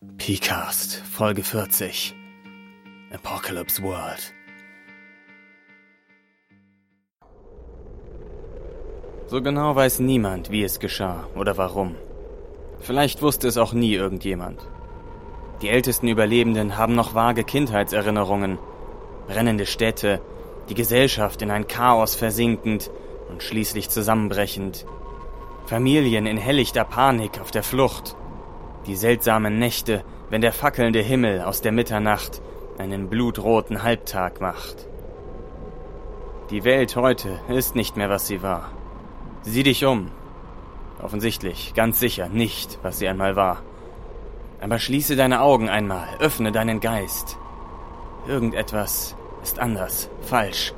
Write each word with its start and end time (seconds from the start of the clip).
PCAST, 0.00 1.02
Folge 1.10 1.42
40. 1.42 2.14
Apocalypse 3.12 3.82
World. 3.82 4.32
So 9.26 9.42
genau 9.42 9.74
weiß 9.74 9.98
niemand, 9.98 10.52
wie 10.52 10.62
es 10.62 10.78
geschah 10.78 11.26
oder 11.34 11.56
warum. 11.56 11.96
Vielleicht 12.78 13.22
wusste 13.22 13.48
es 13.48 13.56
auch 13.56 13.72
nie 13.72 13.92
irgendjemand. 13.92 14.60
Die 15.62 15.68
ältesten 15.68 16.06
Überlebenden 16.06 16.76
haben 16.76 16.94
noch 16.94 17.14
vage 17.14 17.42
Kindheitserinnerungen. 17.42 18.58
Brennende 19.26 19.66
Städte, 19.66 20.20
die 20.68 20.74
Gesellschaft 20.74 21.42
in 21.42 21.50
ein 21.50 21.66
Chaos 21.66 22.14
versinkend 22.14 22.88
und 23.30 23.42
schließlich 23.42 23.90
zusammenbrechend. 23.90 24.86
Familien 25.66 26.26
in 26.26 26.36
hellichter 26.36 26.84
Panik 26.84 27.40
auf 27.40 27.50
der 27.50 27.64
Flucht. 27.64 28.14
Die 28.88 28.96
seltsamen 28.96 29.58
Nächte, 29.58 30.02
wenn 30.30 30.40
der 30.40 30.54
fackelnde 30.54 31.00
Himmel 31.00 31.42
aus 31.42 31.60
der 31.60 31.72
Mitternacht 31.72 32.40
einen 32.78 33.10
blutroten 33.10 33.82
Halbtag 33.82 34.40
macht. 34.40 34.88
Die 36.48 36.64
Welt 36.64 36.96
heute 36.96 37.38
ist 37.50 37.76
nicht 37.76 37.98
mehr, 37.98 38.08
was 38.08 38.26
sie 38.26 38.42
war. 38.42 38.72
Sieh 39.42 39.62
dich 39.62 39.84
um. 39.84 40.10
Offensichtlich, 41.02 41.74
ganz 41.74 42.00
sicher 42.00 42.30
nicht, 42.30 42.78
was 42.80 42.98
sie 42.98 43.06
einmal 43.06 43.36
war. 43.36 43.62
Aber 44.58 44.78
schließe 44.78 45.16
deine 45.16 45.42
Augen 45.42 45.68
einmal, 45.68 46.08
öffne 46.18 46.50
deinen 46.50 46.80
Geist. 46.80 47.36
Irgendetwas 48.26 49.14
ist 49.42 49.58
anders, 49.58 50.08
falsch. 50.22 50.72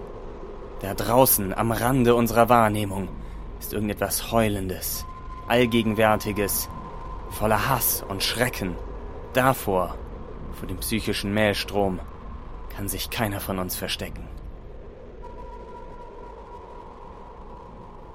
Da 0.81 0.95
draußen, 0.95 1.55
am 1.55 1.71
Rande 1.71 2.17
unserer 2.17 2.49
Wahrnehmung, 2.49 3.09
ist 3.61 3.73
irgendetwas 3.73 4.33
Heulendes, 4.33 5.07
Allgegenwärtiges, 5.47 6.69
voller 7.31 7.69
Hass 7.69 8.05
und 8.09 8.23
Schrecken. 8.23 8.77
Davor, 9.33 9.97
vor 10.53 10.69
dem 10.69 10.79
psychischen 10.79 11.33
Mählstrom, 11.33 12.01
kann 12.75 12.89
sich 12.89 13.11
keiner 13.11 13.41
von 13.41 13.59
uns 13.59 13.77
verstecken. 13.77 14.29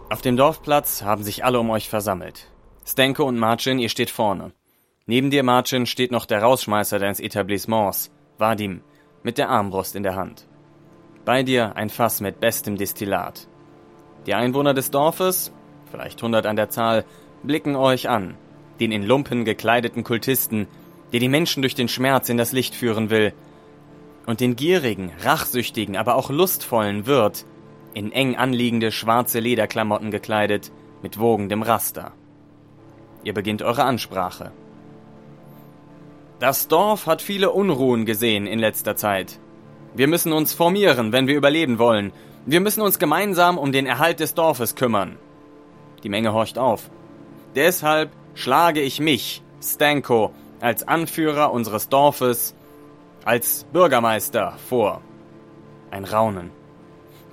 Auf 0.09 0.22
dem 0.22 0.38
Dorfplatz 0.38 1.02
haben 1.02 1.23
sich 1.23 1.44
alle 1.44 1.59
um 1.59 1.70
euch 1.70 1.90
versammelt. 1.90 2.48
Stenko 2.86 3.23
und 3.23 3.40
Marcin, 3.40 3.80
ihr 3.80 3.90
steht 3.90 4.12
vorne. 4.12 4.52
Neben 5.08 5.31
dir, 5.31 5.44
Marcin, 5.44 5.86
steht 5.86 6.12
noch 6.12 6.25
der 6.25 6.42
Rausschmeißer 6.42 7.00
deines 7.00 7.20
Etablissements, 7.20 8.12
Vadim, 8.38 8.81
mit 9.23 9.38
der 9.38 9.50
Armbrust 9.50 9.95
in 9.95 10.03
der 10.03 10.16
Hand. 10.16 10.47
Bei 11.25 11.42
dir 11.42 11.75
ein 11.75 11.90
Fass 11.90 12.22
mit 12.22 12.40
bestem 12.40 12.78
Destillat. 12.78 13.47
Die 14.28 14.36
Einwohner 14.36 14.73
des 14.73 14.92
Dorfes, 14.92 15.52
vielleicht 15.90 16.22
hundert 16.22 16.45
an 16.45 16.56
der 16.56 16.70
Zahl, 16.70 17.06
blicken 17.44 17.75
euch 17.75 18.08
an, 18.09 18.38
den 18.80 18.92
in 18.92 19.04
Lumpen 19.04 19.45
gekleideten 19.45 20.04
Kultisten, 20.04 20.68
der 21.12 21.20
die 21.20 21.30
Menschen 21.30 21.62
durch 21.62 21.76
den 21.76 21.88
Schmerz 21.88 22.30
in 22.30 22.38
das 22.38 22.52
Licht 22.52 22.76
führen 22.76 23.09
will, 23.09 23.34
und 24.26 24.40
den 24.40 24.56
gierigen, 24.56 25.12
rachsüchtigen, 25.23 25.95
aber 25.95 26.16
auch 26.16 26.30
lustvollen 26.30 27.06
Wirt, 27.06 27.46
in 27.94 28.12
eng 28.12 28.36
anliegende 28.36 28.92
schwarze 28.92 29.40
Lederklamotten 29.40 30.12
gekleidet, 30.12 30.72
mit 31.02 31.20
wogendem 31.20 31.62
Raster. 31.62 32.12
Ihr 33.23 33.34
beginnt 33.34 33.62
eure 33.62 33.84
Ansprache. 33.84 34.52
Das 36.40 36.68
Dorf 36.68 37.06
hat 37.06 37.22
viele 37.22 37.52
Unruhen 37.52 38.06
gesehen 38.06 38.46
in 38.46 38.59
letzter 38.59 38.96
Zeit. 38.96 39.40
Wir 39.96 40.08
müssen 40.08 40.34
uns 40.34 40.53
formieren, 40.53 41.14
wenn 41.14 41.28
wir 41.28 41.36
überleben 41.36 41.80
wollen. 41.80 42.12
Wir 42.46 42.59
müssen 42.59 42.81
uns 42.81 43.00
gemeinsam 43.00 43.58
um 43.58 43.72
den 43.72 43.86
Erhalt 43.86 44.20
des 44.20 44.34
Dorfes 44.34 44.76
kümmern. 44.76 45.18
Die 46.03 46.09
Menge 46.09 46.34
horcht 46.34 46.58
auf. 46.58 46.90
Deshalb 47.56 48.12
schlage 48.36 48.81
ich 48.81 49.00
mich, 49.00 49.41
Stanko, 49.61 50.31
als 50.59 50.88
Anführer 50.88 51.52
unseres 51.52 51.89
Dorfes, 51.89 52.53
als 53.23 53.66
Bürgermeister 53.73 54.53
vor. 54.69 55.02
Ein 55.89 56.05
Raunen. 56.05 56.52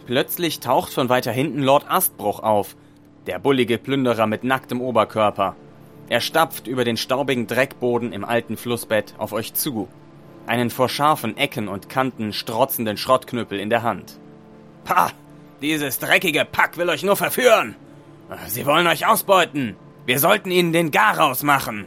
Plötzlich 0.06 0.60
taucht 0.60 0.92
von 0.92 1.08
weiter 1.08 1.32
hinten 1.32 1.62
Lord 1.62 1.84
Astbruch 1.88 2.40
auf, 2.40 2.76
der 3.26 3.38
bullige 3.38 3.78
Plünderer 3.78 4.26
mit 4.26 4.42
nacktem 4.42 4.80
Oberkörper. 4.80 5.54
Er 6.08 6.20
stapft 6.20 6.66
über 6.66 6.84
den 6.84 6.96
staubigen 6.96 7.46
Dreckboden 7.46 8.12
im 8.12 8.24
alten 8.24 8.56
Flussbett 8.56 9.14
auf 9.18 9.32
euch 9.32 9.54
zu, 9.54 9.88
einen 10.46 10.70
vor 10.70 10.88
scharfen 10.88 11.36
Ecken 11.36 11.68
und 11.68 11.88
Kanten 11.88 12.32
strotzenden 12.32 12.96
Schrottknüppel 12.96 13.60
in 13.60 13.70
der 13.70 13.82
Hand. 13.82 14.18
Pah! 14.84 15.10
Dieses 15.60 16.00
dreckige 16.00 16.44
Pack 16.44 16.76
will 16.76 16.88
euch 16.88 17.04
nur 17.04 17.16
verführen! 17.16 17.76
Sie 18.48 18.66
wollen 18.66 18.88
euch 18.88 19.06
ausbeuten! 19.06 19.76
Wir 20.06 20.18
sollten 20.18 20.50
ihnen 20.50 20.72
den 20.72 20.90
Garaus 20.90 21.42
machen! 21.42 21.86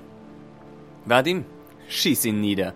Vadim, 1.06 1.46
schieß 1.88 2.26
ihn 2.26 2.42
nieder. 2.42 2.74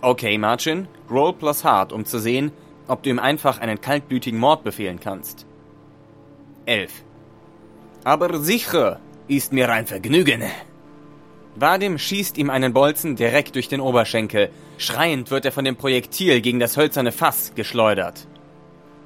Okay, 0.00 0.38
Marcin, 0.38 0.88
roll 1.10 1.32
plus 1.32 1.64
hard, 1.64 1.92
um 1.92 2.04
zu 2.04 2.18
sehen, 2.18 2.52
ob 2.86 3.02
du 3.02 3.10
ihm 3.10 3.18
einfach 3.18 3.58
einen 3.58 3.80
kaltblütigen 3.80 4.38
Mord 4.38 4.64
befehlen 4.64 5.00
kannst. 5.00 5.46
Elf. 6.64 7.02
Aber 8.04 8.38
sicher 8.38 9.00
ist 9.26 9.52
mir 9.52 9.70
ein 9.70 9.86
Vergnügen. 9.86 10.42
Vadim 11.54 11.98
schießt 11.98 12.38
ihm 12.38 12.50
einen 12.50 12.72
Bolzen 12.72 13.16
direkt 13.16 13.54
durch 13.56 13.68
den 13.68 13.80
Oberschenkel. 13.80 14.50
Schreiend 14.78 15.30
wird 15.30 15.44
er 15.44 15.52
von 15.52 15.64
dem 15.64 15.76
Projektil 15.76 16.40
gegen 16.40 16.60
das 16.60 16.76
hölzerne 16.76 17.12
Fass 17.12 17.52
geschleudert. 17.54 18.26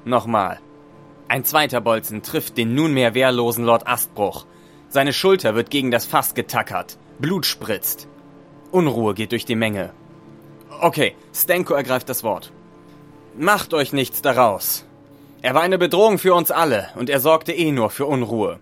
Nochmal. 0.05 0.59
Ein 1.27 1.45
zweiter 1.45 1.81
Bolzen 1.81 2.21
trifft 2.21 2.57
den 2.57 2.75
nunmehr 2.75 3.15
wehrlosen 3.15 3.65
Lord 3.65 3.87
Astbruch. 3.87 4.45
Seine 4.93 5.11
Schulter 5.11 5.55
wird 5.55 5.71
gegen 5.71 5.89
das 5.89 6.05
Fass 6.05 6.35
getackert. 6.35 6.99
Blut 7.17 7.47
spritzt. 7.47 8.07
Unruhe 8.69 9.15
geht 9.15 9.31
durch 9.31 9.43
die 9.43 9.55
Menge. 9.55 9.91
Okay, 10.81 11.15
Stenko 11.33 11.73
ergreift 11.73 12.09
das 12.09 12.23
Wort. 12.23 12.53
Macht 13.35 13.73
euch 13.73 13.91
nichts 13.91 14.21
daraus. 14.21 14.85
Er 15.41 15.55
war 15.55 15.63
eine 15.63 15.79
Bedrohung 15.79 16.19
für 16.19 16.35
uns 16.35 16.51
alle 16.51 16.89
und 16.95 17.09
er 17.09 17.19
sorgte 17.19 17.53
eh 17.53 17.71
nur 17.71 17.89
für 17.89 18.05
Unruhe. 18.05 18.59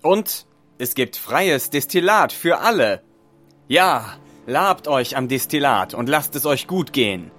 Und 0.00 0.46
es 0.78 0.94
gibt 0.94 1.16
freies 1.16 1.68
Destillat 1.68 2.32
für 2.32 2.60
alle. 2.60 3.02
Ja, 3.68 4.16
labt 4.46 4.88
euch 4.88 5.18
am 5.18 5.28
Destillat 5.28 5.92
und 5.92 6.08
lasst 6.08 6.34
es 6.34 6.46
euch 6.46 6.66
gut 6.66 6.94
gehen. 6.94 7.30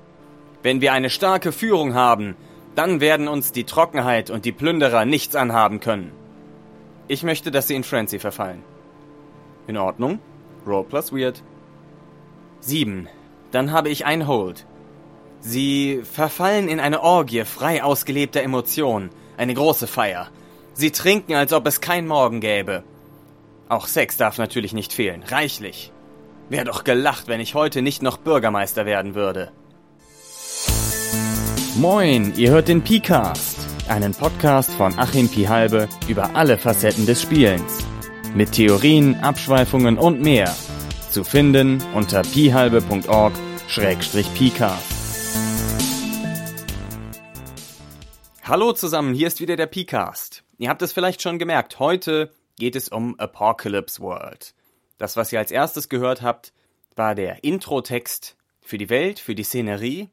Wenn 0.61 0.81
wir 0.81 0.94
eine 0.94 1.09
starke 1.09 1.51
Führung 1.51 1.95
haben, 1.95 2.35
dann 2.75 3.01
werden 3.01 3.27
uns 3.27 3.51
die 3.51 3.63
Trockenheit 3.63 4.29
und 4.29 4.45
die 4.45 4.51
Plünderer 4.51 5.05
nichts 5.05 5.35
anhaben 5.35 5.79
können. 5.79 6.11
Ich 7.08 7.24
möchte, 7.24 7.52
dass 7.52 7.68
sie 7.68 7.75
in 7.75 7.84
Frenzy 7.84 8.19
verfallen. 8.19 8.64
In 9.68 9.78
Ordnung. 9.78 10.19
Roll 10.66 10.86
plus 10.86 11.12
Weird. 11.12 11.44
Sieben. 12.59 13.08
Dann 13.52 13.72
habe 13.72 13.90
ich 13.90 14.06
ein 14.06 14.28
Hold. 14.28 14.66
Sie 15.40 16.02
verfallen 16.03 16.69
in 16.69 16.80
eine 16.80 17.02
Orgie 17.02 17.44
frei 17.44 17.84
ausgelebter 17.84 18.42
Emotionen, 18.42 19.09
eine 19.36 19.53
große 19.53 19.88
Feier. 19.88 20.30
Sie 20.74 20.92
trinken, 20.92 21.34
als 21.36 21.52
ob 21.52 21.68
es 21.68 21.81
kein 21.81 22.08
Morgen 22.08 22.40
gäbe. 22.40 22.84
Auch 23.68 23.88
Sex 23.88 24.16
darf 24.18 24.38
natürlich 24.38 24.74
nicht 24.74 24.94
fehlen, 24.94 25.24
reichlich. 25.24 25.92
Wär 26.50 26.63
doch 26.63 26.84
gelacht, 26.84 27.28
wenn 27.28 27.42
ich 27.42 27.56
heute 27.56 27.81
nicht 27.81 28.02
noch 28.02 28.18
Bürgermeister 28.18 28.86
werden 28.86 29.16
würde. 29.16 29.52
Moin, 31.75 32.34
ihr 32.38 32.52
hört 32.52 32.68
den 32.68 32.84
P-Cast, 32.84 33.53
einen 33.88 34.13
Podcast 34.13 34.71
von 34.71 34.97
Achim 34.97 35.29
Pihalbe 35.29 35.88
über 36.07 36.35
alle 36.35 36.57
Facetten 36.57 37.05
des 37.05 37.21
Spielens. 37.21 37.79
Mit 38.33 38.53
Theorien, 38.53 39.16
Abschweifungen 39.16 39.97
und 39.97 40.21
mehr. 40.21 40.55
Zu 41.11 41.23
finden 41.23 41.83
unter 41.94 42.23
pihalbe.org-pcast. 42.23 44.94
Hallo 48.44 48.73
zusammen, 48.73 49.13
hier 49.13 49.27
ist 49.27 49.41
wieder 49.41 49.55
der 49.55 49.67
P-Cast. 49.67 50.44
Ihr 50.57 50.69
habt 50.69 50.81
es 50.81 50.91
vielleicht 50.91 51.21
schon 51.21 51.39
gemerkt, 51.39 51.79
heute 51.79 52.31
geht 52.57 52.75
es 52.75 52.89
um 52.89 53.17
Apocalypse 53.19 54.01
World. 54.01 54.53
Das, 54.97 55.17
was 55.17 55.31
ihr 55.31 55.39
als 55.39 55.51
erstes 55.51 55.89
gehört 55.89 56.21
habt, 56.21 56.53
war 56.95 57.15
der 57.15 57.44
Intro-Text 57.44 58.36
für 58.62 58.77
die 58.77 58.89
Welt, 58.89 59.19
für 59.19 59.36
die 59.36 59.44
Szenerie. 59.44 60.09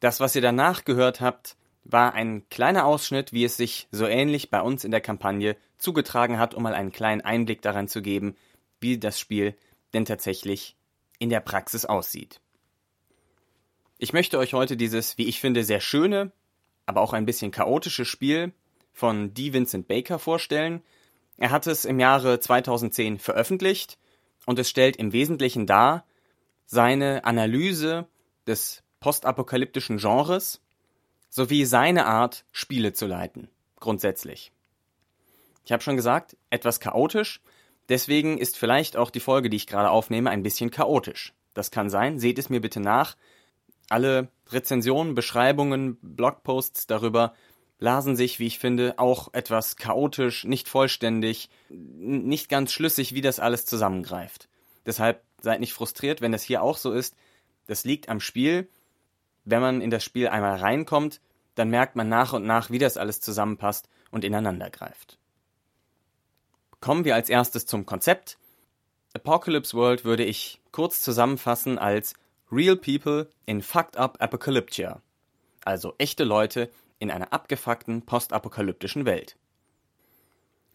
Das, 0.00 0.20
was 0.20 0.34
ihr 0.34 0.42
danach 0.42 0.84
gehört 0.84 1.20
habt, 1.20 1.56
war 1.84 2.14
ein 2.14 2.48
kleiner 2.50 2.84
Ausschnitt, 2.84 3.32
wie 3.32 3.44
es 3.44 3.56
sich 3.56 3.88
so 3.90 4.06
ähnlich 4.06 4.50
bei 4.50 4.60
uns 4.60 4.84
in 4.84 4.90
der 4.90 5.00
Kampagne 5.00 5.56
zugetragen 5.78 6.38
hat, 6.38 6.54
um 6.54 6.62
mal 6.62 6.74
einen 6.74 6.92
kleinen 6.92 7.22
Einblick 7.22 7.62
daran 7.62 7.88
zu 7.88 8.02
geben, 8.02 8.36
wie 8.80 8.98
das 8.98 9.18
Spiel 9.18 9.56
denn 9.94 10.04
tatsächlich 10.04 10.76
in 11.18 11.30
der 11.30 11.40
Praxis 11.40 11.84
aussieht. 11.84 12.40
Ich 13.98 14.12
möchte 14.12 14.38
euch 14.38 14.54
heute 14.54 14.76
dieses, 14.76 15.18
wie 15.18 15.26
ich 15.26 15.40
finde, 15.40 15.64
sehr 15.64 15.80
schöne, 15.80 16.32
aber 16.86 17.00
auch 17.00 17.12
ein 17.12 17.26
bisschen 17.26 17.50
chaotische 17.50 18.04
Spiel 18.04 18.52
von 18.92 19.34
D. 19.34 19.52
Vincent 19.52 19.88
Baker 19.88 20.18
vorstellen. 20.18 20.82
Er 21.36 21.50
hat 21.50 21.66
es 21.66 21.84
im 21.84 22.00
Jahre 22.00 22.40
2010 22.40 23.18
veröffentlicht 23.18 23.98
und 24.46 24.58
es 24.58 24.68
stellt 24.68 24.96
im 24.96 25.12
Wesentlichen 25.12 25.66
dar 25.66 26.06
seine 26.66 27.24
Analyse 27.24 28.06
des 28.46 28.82
postapokalyptischen 29.00 29.98
Genres 29.98 30.60
sowie 31.30 31.64
seine 31.64 32.06
Art, 32.06 32.44
Spiele 32.52 32.92
zu 32.92 33.06
leiten, 33.06 33.48
grundsätzlich. 33.76 34.52
Ich 35.64 35.72
habe 35.72 35.82
schon 35.82 35.96
gesagt, 35.96 36.36
etwas 36.50 36.80
chaotisch. 36.80 37.40
Deswegen 37.88 38.38
ist 38.38 38.58
vielleicht 38.58 38.96
auch 38.96 39.10
die 39.10 39.20
Folge, 39.20 39.48
die 39.48 39.56
ich 39.56 39.66
gerade 39.66 39.90
aufnehme, 39.90 40.30
ein 40.30 40.42
bisschen 40.42 40.70
chaotisch. 40.70 41.32
Das 41.54 41.70
kann 41.70 41.88
sein, 41.90 42.18
seht 42.18 42.38
es 42.38 42.50
mir 42.50 42.60
bitte 42.60 42.80
nach. 42.80 43.16
Alle 43.88 44.28
Rezensionen, 44.48 45.14
Beschreibungen, 45.14 45.96
Blogposts 46.02 46.86
darüber 46.86 47.34
lasen 47.78 48.14
sich, 48.14 48.38
wie 48.38 48.46
ich 48.46 48.58
finde, 48.58 48.98
auch 48.98 49.32
etwas 49.32 49.76
chaotisch, 49.76 50.44
nicht 50.44 50.68
vollständig, 50.68 51.48
nicht 51.70 52.48
ganz 52.48 52.72
schlüssig, 52.72 53.14
wie 53.14 53.22
das 53.22 53.40
alles 53.40 53.64
zusammengreift. 53.64 54.48
Deshalb 54.86 55.22
seid 55.40 55.60
nicht 55.60 55.72
frustriert, 55.72 56.20
wenn 56.20 56.32
das 56.32 56.42
hier 56.42 56.62
auch 56.62 56.76
so 56.76 56.92
ist. 56.92 57.16
Das 57.66 57.84
liegt 57.84 58.08
am 58.08 58.20
Spiel. 58.20 58.68
Wenn 59.50 59.60
man 59.60 59.80
in 59.80 59.90
das 59.90 60.04
Spiel 60.04 60.28
einmal 60.28 60.56
reinkommt, 60.56 61.20
dann 61.56 61.70
merkt 61.70 61.96
man 61.96 62.08
nach 62.08 62.32
und 62.32 62.44
nach, 62.44 62.70
wie 62.70 62.78
das 62.78 62.96
alles 62.96 63.20
zusammenpasst 63.20 63.88
und 64.12 64.24
ineinander 64.24 64.70
greift. 64.70 65.18
Kommen 66.80 67.04
wir 67.04 67.16
als 67.16 67.28
erstes 67.28 67.66
zum 67.66 67.84
Konzept. 67.84 68.38
Apocalypse 69.12 69.76
World 69.76 70.04
würde 70.04 70.24
ich 70.24 70.60
kurz 70.70 71.00
zusammenfassen 71.00 71.78
als 71.78 72.14
Real 72.52 72.76
People 72.76 73.28
in 73.44 73.60
Fucked 73.60 73.96
Up 73.96 74.18
Apocalyptia. 74.20 75.02
Also 75.64 75.94
echte 75.98 76.24
Leute 76.24 76.70
in 77.00 77.10
einer 77.10 77.32
abgefuckten 77.32 78.02
postapokalyptischen 78.02 79.04
Welt. 79.04 79.36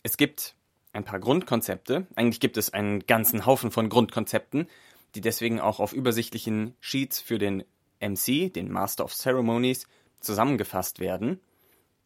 Es 0.04 0.18
gibt 0.18 0.56
ein 0.92 1.06
paar 1.06 1.19
Grundkonzepte, 1.19 2.07
eigentlich 2.16 2.39
gibt 2.39 2.57
es 2.57 2.74
einen 2.74 3.06
ganzen 3.06 3.45
Haufen 3.45 3.71
von 3.71 3.89
Grundkonzepten, 3.89 4.68
die 5.16 5.21
deswegen 5.21 5.62
auch 5.62 5.80
auf 5.80 5.94
übersichtlichen 5.94 6.75
Sheets 6.81 7.21
für 7.21 7.38
den 7.38 7.63
MC, 8.00 8.51
den 8.53 8.71
Master 8.71 9.03
of 9.06 9.13
Ceremonies, 9.13 9.88
zusammengefasst 10.19 11.00
werden. 11.00 11.39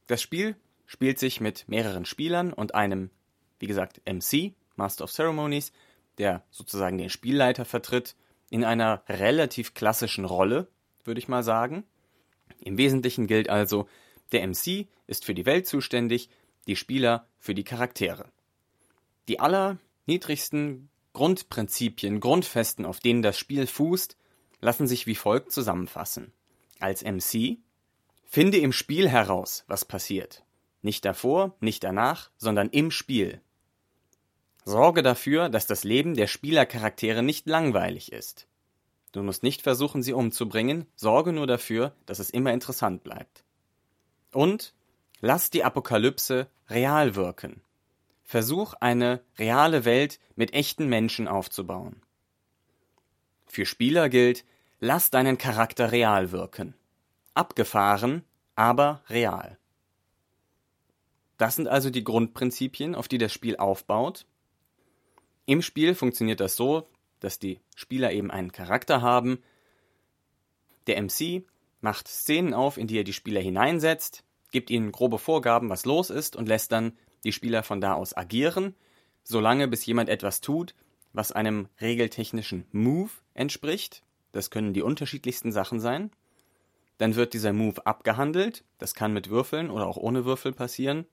Das 0.07 0.21
Spiel 0.21 0.55
spielt 0.85 1.19
sich 1.19 1.39
mit 1.39 1.67
mehreren 1.67 2.05
Spielern 2.05 2.51
und 2.53 2.75
einem, 2.75 3.09
wie 3.59 3.67
gesagt, 3.67 4.01
MC, 4.05 4.53
Master 4.75 5.03
of 5.03 5.11
Ceremonies, 5.11 5.71
der 6.17 6.43
sozusagen 6.51 6.97
den 6.97 7.09
Spielleiter 7.09 7.65
vertritt, 7.65 8.15
in 8.49 8.63
einer 8.63 9.03
relativ 9.07 9.73
klassischen 9.73 10.25
Rolle, 10.25 10.67
würde 11.03 11.19
ich 11.19 11.27
mal 11.27 11.43
sagen. 11.43 11.83
Im 12.59 12.77
Wesentlichen 12.77 13.27
gilt 13.27 13.49
also, 13.49 13.87
der 14.31 14.47
MC 14.47 14.87
ist 15.07 15.25
für 15.25 15.33
die 15.33 15.45
Welt 15.45 15.67
zuständig, 15.67 16.29
die 16.67 16.75
Spieler 16.75 17.27
für 17.37 17.53
die 17.53 17.63
Charaktere. 17.63 18.25
Die 19.27 19.39
allerniedrigsten 19.39 20.89
Grundprinzipien, 21.13 22.19
Grundfesten, 22.19 22.85
auf 22.85 22.99
denen 22.99 23.21
das 23.21 23.37
Spiel 23.37 23.67
fußt, 23.67 24.17
lassen 24.61 24.87
sich 24.87 25.07
wie 25.07 25.15
folgt 25.15 25.51
zusammenfassen. 25.51 26.33
Als 26.79 27.03
MC 27.03 27.57
finde 28.25 28.57
im 28.57 28.71
Spiel 28.71 29.09
heraus, 29.09 29.63
was 29.67 29.85
passiert. 29.85 30.43
Nicht 30.81 31.03
davor, 31.05 31.55
nicht 31.59 31.83
danach, 31.83 32.31
sondern 32.37 32.69
im 32.69 32.91
Spiel. 32.91 33.41
Sorge 34.65 35.01
dafür, 35.03 35.49
dass 35.49 35.67
das 35.67 35.83
Leben 35.83 36.13
der 36.13 36.27
Spielercharaktere 36.27 37.23
nicht 37.23 37.47
langweilig 37.47 38.11
ist. 38.11 38.47
Du 39.11 39.23
musst 39.23 39.41
nicht 39.43 39.61
versuchen, 39.61 40.03
sie 40.03 40.13
umzubringen, 40.13 40.85
sorge 40.95 41.33
nur 41.33 41.47
dafür, 41.47 41.95
dass 42.05 42.19
es 42.19 42.29
immer 42.29 42.53
interessant 42.53 43.03
bleibt. 43.03 43.43
Und 44.31 44.73
lass 45.19 45.49
die 45.49 45.63
Apokalypse 45.63 46.47
real 46.69 47.15
wirken. 47.15 47.61
Versuch 48.23 48.75
eine 48.75 49.21
reale 49.39 49.85
Welt 49.85 50.19
mit 50.35 50.53
echten 50.53 50.87
Menschen 50.87 51.27
aufzubauen. 51.27 52.03
Für 53.49 53.65
Spieler 53.65 54.09
gilt, 54.09 54.45
lass 54.79 55.09
deinen 55.09 55.39
Charakter 55.39 55.91
real 55.91 56.31
wirken. 56.31 56.75
Abgefahren, 57.33 58.23
aber 58.55 59.01
real. 59.09 59.57
Das 61.37 61.55
sind 61.55 61.67
also 61.67 61.89
die 61.89 62.03
Grundprinzipien, 62.03 62.93
auf 62.93 63.07
die 63.07 63.17
das 63.17 63.33
Spiel 63.33 63.57
aufbaut. 63.57 64.27
Im 65.47 65.63
Spiel 65.63 65.95
funktioniert 65.95 66.41
das 66.41 66.55
so, 66.55 66.87
dass 67.21 67.39
die 67.39 67.59
Spieler 67.75 68.11
eben 68.11 68.29
einen 68.29 68.51
Charakter 68.51 69.01
haben. 69.01 69.41
Der 70.85 71.01
MC 71.01 71.43
macht 71.81 72.07
Szenen 72.07 72.53
auf, 72.53 72.77
in 72.77 72.85
die 72.85 72.97
er 72.97 73.03
die 73.03 73.13
Spieler 73.13 73.41
hineinsetzt, 73.41 74.23
gibt 74.51 74.69
ihnen 74.69 74.91
grobe 74.91 75.17
Vorgaben, 75.17 75.69
was 75.69 75.85
los 75.85 76.11
ist 76.11 76.35
und 76.35 76.47
lässt 76.47 76.71
dann 76.71 76.93
die 77.23 77.31
Spieler 77.31 77.63
von 77.63 77.81
da 77.81 77.93
aus 77.93 78.15
agieren, 78.15 78.75
solange 79.23 79.67
bis 79.67 79.85
jemand 79.87 80.07
etwas 80.09 80.39
tut, 80.39 80.75
was 81.13 81.31
einem 81.31 81.67
regeltechnischen 81.81 82.65
Move 82.71 83.11
entspricht. 83.33 84.03
Das 84.31 84.49
können 84.49 84.73
die 84.73 84.81
unterschiedlichsten 84.81 85.51
Sachen 85.51 85.79
sein. 85.79 86.11
Dann 86.97 87.15
wird 87.15 87.33
dieser 87.33 87.53
Move 87.53 87.85
abgehandelt. 87.85 88.63
Das 88.77 88.93
kann 88.93 89.13
mit 89.13 89.29
Würfeln 89.29 89.69
oder 89.69 89.87
auch 89.87 89.97
ohne 89.97 90.25
Würfel 90.25 90.51
passieren. 90.51 91.05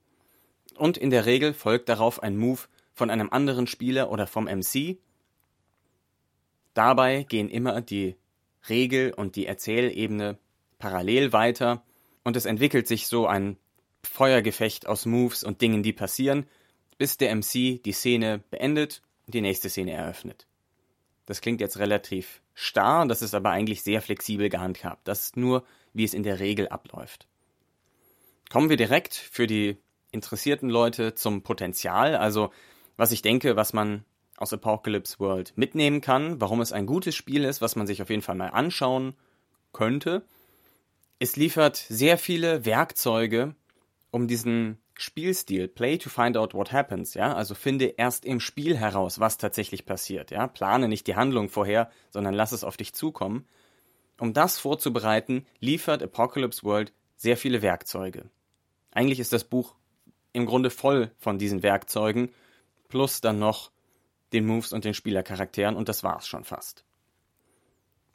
Und 0.75 0.97
in 0.97 1.09
der 1.09 1.25
Regel 1.25 1.53
folgt 1.53 1.89
darauf 1.89 2.21
ein 2.21 2.37
Move 2.37 2.61
von 2.93 3.09
einem 3.09 3.29
anderen 3.31 3.67
Spieler 3.67 4.11
oder 4.11 4.27
vom 4.27 4.45
MC. 4.45 4.97
Dabei 6.73 7.23
gehen 7.23 7.49
immer 7.49 7.81
die 7.81 8.15
Regel 8.69 9.13
und 9.13 9.35
die 9.35 9.47
Erzählebene 9.47 10.37
parallel 10.77 11.33
weiter 11.33 11.83
und 12.23 12.35
es 12.35 12.45
entwickelt 12.45 12.87
sich 12.87 13.07
so 13.07 13.25
ein 13.25 13.57
Feuergefecht 14.03 14.87
aus 14.87 15.05
Moves 15.05 15.43
und 15.43 15.61
Dingen, 15.61 15.81
die 15.83 15.93
passieren, 15.93 16.45
bis 16.97 17.17
der 17.17 17.35
MC 17.35 17.81
die 17.83 17.93
Szene 17.93 18.43
beendet 18.51 19.01
die 19.27 19.41
nächste 19.41 19.69
Szene 19.69 19.91
eröffnet. 19.91 20.47
Das 21.25 21.41
klingt 21.41 21.59
jetzt 21.59 21.77
relativ 21.77 22.41
starr, 22.53 23.05
das 23.05 23.21
ist 23.21 23.33
aber 23.33 23.51
eigentlich 23.51 23.83
sehr 23.83 24.01
flexibel 24.01 24.49
gehandhabt. 24.49 25.07
Das 25.07 25.21
ist 25.21 25.37
nur, 25.37 25.65
wie 25.93 26.05
es 26.05 26.13
in 26.13 26.23
der 26.23 26.39
Regel 26.39 26.69
abläuft. 26.69 27.27
Kommen 28.49 28.69
wir 28.69 28.77
direkt 28.77 29.13
für 29.13 29.45
die 29.45 29.77
interessierten 30.11 30.69
Leute 30.69 31.15
zum 31.15 31.43
Potenzial, 31.43 32.15
also 32.15 32.51
was 32.95 33.11
ich 33.11 33.21
denke, 33.21 33.57
was 33.57 33.73
man 33.73 34.05
aus 34.37 34.53
Apocalypse 34.53 35.19
World 35.19 35.53
mitnehmen 35.57 35.99
kann, 35.99 36.39
warum 36.39 36.61
es 36.61 36.71
ein 36.71 36.85
gutes 36.85 37.15
Spiel 37.15 37.43
ist, 37.43 37.61
was 37.61 37.75
man 37.75 37.87
sich 37.87 38.01
auf 38.01 38.09
jeden 38.09 38.21
Fall 38.21 38.35
mal 38.35 38.49
anschauen 38.49 39.15
könnte. 39.73 40.23
Es 41.19 41.35
liefert 41.35 41.75
sehr 41.75 42.17
viele 42.17 42.63
Werkzeuge, 42.63 43.55
um 44.11 44.27
diesen 44.27 44.77
Spielstil, 44.97 45.67
Play 45.67 45.97
to 45.97 46.09
find 46.09 46.35
out 46.35 46.53
what 46.53 46.71
happens, 46.71 47.13
ja, 47.13 47.33
also 47.33 47.53
finde 47.53 47.85
erst 47.85 48.25
im 48.25 48.39
Spiel 48.39 48.75
heraus, 48.75 49.19
was 49.19 49.37
tatsächlich 49.37 49.85
passiert, 49.85 50.31
ja, 50.31 50.47
plane 50.47 50.87
nicht 50.87 51.05
die 51.05 51.15
Handlung 51.15 51.49
vorher, 51.49 51.91
sondern 52.09 52.33
lass 52.33 52.51
es 52.51 52.63
auf 52.63 52.77
dich 52.77 52.93
zukommen. 52.93 53.47
Um 54.19 54.33
das 54.33 54.57
vorzubereiten, 54.57 55.45
liefert 55.59 56.01
Apocalypse 56.01 56.63
World 56.63 56.93
sehr 57.15 57.37
viele 57.37 57.61
Werkzeuge. 57.61 58.29
Eigentlich 58.91 59.19
ist 59.19 59.33
das 59.33 59.43
Buch 59.43 59.75
im 60.33 60.47
Grunde 60.47 60.71
voll 60.71 61.11
von 61.19 61.37
diesen 61.37 61.61
Werkzeugen, 61.61 62.33
plus 62.87 63.21
dann 63.21 63.37
noch 63.37 63.71
den 64.33 64.45
Moves 64.45 64.73
und 64.73 64.83
den 64.83 64.95
Spielercharakteren 64.95 65.75
und 65.75 65.89
das 65.89 66.03
war's 66.03 66.27
schon 66.27 66.43
fast. 66.43 66.83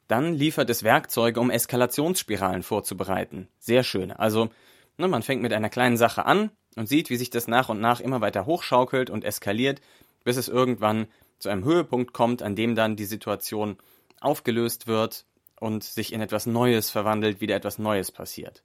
Dann 0.07 0.33
liefert 0.33 0.69
es 0.69 0.83
Werkzeuge, 0.83 1.39
um 1.39 1.49
Eskalationsspiralen 1.49 2.63
vorzubereiten. 2.63 3.47
Sehr 3.57 3.83
schön. 3.83 4.11
Also, 4.11 4.49
ne, 4.97 5.07
man 5.07 5.23
fängt 5.23 5.41
mit 5.41 5.53
einer 5.53 5.69
kleinen 5.69 5.97
Sache 5.97 6.25
an 6.25 6.51
und 6.75 6.87
sieht, 6.87 7.09
wie 7.09 7.17
sich 7.17 7.29
das 7.29 7.47
nach 7.47 7.69
und 7.69 7.79
nach 7.79 7.99
immer 7.99 8.21
weiter 8.21 8.45
hochschaukelt 8.45 9.09
und 9.09 9.23
eskaliert, 9.23 9.81
bis 10.23 10.37
es 10.37 10.47
irgendwann 10.47 11.07
zu 11.39 11.49
einem 11.49 11.65
Höhepunkt 11.65 12.13
kommt, 12.13 12.41
an 12.41 12.55
dem 12.55 12.75
dann 12.75 12.95
die 12.95 13.05
Situation 13.05 13.77
aufgelöst 14.21 14.87
wird 14.87 15.25
und 15.59 15.83
sich 15.83 16.13
in 16.13 16.21
etwas 16.21 16.45
Neues 16.45 16.89
verwandelt, 16.89 17.41
wieder 17.41 17.55
etwas 17.55 17.77
Neues 17.79 18.11
passiert. 18.11 18.63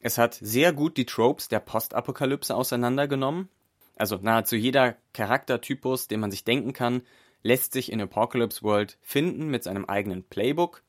Es 0.00 0.18
hat 0.18 0.34
sehr 0.34 0.72
gut 0.72 0.96
die 0.96 1.06
Tropes 1.06 1.48
der 1.48 1.60
Postapokalypse 1.60 2.54
auseinandergenommen. 2.54 3.48
Also 3.96 4.16
nahezu 4.16 4.54
jeder 4.54 4.96
Charaktertypus, 5.12 6.06
den 6.08 6.20
man 6.20 6.30
sich 6.30 6.44
denken 6.44 6.72
kann, 6.72 7.02
lässt 7.42 7.72
sich 7.72 7.90
in 7.90 8.00
Apocalypse 8.00 8.62
World 8.62 8.96
finden 9.02 9.48
mit 9.48 9.64
seinem 9.64 9.84
eigenen 9.86 10.22
Playbook. 10.24 10.82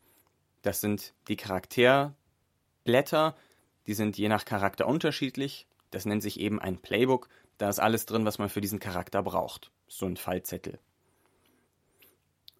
Das 0.61 0.81
sind 0.81 1.13
die 1.27 1.37
Charakterblätter, 1.37 3.35
die 3.87 3.93
sind 3.93 4.17
je 4.17 4.29
nach 4.29 4.45
Charakter 4.45 4.87
unterschiedlich. 4.87 5.67
Das 5.91 6.05
nennt 6.05 6.21
sich 6.21 6.39
eben 6.39 6.59
ein 6.59 6.77
Playbook. 6.77 7.29
Da 7.57 7.69
ist 7.69 7.79
alles 7.79 8.05
drin, 8.05 8.25
was 8.25 8.39
man 8.39 8.49
für 8.49 8.61
diesen 8.61 8.79
Charakter 8.79 9.23
braucht. 9.23 9.71
So 9.87 10.05
ein 10.05 10.17
Fallzettel. 10.17 10.79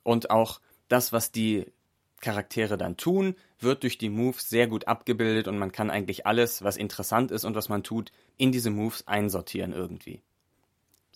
Und 0.04 0.32
auch 0.32 0.60
das, 0.88 1.14
was 1.14 1.32
die 1.32 1.72
Charaktere 2.20 2.78
dann 2.78 2.98
tun, 2.98 3.36
wird 3.60 3.84
durch 3.84 3.98
die 3.98 4.10
Moves 4.10 4.50
sehr 4.50 4.68
gut 4.68 4.88
abgebildet 4.88 5.48
und 5.48 5.58
man 5.58 5.72
kann 5.72 5.90
eigentlich 5.90 6.26
alles, 6.26 6.64
was 6.64 6.76
interessant 6.76 7.32
ist 7.32 7.46
und 7.46 7.56
was 7.56 7.70
man 7.70 7.84
tut, 7.84 8.12
in 8.38 8.52
diese 8.52 8.72
Moves 8.72 9.08
einsortieren 9.08 9.72
irgendwie 9.72 10.22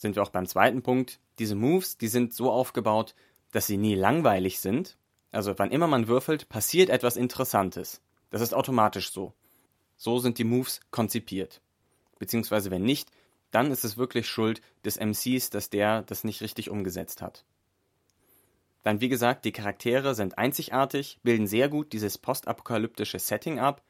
sind 0.03 0.15
wir 0.15 0.21
auch 0.21 0.29
beim 0.29 0.45
zweiten 0.45 0.83
Punkt. 0.83 1.19
Diese 1.39 1.55
Moves, 1.55 1.97
die 1.97 2.07
sind 2.07 2.33
so 2.33 2.51
aufgebaut, 2.51 3.15
dass 3.51 3.65
sie 3.65 3.77
nie 3.77 3.95
langweilig 3.95 4.59
sind. 4.59 4.97
Also 5.31 5.57
wann 5.57 5.71
immer 5.71 5.87
man 5.87 6.07
würfelt, 6.07 6.49
passiert 6.49 6.91
etwas 6.91 7.15
Interessantes. 7.15 8.01
Das 8.29 8.41
ist 8.41 8.53
automatisch 8.53 9.11
so. 9.11 9.33
So 9.97 10.19
sind 10.19 10.37
die 10.37 10.43
Moves 10.43 10.81
konzipiert. 10.91 11.61
Beziehungsweise 12.23 12.71
wenn 12.71 12.83
nicht, 12.83 13.11
dann 13.51 13.69
ist 13.69 13.83
es 13.83 13.97
wirklich 13.97 14.29
Schuld 14.29 14.61
des 14.85 14.95
MCs, 14.97 15.49
dass 15.49 15.69
der 15.69 16.03
das 16.03 16.23
nicht 16.23 16.39
richtig 16.39 16.69
umgesetzt 16.69 17.21
hat. 17.21 17.43
Dann, 18.81 19.01
wie 19.01 19.09
gesagt, 19.09 19.43
die 19.43 19.51
Charaktere 19.51 20.15
sind 20.15 20.37
einzigartig, 20.37 21.19
bilden 21.23 21.47
sehr 21.47 21.67
gut 21.67 21.91
dieses 21.91 22.17
postapokalyptische 22.17 23.19
Setting 23.19 23.59
ab 23.59 23.83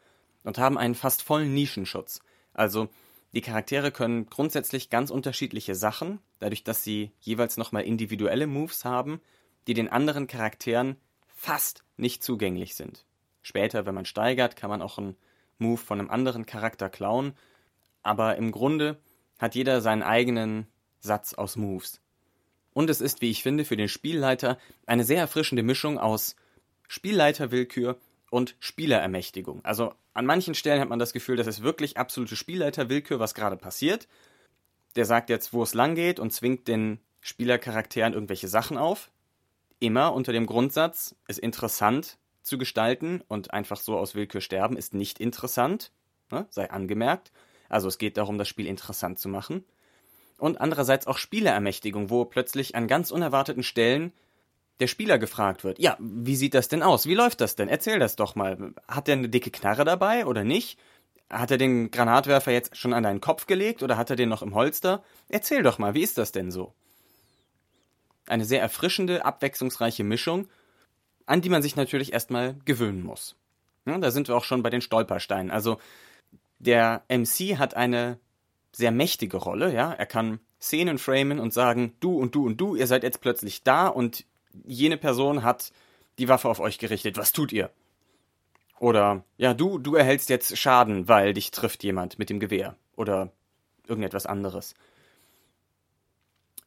und 0.44 0.58
haben 0.58 0.80
einen 0.80 0.96
fast 0.96 1.22
vollen 1.22 1.54
Nischenschutz. 1.54 2.22
Also 2.56 2.90
Die 3.34 3.42
Charaktere 3.42 3.92
können 3.92 4.28
grundsätzlich 4.28 4.90
ganz 4.92 5.10
unterschiedliche 5.10 5.74
Sachen, 5.74 6.20
dadurch, 6.40 6.64
dass 6.64 6.84
sie 6.84 7.12
jeweils 7.20 7.58
nochmal 7.58 7.84
individuelle 7.84 8.46
Moves 8.48 8.86
haben, 8.86 9.22
die 9.68 9.74
den 9.74 9.90
anderen 9.90 10.28
Charakteren 10.28 10.98
fast 11.36 11.84
nicht 11.98 12.24
zugänglich 12.24 12.76
sind. 12.76 13.06
Später, 13.42 13.86
wenn 13.86 13.96
man 13.96 14.06
steigert, 14.06 14.56
kann 14.56 14.70
man 14.70 14.82
auch 14.82 15.00
einen 15.00 15.18
Move 15.58 15.78
von 15.78 16.00
einem 16.00 16.12
anderen 16.12 16.46
Charakter 16.46 16.90
klauen, 16.90 17.34
aber 18.04 18.36
im 18.36 18.52
Grunde 18.52 19.00
hat 19.40 19.56
jeder 19.56 19.82
seinen 19.82 20.04
eigenen 20.04 20.68
Satz 21.00 21.34
aus 21.34 21.56
Moves. 21.56 22.02
Und 22.74 22.90
es 22.90 23.02
ist, 23.02 23.22
wie 23.22 23.30
ich 23.30 23.44
finde, 23.44 23.66
für 23.66 23.78
den 23.78 23.90
Spielleiter 23.90 24.58
eine 24.86 25.04
sehr 25.04 25.20
erfrischende 25.20 25.64
Mischung 25.64 25.98
aus 25.98 26.36
Spielleiterwillkür 26.88 27.98
und 28.30 28.56
Spielerermächtigung. 28.60 29.64
Also 29.64 29.94
an 30.14 30.26
manchen 30.26 30.56
Stellen 30.56 30.82
hat 30.82 30.90
man 30.90 31.00
das 31.00 31.14
Gefühl, 31.14 31.38
das 31.38 31.48
ist 31.48 31.64
wirklich 31.64 31.98
absolute 31.98 32.36
Spielleiterwillkür, 32.36 33.20
was 33.20 33.36
gerade 33.36 33.58
passiert. 33.58 34.08
Der 34.96 35.06
sagt 35.06 35.30
jetzt, 35.30 35.54
wo 35.54 35.64
es 35.64 35.74
lang 35.74 35.96
geht 35.96 36.20
und 36.20 36.32
zwingt 36.32 36.68
den 36.68 37.00
Spielercharakteren 37.22 38.14
irgendwelche 38.14 38.48
Sachen 38.48 38.78
auf. 38.78 39.12
Immer 39.80 40.14
unter 40.14 40.34
dem 40.34 40.46
Grundsatz, 40.46 41.16
es 41.28 41.38
interessant 41.38 42.18
zu 42.42 42.58
gestalten 42.58 43.22
und 43.28 43.54
einfach 43.54 43.80
so 43.80 43.98
aus 43.98 44.16
Willkür 44.16 44.42
sterben 44.42 44.78
ist 44.78 44.94
nicht 44.94 45.20
interessant, 45.20 45.92
ne? 46.32 46.46
sei 46.50 46.70
angemerkt. 46.70 47.32
Also 47.70 47.88
es 47.88 47.98
geht 47.98 48.18
darum, 48.18 48.38
das 48.38 48.48
Spiel 48.48 48.68
interessant 48.68 49.20
zu 49.20 49.30
machen. 49.30 49.64
Und 50.38 50.60
andererseits 50.60 51.08
auch 51.08 51.18
Spielerermächtigung, 51.18 52.10
wo 52.10 52.26
plötzlich 52.26 52.76
an 52.76 52.88
ganz 52.88 53.12
unerwarteten 53.12 53.64
Stellen 53.64 54.12
der 54.80 54.88
Spieler 54.88 55.20
gefragt 55.20 55.64
wird, 55.64 55.80
ja, 55.80 55.96
wie 56.00 56.36
sieht 56.36 56.54
das 56.54 56.68
denn 56.68 56.84
aus? 56.84 57.06
Wie 57.06 57.14
läuft 57.14 57.42
das 57.42 57.56
denn? 57.56 57.70
Erzähl 57.70 58.00
das 58.00 58.16
doch 58.16 58.36
mal. 58.36 58.74
Hat 58.88 59.08
er 59.08 59.14
eine 59.14 59.30
dicke 59.30 59.52
Knarre 59.52 59.86
dabei 59.86 60.26
oder 60.26 60.44
nicht? 60.44 60.80
Hat 61.30 61.52
er 61.52 61.58
den 61.58 61.92
Granatwerfer 61.92 62.52
jetzt 62.52 62.76
schon 62.76 62.94
an 62.94 63.04
deinen 63.04 63.22
Kopf 63.22 63.46
gelegt 63.46 63.84
oder 63.84 63.98
hat 63.98 64.10
er 64.10 64.16
den 64.16 64.30
noch 64.30 64.42
im 64.42 64.56
Holster? 64.56 65.04
Erzähl 65.30 65.64
doch 65.64 65.78
mal, 65.78 65.94
wie 65.94 66.04
ist 66.04 66.18
das 66.18 66.32
denn 66.32 66.52
so? 66.52 66.74
Eine 68.28 68.46
sehr 68.46 68.62
erfrischende, 68.62 69.26
abwechslungsreiche 69.26 70.04
Mischung, 70.04 70.48
an 71.26 71.42
die 71.42 71.50
man 71.50 71.62
sich 71.62 71.76
natürlich 71.76 72.14
erstmal 72.14 72.56
gewöhnen 72.66 73.04
muss. 73.04 73.36
Ja, 73.86 73.98
da 73.98 74.12
sind 74.12 74.28
wir 74.28 74.36
auch 74.36 74.44
schon 74.44 74.64
bei 74.64 74.70
den 74.70 74.82
Stolpersteinen. 74.82 75.52
Also 75.52 75.78
der 76.60 77.04
MC 77.10 77.58
hat 77.58 77.76
eine 77.76 78.20
sehr 78.72 78.92
mächtige 78.92 79.38
Rolle, 79.38 79.74
ja. 79.74 79.94
Er 79.94 80.06
kann 80.06 80.40
Szenen 80.60 80.98
framen 80.98 81.40
und 81.40 81.54
sagen, 81.54 81.94
du 82.00 82.18
und 82.18 82.36
du 82.36 82.46
und 82.46 82.58
du, 82.58 82.76
ihr 82.76 82.88
seid 82.88 83.04
jetzt 83.04 83.22
plötzlich 83.22 83.64
da 83.64 83.88
und 83.88 84.26
jene 84.66 84.98
Person 84.98 85.44
hat 85.44 85.72
die 86.20 86.30
Waffe 86.30 86.48
auf 86.48 86.60
euch 86.60 86.78
gerichtet, 86.78 87.18
was 87.18 87.34
tut 87.34 87.52
ihr? 87.52 87.72
Oder, 88.80 89.24
ja, 89.38 89.54
du, 89.54 89.78
du 89.78 89.96
erhältst 89.96 90.30
jetzt 90.30 90.58
Schaden, 90.58 91.08
weil 91.08 91.34
dich 91.34 91.52
trifft 91.52 91.84
jemand 91.84 92.20
mit 92.20 92.30
dem 92.30 92.40
Gewehr. 92.40 92.76
Oder 92.96 93.32
irgendetwas 93.88 94.26
anderes. 94.26 94.76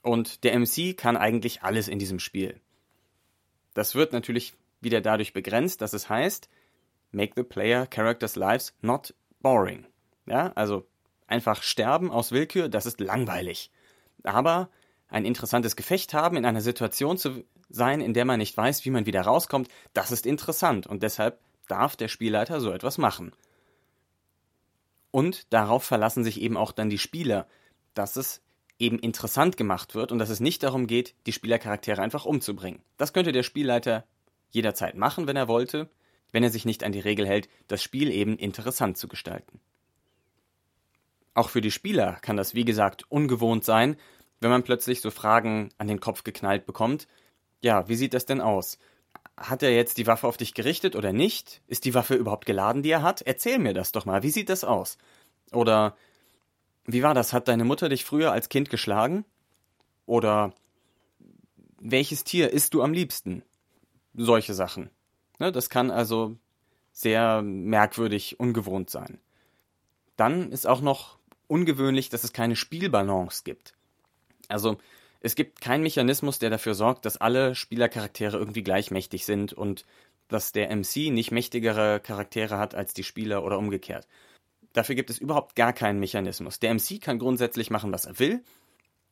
Und 0.03 0.45
der 0.45 0.59
MC 0.59 0.97
kann 0.97 1.17
eigentlich 1.17 1.63
alles 1.63 1.89
in 1.89 1.99
diesem 1.99 2.19
Spiel. 2.19 2.61
Das 3.75 3.95
wird 3.95 4.13
natürlich 4.13 4.55
wieder 4.81 5.01
dadurch 5.01 5.33
begrenzt, 5.33 5.83
dass 5.83 5.93
es 5.93 6.09
heißt, 6.09 6.49
make 7.11 7.33
the 7.37 7.43
player 7.43 7.87
characters 7.87 8.37
lives 8.37 8.75
not 8.81 9.15
boring. 9.41 9.87
Ja, 10.27 10.53
also 10.55 10.87
einfach 11.27 11.63
sterben 11.63 12.11
aus 12.11 12.33
Willkür, 12.33 12.69
das 12.69 12.87
ist 12.87 13.01
langweilig. 13.01 13.71
Aber 14.25 14.69
ein 15.09 15.25
interessantes 15.25 15.77
Gefecht 15.77 16.15
haben, 16.15 16.37
in 16.37 16.45
einer 16.45 16.61
Situation 16.61 17.17
zu 17.17 17.45
sein, 17.69 18.01
in 18.01 18.15
der 18.15 18.25
man 18.25 18.39
nicht 18.39 18.57
weiß, 18.57 18.85
wie 18.85 18.91
man 18.91 19.07
wieder 19.07 19.23
rauskommt, 19.23 19.69
das 19.93 20.13
ist 20.13 20.27
interessant 20.27 20.87
und 20.87 21.03
deshalb 21.03 21.39
darf 21.69 21.97
der 21.97 22.09
Spielleiter 22.09 22.61
so 22.61 22.71
etwas 22.71 22.99
machen. 22.99 23.33
Und 25.11 25.53
darauf 25.53 25.85
verlassen 25.85 26.25
sich 26.25 26.41
eben 26.41 26.57
auch 26.57 26.73
dann 26.73 26.91
die 26.91 26.99
Spieler, 26.99 27.47
dass 27.95 28.17
es 28.17 28.43
eben 28.79 28.99
interessant 28.99 29.57
gemacht 29.57 29.95
wird 29.95 30.13
und 30.13 30.19
dass 30.19 30.29
es 30.29 30.41
nicht 30.41 30.63
darum 30.63 30.87
geht, 30.87 31.15
die 31.27 31.33
Spielercharaktere 31.33 32.03
einfach 32.03 32.27
umzubringen. 32.27 32.83
Das 32.99 33.13
könnte 33.13 33.33
der 33.33 33.43
Spielleiter 33.43 34.05
jederzeit 34.51 34.95
machen, 34.95 35.27
wenn 35.27 35.37
er 35.37 35.49
wollte, 35.49 35.89
wenn 36.37 36.43
er 36.43 36.51
sich 36.51 36.67
nicht 36.67 36.85
an 36.85 36.93
die 36.93 37.01
Regel 37.01 37.27
hält, 37.27 37.49
das 37.67 37.83
Spiel 37.83 38.11
eben 38.11 38.37
interessant 38.37 38.99
zu 38.99 39.09
gestalten. 39.09 39.59
Auch 41.33 41.49
für 41.49 41.63
die 41.63 41.71
Spieler 41.71 42.19
kann 42.21 42.37
das, 42.37 42.55
wie 42.55 42.67
gesagt, 42.67 43.11
ungewohnt 43.11 43.65
sein, 43.65 43.97
wenn 44.41 44.51
man 44.51 44.63
plötzlich 44.63 45.01
so 45.01 45.11
Fragen 45.11 45.71
an 45.79 45.89
den 45.89 45.99
Kopf 45.99 46.25
geknallt 46.25 46.67
bekommt, 46.67 47.09
ja, 47.63 47.89
wie 47.89 47.95
sieht 47.95 48.13
das 48.13 48.27
denn 48.27 48.43
aus? 48.43 48.77
Hat 49.39 49.63
er 49.63 49.75
jetzt 49.75 49.97
die 49.97 50.07
Waffe 50.07 50.27
auf 50.27 50.37
dich 50.37 50.53
gerichtet 50.53 50.95
oder 50.95 51.15
nicht? 51.15 51.63
Ist 51.69 51.87
die 51.87 51.95
Waffe 51.95 52.17
überhaupt 52.17 52.45
geladen, 52.45 52.83
die 52.83 52.91
er 52.91 53.01
hat? 53.01 53.23
Erzähl 53.23 53.59
mir 53.59 53.73
das 53.73 53.93
doch 53.93 54.05
mal. 54.05 54.23
Wie 54.23 54.29
sieht 54.29 54.51
das 54.51 54.63
aus? 54.63 54.99
Oder 55.53 55.97
wie 56.85 57.03
war 57.03 57.15
das? 57.15 57.33
Hat 57.33 57.49
deine 57.49 57.65
Mutter 57.65 57.89
dich 57.89 58.05
früher 58.05 58.33
als 58.33 58.51
Kind 58.51 58.69
geschlagen? 58.69 59.25
Oder 60.05 60.53
welches 61.81 62.25
Tier 62.25 62.51
isst 62.51 62.75
du 62.75 62.83
am 62.83 62.93
liebsten? 62.93 63.43
Solche 64.13 64.53
Sachen. 64.53 64.91
Ne, 65.39 65.53
das 65.53 65.71
kann 65.71 65.91
also 65.91 66.37
sehr 66.93 67.43
merkwürdig, 67.43 68.41
ungewohnt 68.41 68.91
sein. 68.91 69.21
Dann 70.17 70.51
ist 70.51 70.67
auch 70.67 70.81
noch 70.81 71.19
ungewöhnlich, 71.47 72.09
dass 72.09 72.25
es 72.25 72.33
keine 72.33 72.57
Spielbalance 72.57 73.43
gibt. 73.45 73.75
Also 74.49 74.79
es 75.21 75.35
gibt 75.35 75.61
keinen 75.61 75.83
Mechanismus, 75.83 76.39
der 76.39 76.51
dafür 76.51 76.75
sorgt, 76.75 77.05
dass 77.05 77.17
alle 77.17 77.55
Spielercharaktere 77.55 78.39
irgendwie 78.39 78.63
gleich 78.63 78.91
mächtig 78.91 79.27
sind 79.27 79.53
und 79.53 79.85
dass 80.29 80.53
der 80.53 80.75
MC 80.75 81.11
nicht 81.11 81.31
mächtigere 81.31 82.01
Charaktere 82.01 82.59
hat 82.59 82.75
als 82.75 82.95
die 82.95 83.05
Spieler 83.05 83.45
oder 83.45 83.59
umgekehrt. 83.59 84.07
Dafür 84.73 84.95
gibt 84.95 85.11
es 85.11 85.19
überhaupt 85.19 85.57
gar 85.57 85.73
keinen 85.73 86.01
Mechanismus. 86.01 86.61
Der 86.61 86.75
MC 86.75 87.01
kann 87.01 87.19
grundsätzlich 87.19 87.71
machen, 87.71 87.93
was 87.93 88.05
er 88.05 88.19
will. 88.19 88.43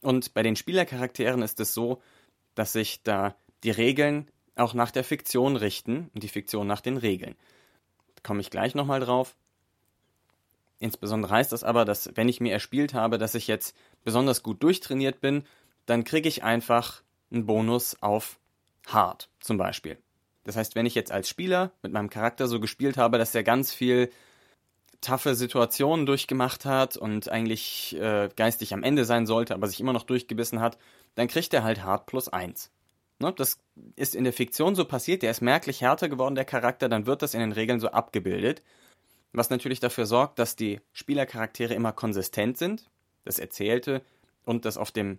Und 0.00 0.34
bei 0.34 0.42
den 0.42 0.56
Spielercharakteren 0.56 1.42
ist 1.42 1.60
es 1.60 1.72
so, 1.72 2.02
dass 2.54 2.72
sich 2.72 3.02
da 3.02 3.34
die 3.62 3.70
Regeln 3.70 4.30
auch 4.56 4.74
nach 4.74 4.90
der 4.90 5.04
Fiktion 5.04 5.56
richten 5.56 6.10
und 6.14 6.22
die 6.22 6.28
Fiktion 6.28 6.66
nach 6.66 6.80
den 6.80 6.96
Regeln. 6.96 7.36
Da 8.14 8.22
komme 8.22 8.40
ich 8.40 8.50
gleich 8.50 8.74
nochmal 8.74 9.00
drauf. 9.00 9.36
Insbesondere 10.78 11.32
heißt 11.32 11.52
das 11.52 11.64
aber, 11.64 11.84
dass 11.84 12.10
wenn 12.14 12.28
ich 12.28 12.40
mir 12.40 12.52
erspielt 12.52 12.94
habe, 12.94 13.18
dass 13.18 13.34
ich 13.34 13.46
jetzt 13.46 13.76
besonders 14.04 14.42
gut 14.42 14.62
durchtrainiert 14.62 15.20
bin 15.20 15.44
dann 15.86 16.04
kriege 16.04 16.28
ich 16.28 16.42
einfach 16.42 17.02
einen 17.30 17.46
Bonus 17.46 17.96
auf 18.00 18.38
Hard 18.86 19.28
zum 19.40 19.56
Beispiel. 19.56 19.98
Das 20.44 20.56
heißt, 20.56 20.74
wenn 20.74 20.86
ich 20.86 20.94
jetzt 20.94 21.12
als 21.12 21.28
Spieler 21.28 21.72
mit 21.82 21.92
meinem 21.92 22.10
Charakter 22.10 22.46
so 22.48 22.60
gespielt 22.60 22.96
habe, 22.96 23.18
dass 23.18 23.34
er 23.34 23.42
ganz 23.42 23.72
viel 23.72 24.10
taffe 25.00 25.34
Situationen 25.34 26.06
durchgemacht 26.06 26.64
hat 26.64 26.96
und 26.96 27.28
eigentlich 27.28 27.96
äh, 27.96 28.28
geistig 28.36 28.72
am 28.72 28.82
Ende 28.82 29.04
sein 29.04 29.26
sollte, 29.26 29.54
aber 29.54 29.66
sich 29.66 29.80
immer 29.80 29.92
noch 29.92 30.04
durchgebissen 30.04 30.60
hat, 30.60 30.78
dann 31.14 31.28
kriegt 31.28 31.52
er 31.54 31.62
halt 31.62 31.82
Hard 31.82 32.06
plus 32.06 32.28
1. 32.28 32.70
Ne, 33.20 33.32
das 33.32 33.58
ist 33.96 34.14
in 34.14 34.24
der 34.24 34.32
Fiktion 34.32 34.74
so 34.74 34.84
passiert, 34.84 35.22
der 35.22 35.30
ist 35.30 35.40
merklich 35.40 35.80
härter 35.80 36.08
geworden, 36.08 36.34
der 36.34 36.44
Charakter, 36.44 36.88
dann 36.88 37.06
wird 37.06 37.22
das 37.22 37.34
in 37.34 37.40
den 37.40 37.52
Regeln 37.52 37.80
so 37.80 37.88
abgebildet. 37.88 38.62
Was 39.32 39.50
natürlich 39.50 39.80
dafür 39.80 40.06
sorgt, 40.06 40.38
dass 40.38 40.56
die 40.56 40.80
Spielercharaktere 40.92 41.74
immer 41.74 41.92
konsistent 41.92 42.58
sind, 42.58 42.90
das 43.24 43.38
Erzählte 43.38 44.02
und 44.44 44.64
das 44.64 44.76
auf 44.76 44.90
dem 44.90 45.18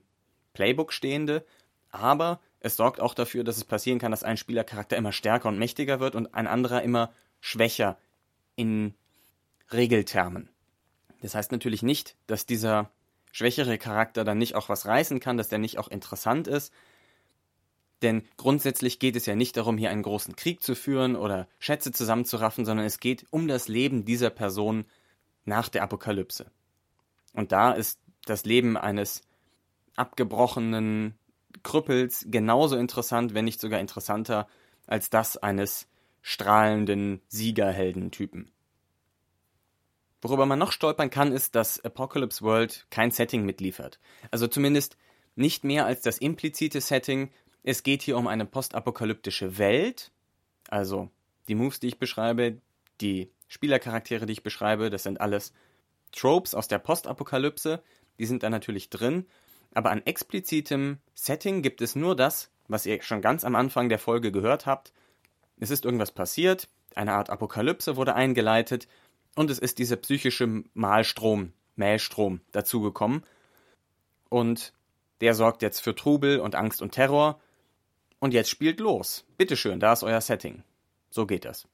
Playbook 0.53 0.93
stehende, 0.93 1.45
aber 1.89 2.39
es 2.59 2.75
sorgt 2.75 2.99
auch 2.99 3.13
dafür, 3.13 3.43
dass 3.43 3.57
es 3.57 3.63
passieren 3.63 3.99
kann, 3.99 4.11
dass 4.11 4.23
ein 4.23 4.37
Spielercharakter 4.37 4.97
immer 4.97 5.11
stärker 5.11 5.49
und 5.49 5.59
mächtiger 5.59 5.99
wird 5.99 6.15
und 6.15 6.33
ein 6.33 6.47
anderer 6.47 6.81
immer 6.81 7.13
schwächer 7.39 7.97
in 8.55 8.93
Regeltermen. 9.71 10.49
Das 11.21 11.35
heißt 11.35 11.51
natürlich 11.51 11.83
nicht, 11.83 12.15
dass 12.27 12.45
dieser 12.45 12.91
schwächere 13.31 13.77
Charakter 13.77 14.23
dann 14.23 14.37
nicht 14.37 14.55
auch 14.55 14.69
was 14.69 14.85
reißen 14.85 15.19
kann, 15.19 15.37
dass 15.37 15.49
der 15.49 15.59
nicht 15.59 15.77
auch 15.77 15.87
interessant 15.87 16.47
ist. 16.47 16.73
Denn 18.05 18.21
grundsätzlich 18.37 18.99
geht 18.99 19.15
es 19.15 19.25
ja 19.25 19.35
nicht 19.35 19.57
darum, 19.57 19.79
hier 19.79 19.89
einen 19.89 20.03
großen 20.03 20.35
Krieg 20.35 20.61
zu 20.61 20.75
führen 20.75 21.15
oder 21.15 21.47
Schätze 21.57 21.91
zusammenzuraffen, 21.91 22.63
sondern 22.63 22.85
es 22.85 22.99
geht 22.99 23.25
um 23.31 23.47
das 23.47 23.67
Leben 23.67 24.05
dieser 24.05 24.29
Person 24.29 24.85
nach 25.43 25.69
der 25.69 25.81
Apokalypse. 25.81 26.51
Und 27.33 27.51
da 27.51 27.71
ist 27.71 27.99
das 28.25 28.45
Leben 28.45 28.77
eines 28.77 29.23
abgebrochenen 29.95 31.15
Krüppels 31.63 32.27
genauso 32.29 32.75
interessant, 32.75 33.33
wenn 33.33 33.45
nicht 33.45 33.59
sogar 33.59 33.79
interessanter, 33.79 34.47
als 34.85 35.09
das 35.09 35.35
eines 35.37 35.87
strahlenden 36.21 37.23
Siegerheldentypen. 37.27 38.51
Worüber 40.21 40.45
man 40.45 40.59
noch 40.59 40.71
stolpern 40.71 41.09
kann, 41.09 41.31
ist, 41.31 41.55
dass 41.55 41.83
Apocalypse 41.83 42.43
World 42.43 42.85
kein 42.91 43.09
Setting 43.09 43.45
mitliefert. 43.45 43.99
Also 44.29 44.45
zumindest 44.45 44.95
nicht 45.35 45.63
mehr 45.63 45.87
als 45.87 46.01
das 46.01 46.19
implizite 46.19 46.81
Setting. 46.81 47.31
Es 47.67 47.83
geht 47.83 48.01
hier 48.01 48.17
um 48.17 48.27
eine 48.27 48.45
postapokalyptische 48.45 49.57
Welt. 49.57 50.11
Also 50.69 51.09
die 51.47 51.55
Moves, 51.55 51.79
die 51.79 51.87
ich 51.87 51.99
beschreibe, 51.99 52.59
die 53.01 53.31
Spielercharaktere, 53.47 54.25
die 54.25 54.33
ich 54.33 54.43
beschreibe, 54.43 54.89
das 54.89 55.03
sind 55.03 55.19
alles 55.19 55.51
Tropes 56.11 56.53
aus 56.53 56.67
der 56.67 56.79
Postapokalypse. 56.79 57.81
Die 58.19 58.25
sind 58.25 58.43
da 58.43 58.49
natürlich 58.49 58.89
drin 58.89 59.25
aber 59.75 59.91
an 59.91 60.01
explizitem 60.05 60.99
Setting 61.13 61.61
gibt 61.61 61.81
es 61.81 61.95
nur 61.95 62.15
das, 62.15 62.49
was 62.67 62.87
ihr 62.87 63.01
schon 63.03 63.21
ganz 63.21 63.43
am 63.43 63.55
Anfang 63.55 63.89
der 63.89 63.99
Folge 63.99 64.31
gehört 64.31 64.65
habt. 64.65 64.93
Es 65.59 65.69
ist 65.69 65.85
irgendwas 65.85 66.11
passiert, 66.11 66.69
eine 66.95 67.13
Art 67.13 67.29
Apokalypse 67.29 67.97
wurde 67.97 68.15
eingeleitet 68.15 68.87
und 69.35 69.51
es 69.51 69.59
ist 69.59 69.77
dieser 69.77 69.97
psychische 69.97 70.63
Malstrom, 70.73 71.51
Maelstrom 71.75 72.39
dazugekommen. 72.53 73.25
Und 74.29 74.73
der 75.19 75.35
sorgt 75.35 75.61
jetzt 75.61 75.81
für 75.81 75.93
Trubel 75.93 76.39
und 76.39 76.55
Angst 76.55 76.81
und 76.81 76.91
Terror. 76.91 77.41
Und 78.25 78.33
jetzt 78.33 78.49
spielt 78.49 78.79
los. 78.79 79.23
Bitteschön, 79.37 79.79
da 79.79 79.93
ist 79.93 80.01
euer 80.01 80.19
Setting. 80.19 80.63
So 81.11 81.27
geht 81.27 81.45
das. 81.45 81.67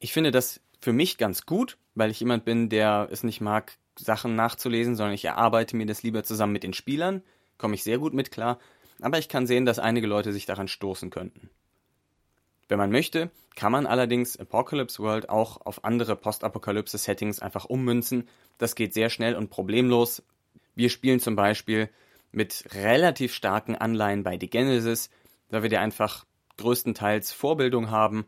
Ich 0.00 0.14
finde 0.14 0.30
das 0.30 0.62
für 0.80 0.94
mich 0.94 1.18
ganz 1.18 1.44
gut, 1.44 1.76
weil 1.94 2.10
ich 2.10 2.20
jemand 2.20 2.46
bin, 2.46 2.70
der 2.70 3.08
es 3.12 3.22
nicht 3.22 3.42
mag, 3.42 3.76
Sachen 3.94 4.34
nachzulesen, 4.34 4.96
sondern 4.96 5.12
ich 5.12 5.26
erarbeite 5.26 5.76
mir 5.76 5.84
das 5.84 6.02
lieber 6.02 6.24
zusammen 6.24 6.54
mit 6.54 6.62
den 6.62 6.72
Spielern. 6.72 7.22
Komme 7.58 7.74
ich 7.74 7.84
sehr 7.84 7.98
gut 7.98 8.14
mit 8.14 8.30
klar. 8.30 8.58
Aber 9.02 9.18
ich 9.18 9.28
kann 9.28 9.46
sehen, 9.46 9.66
dass 9.66 9.78
einige 9.78 10.06
Leute 10.06 10.32
sich 10.32 10.46
daran 10.46 10.68
stoßen 10.68 11.10
könnten. 11.10 11.50
Wenn 12.66 12.78
man 12.78 12.90
möchte, 12.90 13.30
kann 13.54 13.70
man 13.70 13.86
allerdings 13.86 14.38
Apocalypse 14.38 15.02
World 15.02 15.28
auch 15.28 15.66
auf 15.66 15.84
andere 15.84 16.16
Postapokalypse-Settings 16.16 17.40
einfach 17.40 17.66
ummünzen. 17.66 18.26
Das 18.56 18.74
geht 18.74 18.94
sehr 18.94 19.10
schnell 19.10 19.34
und 19.34 19.50
problemlos. 19.50 20.22
Wir 20.74 20.88
spielen 20.88 21.20
zum 21.20 21.36
Beispiel 21.36 21.90
mit 22.32 22.64
relativ 22.72 23.34
starken 23.34 23.76
Anleihen 23.76 24.22
bei 24.22 24.38
The 24.40 24.48
Genesis, 24.48 25.10
da 25.54 25.62
wir 25.62 25.70
dir 25.70 25.80
einfach 25.80 26.24
größtenteils 26.56 27.32
Vorbildung 27.32 27.90
haben 27.90 28.26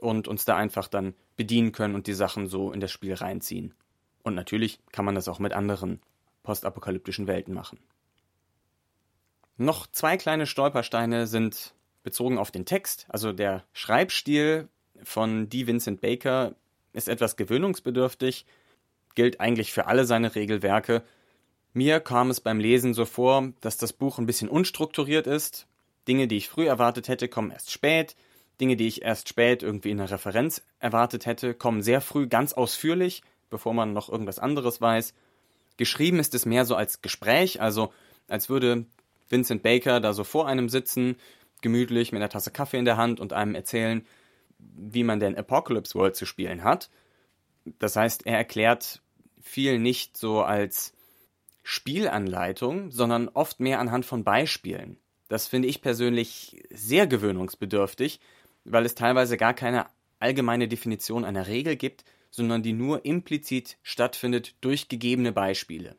und 0.00 0.28
uns 0.28 0.44
da 0.44 0.56
einfach 0.56 0.88
dann 0.88 1.14
bedienen 1.36 1.72
können 1.72 1.94
und 1.94 2.06
die 2.06 2.14
Sachen 2.14 2.46
so 2.46 2.72
in 2.72 2.80
das 2.80 2.92
Spiel 2.92 3.14
reinziehen. 3.14 3.74
Und 4.22 4.34
natürlich 4.34 4.80
kann 4.92 5.04
man 5.04 5.14
das 5.14 5.28
auch 5.28 5.38
mit 5.38 5.52
anderen 5.52 6.00
postapokalyptischen 6.42 7.26
Welten 7.26 7.54
machen. 7.54 7.78
Noch 9.56 9.86
zwei 9.88 10.16
kleine 10.16 10.46
Stolpersteine 10.46 11.26
sind 11.26 11.74
bezogen 12.04 12.38
auf 12.38 12.50
den 12.50 12.64
Text. 12.64 13.06
Also 13.08 13.32
der 13.32 13.64
Schreibstil 13.72 14.68
von 15.02 15.48
D. 15.48 15.66
Vincent 15.66 16.00
Baker 16.00 16.54
ist 16.92 17.08
etwas 17.08 17.36
gewöhnungsbedürftig, 17.36 18.46
gilt 19.14 19.40
eigentlich 19.40 19.72
für 19.72 19.86
alle 19.86 20.04
seine 20.04 20.34
Regelwerke. 20.34 21.02
Mir 21.72 22.00
kam 22.00 22.30
es 22.30 22.40
beim 22.40 22.60
Lesen 22.60 22.94
so 22.94 23.04
vor, 23.04 23.52
dass 23.60 23.76
das 23.76 23.92
Buch 23.92 24.18
ein 24.18 24.26
bisschen 24.26 24.48
unstrukturiert 24.48 25.26
ist. 25.26 25.67
Dinge, 26.08 26.26
die 26.26 26.38
ich 26.38 26.48
früh 26.48 26.66
erwartet 26.66 27.08
hätte, 27.08 27.28
kommen 27.28 27.50
erst 27.50 27.70
spät. 27.70 28.16
Dinge, 28.60 28.76
die 28.76 28.88
ich 28.88 29.02
erst 29.02 29.28
spät 29.28 29.62
irgendwie 29.62 29.90
in 29.90 29.98
der 29.98 30.10
Referenz 30.10 30.62
erwartet 30.80 31.26
hätte, 31.26 31.54
kommen 31.54 31.82
sehr 31.82 32.00
früh 32.00 32.26
ganz 32.26 32.52
ausführlich, 32.52 33.22
bevor 33.50 33.74
man 33.74 33.92
noch 33.92 34.08
irgendwas 34.08 34.38
anderes 34.38 34.80
weiß. 34.80 35.14
Geschrieben 35.76 36.18
ist 36.18 36.34
es 36.34 36.44
mehr 36.44 36.64
so 36.64 36.74
als 36.74 37.02
Gespräch, 37.02 37.60
also 37.60 37.92
als 38.26 38.48
würde 38.48 38.86
Vincent 39.28 39.62
Baker 39.62 40.00
da 40.00 40.12
so 40.12 40.24
vor 40.24 40.48
einem 40.48 40.68
sitzen, 40.68 41.16
gemütlich 41.60 42.12
mit 42.12 42.20
einer 42.20 42.30
Tasse 42.30 42.50
Kaffee 42.50 42.78
in 42.78 42.84
der 42.84 42.96
Hand 42.96 43.20
und 43.20 43.32
einem 43.32 43.54
erzählen, 43.54 44.06
wie 44.58 45.04
man 45.04 45.20
denn 45.20 45.36
Apocalypse 45.36 45.94
World 45.94 46.16
zu 46.16 46.26
spielen 46.26 46.64
hat. 46.64 46.90
Das 47.78 47.96
heißt, 47.96 48.26
er 48.26 48.36
erklärt 48.36 49.02
viel 49.40 49.78
nicht 49.78 50.16
so 50.16 50.42
als 50.42 50.94
Spielanleitung, 51.62 52.90
sondern 52.90 53.28
oft 53.28 53.60
mehr 53.60 53.78
anhand 53.78 54.04
von 54.04 54.24
Beispielen. 54.24 54.98
Das 55.28 55.46
finde 55.46 55.68
ich 55.68 55.82
persönlich 55.82 56.62
sehr 56.70 57.06
gewöhnungsbedürftig, 57.06 58.20
weil 58.64 58.86
es 58.86 58.94
teilweise 58.94 59.36
gar 59.36 59.54
keine 59.54 59.86
allgemeine 60.18 60.68
Definition 60.68 61.24
einer 61.24 61.46
Regel 61.46 61.76
gibt, 61.76 62.04
sondern 62.30 62.62
die 62.62 62.72
nur 62.72 63.04
implizit 63.04 63.78
stattfindet 63.82 64.54
durch 64.60 64.88
gegebene 64.88 65.32
Beispiele. 65.32 65.96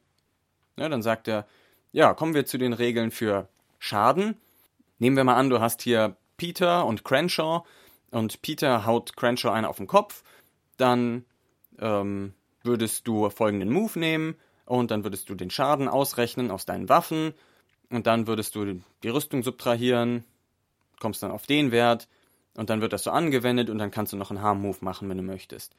Ja, 0.77 0.89
dann 0.89 1.01
sagt 1.01 1.27
er, 1.27 1.47
ja, 1.91 2.13
kommen 2.13 2.33
wir 2.33 2.45
zu 2.45 2.57
den 2.57 2.73
Regeln 2.73 3.11
für 3.11 3.49
Schaden. 3.79 4.37
Nehmen 4.99 5.15
wir 5.15 5.23
mal 5.23 5.35
an, 5.35 5.49
du 5.49 5.59
hast 5.59 5.81
hier 5.81 6.17
Peter 6.37 6.85
und 6.85 7.03
Crenshaw 7.03 7.63
und 8.11 8.41
Peter 8.41 8.85
haut 8.85 9.15
Crenshaw 9.15 9.51
einen 9.51 9.65
auf 9.65 9.77
den 9.77 9.87
Kopf, 9.87 10.23
dann 10.77 11.25
ähm, 11.79 12.33
würdest 12.63 13.07
du 13.07 13.29
folgenden 13.29 13.71
Move 13.71 13.97
nehmen 13.99 14.35
und 14.65 14.91
dann 14.91 15.03
würdest 15.03 15.29
du 15.29 15.35
den 15.35 15.49
Schaden 15.49 15.87
ausrechnen 15.87 16.51
aus 16.51 16.65
deinen 16.65 16.89
Waffen 16.89 17.33
und 17.89 18.07
dann 18.07 18.27
würdest 18.27 18.55
du 18.55 18.81
die 19.03 19.09
Rüstung 19.09 19.43
subtrahieren, 19.43 20.23
kommst 20.99 21.23
dann 21.23 21.31
auf 21.31 21.45
den 21.45 21.71
Wert 21.71 22.07
und 22.55 22.69
dann 22.69 22.81
wird 22.81 22.93
das 22.93 23.03
so 23.03 23.11
angewendet 23.11 23.69
und 23.69 23.77
dann 23.77 23.91
kannst 23.91 24.13
du 24.13 24.17
noch 24.17 24.31
einen 24.31 24.41
Harm-Move 24.41 24.77
machen, 24.81 25.09
wenn 25.09 25.17
du 25.17 25.23
möchtest. 25.23 25.75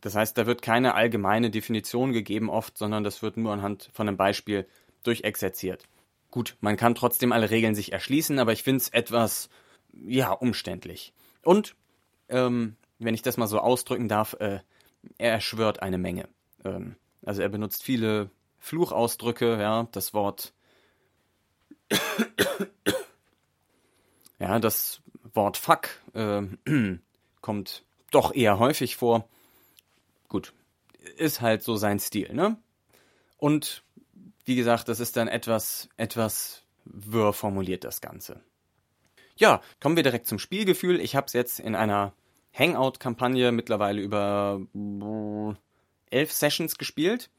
Das 0.00 0.14
heißt, 0.14 0.36
da 0.36 0.46
wird 0.46 0.62
keine 0.62 0.94
allgemeine 0.94 1.50
Definition 1.50 2.12
gegeben 2.12 2.50
oft, 2.50 2.76
sondern 2.76 3.04
das 3.04 3.22
wird 3.22 3.36
nur 3.36 3.52
anhand 3.52 3.90
von 3.92 4.08
einem 4.08 4.16
Beispiel 4.16 4.66
durchexerziert. 5.02 5.84
Gut, 6.30 6.56
man 6.60 6.76
kann 6.76 6.94
trotzdem 6.94 7.32
alle 7.32 7.50
Regeln 7.50 7.74
sich 7.74 7.92
erschließen, 7.92 8.38
aber 8.38 8.52
ich 8.52 8.62
finde 8.62 8.78
es 8.78 8.88
etwas, 8.88 9.48
ja, 9.92 10.32
umständlich. 10.32 11.12
Und, 11.42 11.76
ähm, 12.28 12.76
wenn 12.98 13.14
ich 13.14 13.22
das 13.22 13.36
mal 13.36 13.46
so 13.46 13.60
ausdrücken 13.60 14.08
darf, 14.08 14.34
äh, 14.40 14.60
er 15.18 15.40
schwört 15.40 15.80
eine 15.82 15.98
Menge. 15.98 16.28
Ähm, 16.64 16.96
also 17.24 17.42
er 17.42 17.48
benutzt 17.48 17.82
viele 17.82 18.30
Fluchausdrücke, 18.58 19.58
ja, 19.60 19.88
das 19.92 20.14
Wort. 20.14 20.52
ja, 24.38 24.58
das 24.58 25.00
Wort 25.32 25.56
Fuck 25.56 25.88
äh, 26.14 26.42
kommt 27.40 27.84
doch 28.10 28.34
eher 28.34 28.58
häufig 28.58 28.96
vor. 28.96 29.28
Gut, 30.28 30.52
ist 31.16 31.40
halt 31.40 31.62
so 31.62 31.76
sein 31.76 31.98
Stil, 31.98 32.32
ne? 32.32 32.56
Und 33.36 33.82
wie 34.44 34.56
gesagt, 34.56 34.88
das 34.88 35.00
ist 35.00 35.16
dann 35.16 35.28
etwas, 35.28 35.88
etwas 35.96 36.62
wirr 36.84 37.32
formuliert, 37.32 37.84
das 37.84 38.00
Ganze. 38.00 38.40
Ja, 39.36 39.62
kommen 39.80 39.96
wir 39.96 40.02
direkt 40.02 40.26
zum 40.26 40.38
Spielgefühl. 40.38 41.00
Ich 41.00 41.16
habe 41.16 41.26
es 41.26 41.32
jetzt 41.32 41.58
in 41.58 41.74
einer 41.74 42.12
Hangout-Kampagne 42.52 43.52
mittlerweile 43.52 44.00
über 44.00 44.60
elf 46.10 46.32
Sessions 46.32 46.78
gespielt. 46.78 47.30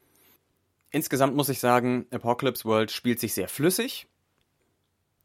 Insgesamt 0.90 1.34
muss 1.34 1.48
ich 1.48 1.58
sagen, 1.58 2.06
Apocalypse 2.10 2.64
World 2.64 2.90
spielt 2.90 3.18
sich 3.18 3.32
sehr 3.32 3.48
flüssig. 3.48 4.08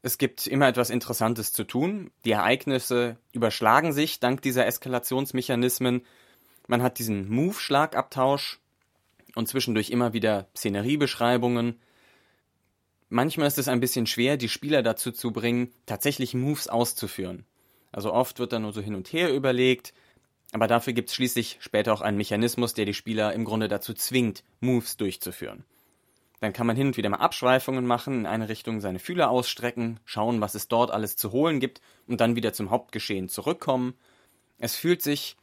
Es 0.02 0.18
gibt 0.18 0.46
immer 0.46 0.68
etwas 0.68 0.90
Interessantes 0.90 1.52
zu 1.52 1.64
tun. 1.64 2.10
Die 2.24 2.32
Ereignisse 2.32 3.16
überschlagen 3.32 3.92
sich 3.92 4.20
dank 4.20 4.42
dieser 4.42 4.66
Eskalationsmechanismen. 4.66 6.02
Man 6.66 6.82
hat 6.82 6.98
diesen 6.98 7.28
Move-Schlagabtausch, 7.28 8.60
und 9.34 9.48
zwischendurch 9.48 9.90
immer 9.90 10.12
wieder 10.12 10.48
Szeneriebeschreibungen. 10.56 11.78
Manchmal 13.08 13.46
ist 13.46 13.58
es 13.58 13.68
ein 13.68 13.80
bisschen 13.80 14.06
schwer, 14.06 14.36
die 14.36 14.48
Spieler 14.48 14.82
dazu 14.82 15.12
zu 15.12 15.32
bringen, 15.32 15.70
tatsächlich 15.86 16.34
Moves 16.34 16.68
auszuführen. 16.68 17.44
Also 17.90 18.12
oft 18.12 18.38
wird 18.38 18.52
da 18.52 18.58
nur 18.58 18.72
so 18.72 18.80
hin 18.80 18.94
und 18.94 19.12
her 19.12 19.34
überlegt, 19.34 19.92
aber 20.52 20.66
dafür 20.66 20.92
gibt 20.92 21.10
es 21.10 21.14
schließlich 21.14 21.58
später 21.60 21.92
auch 21.92 22.00
einen 22.00 22.16
Mechanismus, 22.16 22.74
der 22.74 22.84
die 22.84 22.94
Spieler 22.94 23.32
im 23.32 23.44
Grunde 23.44 23.68
dazu 23.68 23.92
zwingt, 23.94 24.44
Moves 24.60 24.96
durchzuführen. 24.96 25.64
Dann 26.42 26.52
kann 26.52 26.66
man 26.66 26.74
hin 26.74 26.88
und 26.88 26.96
wieder 26.96 27.08
mal 27.08 27.18
Abschweifungen 27.18 27.86
machen, 27.86 28.18
in 28.18 28.26
eine 28.26 28.48
Richtung 28.48 28.80
seine 28.80 28.98
Fühler 28.98 29.30
ausstrecken, 29.30 30.00
schauen, 30.04 30.40
was 30.40 30.56
es 30.56 30.66
dort 30.66 30.90
alles 30.90 31.14
zu 31.14 31.30
holen 31.30 31.60
gibt 31.60 31.80
und 32.08 32.20
dann 32.20 32.34
wieder 32.34 32.52
zum 32.52 32.72
Hauptgeschehen 32.72 33.28
zurückkommen. 33.28 33.94
Es 34.58 34.74
fühlt 34.74 35.02
sich 35.02 35.36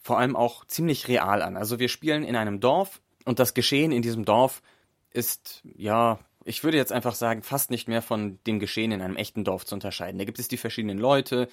vor 0.00 0.18
allem 0.18 0.34
auch 0.34 0.64
ziemlich 0.64 1.06
real 1.06 1.42
an. 1.42 1.58
Also 1.58 1.78
wir 1.78 1.90
spielen 1.90 2.24
in 2.24 2.34
einem 2.34 2.60
Dorf, 2.60 3.02
und 3.26 3.40
das 3.40 3.52
Geschehen 3.52 3.92
in 3.92 4.00
diesem 4.00 4.24
Dorf 4.24 4.62
ist, 5.10 5.60
ja, 5.64 6.18
ich 6.46 6.64
würde 6.64 6.78
jetzt 6.78 6.92
einfach 6.92 7.14
sagen, 7.14 7.42
fast 7.42 7.70
nicht 7.70 7.86
mehr 7.86 8.00
von 8.00 8.38
dem 8.46 8.58
Geschehen 8.58 8.90
in 8.90 9.02
einem 9.02 9.16
echten 9.16 9.44
Dorf 9.44 9.66
zu 9.66 9.74
unterscheiden. 9.74 10.16
Da 10.16 10.24
gibt 10.24 10.38
es 10.38 10.48
die 10.48 10.56
verschiedenen 10.56 10.96
Leute, 10.96 11.46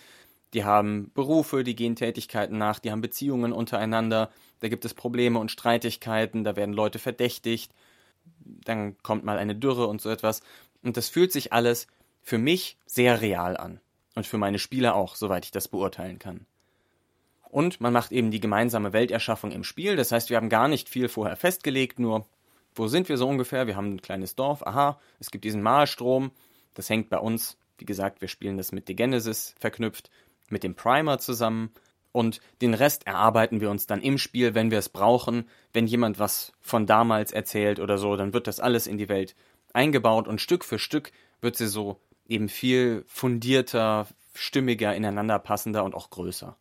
die 0.53 0.63
haben 0.63 1.11
Berufe, 1.13 1.65
die 1.65 1.75
gehen 1.75 1.97
Tätigkeiten 1.97 2.57
nach, 2.57 2.79
die 2.79 2.91
haben 2.91 3.01
Beziehungen 3.01 3.51
untereinander, 3.51 4.31
da 4.61 4.69
gibt 4.69 4.85
es 4.85 4.93
Probleme 4.93 5.37
und 5.37 5.51
Streitigkeiten, 5.51 6.45
da 6.45 6.55
werden 6.55 6.73
Leute 6.73 6.97
verdächtigt, 6.97 7.73
dann 8.65 8.97
kommt 9.03 9.23
mal 9.23 9.37
eine 9.37 9.55
Dürre 9.55 9.87
und 9.87 10.01
so 10.01 10.09
etwas. 10.09 10.41
Und 10.83 10.97
das 10.97 11.09
fühlt 11.09 11.31
sich 11.31 11.53
alles 11.53 11.87
für 12.21 12.37
mich 12.37 12.77
sehr 12.85 13.21
real 13.21 13.57
an. 13.57 13.79
Und 14.15 14.27
für 14.27 14.37
meine 14.37 14.59
Spieler 14.59 14.95
auch, 14.95 15.15
soweit 15.15 15.45
ich 15.45 15.51
das 15.51 15.67
beurteilen 15.67 16.19
kann. 16.19 16.45
Und 17.43 17.81
man 17.81 17.93
macht 17.93 18.11
eben 18.11 18.31
die 18.31 18.39
gemeinsame 18.39 18.93
Welterschaffung 18.93 19.51
im 19.51 19.63
Spiel. 19.63 19.95
Das 19.95 20.11
heißt, 20.11 20.29
wir 20.29 20.37
haben 20.37 20.49
gar 20.49 20.67
nicht 20.67 20.87
viel 20.87 21.09
vorher 21.09 21.35
festgelegt, 21.35 21.99
nur 21.99 22.25
wo 22.75 22.87
sind 22.87 23.09
wir 23.09 23.17
so 23.17 23.27
ungefähr? 23.27 23.67
Wir 23.67 23.75
haben 23.75 23.95
ein 23.95 24.01
kleines 24.01 24.35
Dorf, 24.35 24.65
aha, 24.65 24.99
es 25.19 25.31
gibt 25.31 25.43
diesen 25.43 25.61
Malstrom. 25.61 26.31
Das 26.75 26.89
hängt 26.89 27.09
bei 27.09 27.17
uns, 27.17 27.57
wie 27.77 27.85
gesagt, 27.85 28.21
wir 28.21 28.27
spielen 28.27 28.57
das 28.57 28.71
mit 28.71 28.87
The 28.87 28.95
Genesis 28.95 29.55
verknüpft, 29.59 30.11
mit 30.49 30.63
dem 30.63 30.75
Primer 30.75 31.17
zusammen. 31.19 31.71
Und 32.19 32.41
den 32.61 32.73
Rest 32.73 33.07
erarbeiten 33.07 33.61
wir 33.61 33.69
uns 33.69 33.87
dann 33.87 34.01
im 34.01 34.17
Spiel, 34.17 34.53
wenn 34.53 34.71
wir 34.71 34.79
es 34.79 34.89
brauchen. 34.89 35.47
Wenn 35.71 35.87
jemand 35.87 36.19
was 36.19 36.51
von 36.59 36.85
damals 36.85 37.31
erzählt 37.31 37.79
oder 37.79 37.97
so, 37.97 38.17
dann 38.17 38.33
wird 38.33 38.45
das 38.45 38.59
alles 38.59 38.87
in 38.87 38.97
die 38.97 39.07
Welt 39.07 39.37
eingebaut 39.71 40.27
und 40.27 40.41
Stück 40.41 40.65
für 40.65 40.79
Stück 40.79 41.13
wird 41.39 41.55
sie 41.55 41.67
so 41.67 42.01
eben 42.27 42.49
viel 42.49 43.05
fundierter, 43.07 44.05
stimmiger, 44.33 44.93
ineinander 44.93 45.39
passender 45.39 45.85
und 45.85 45.95
auch 45.95 46.09
größer. 46.09 46.57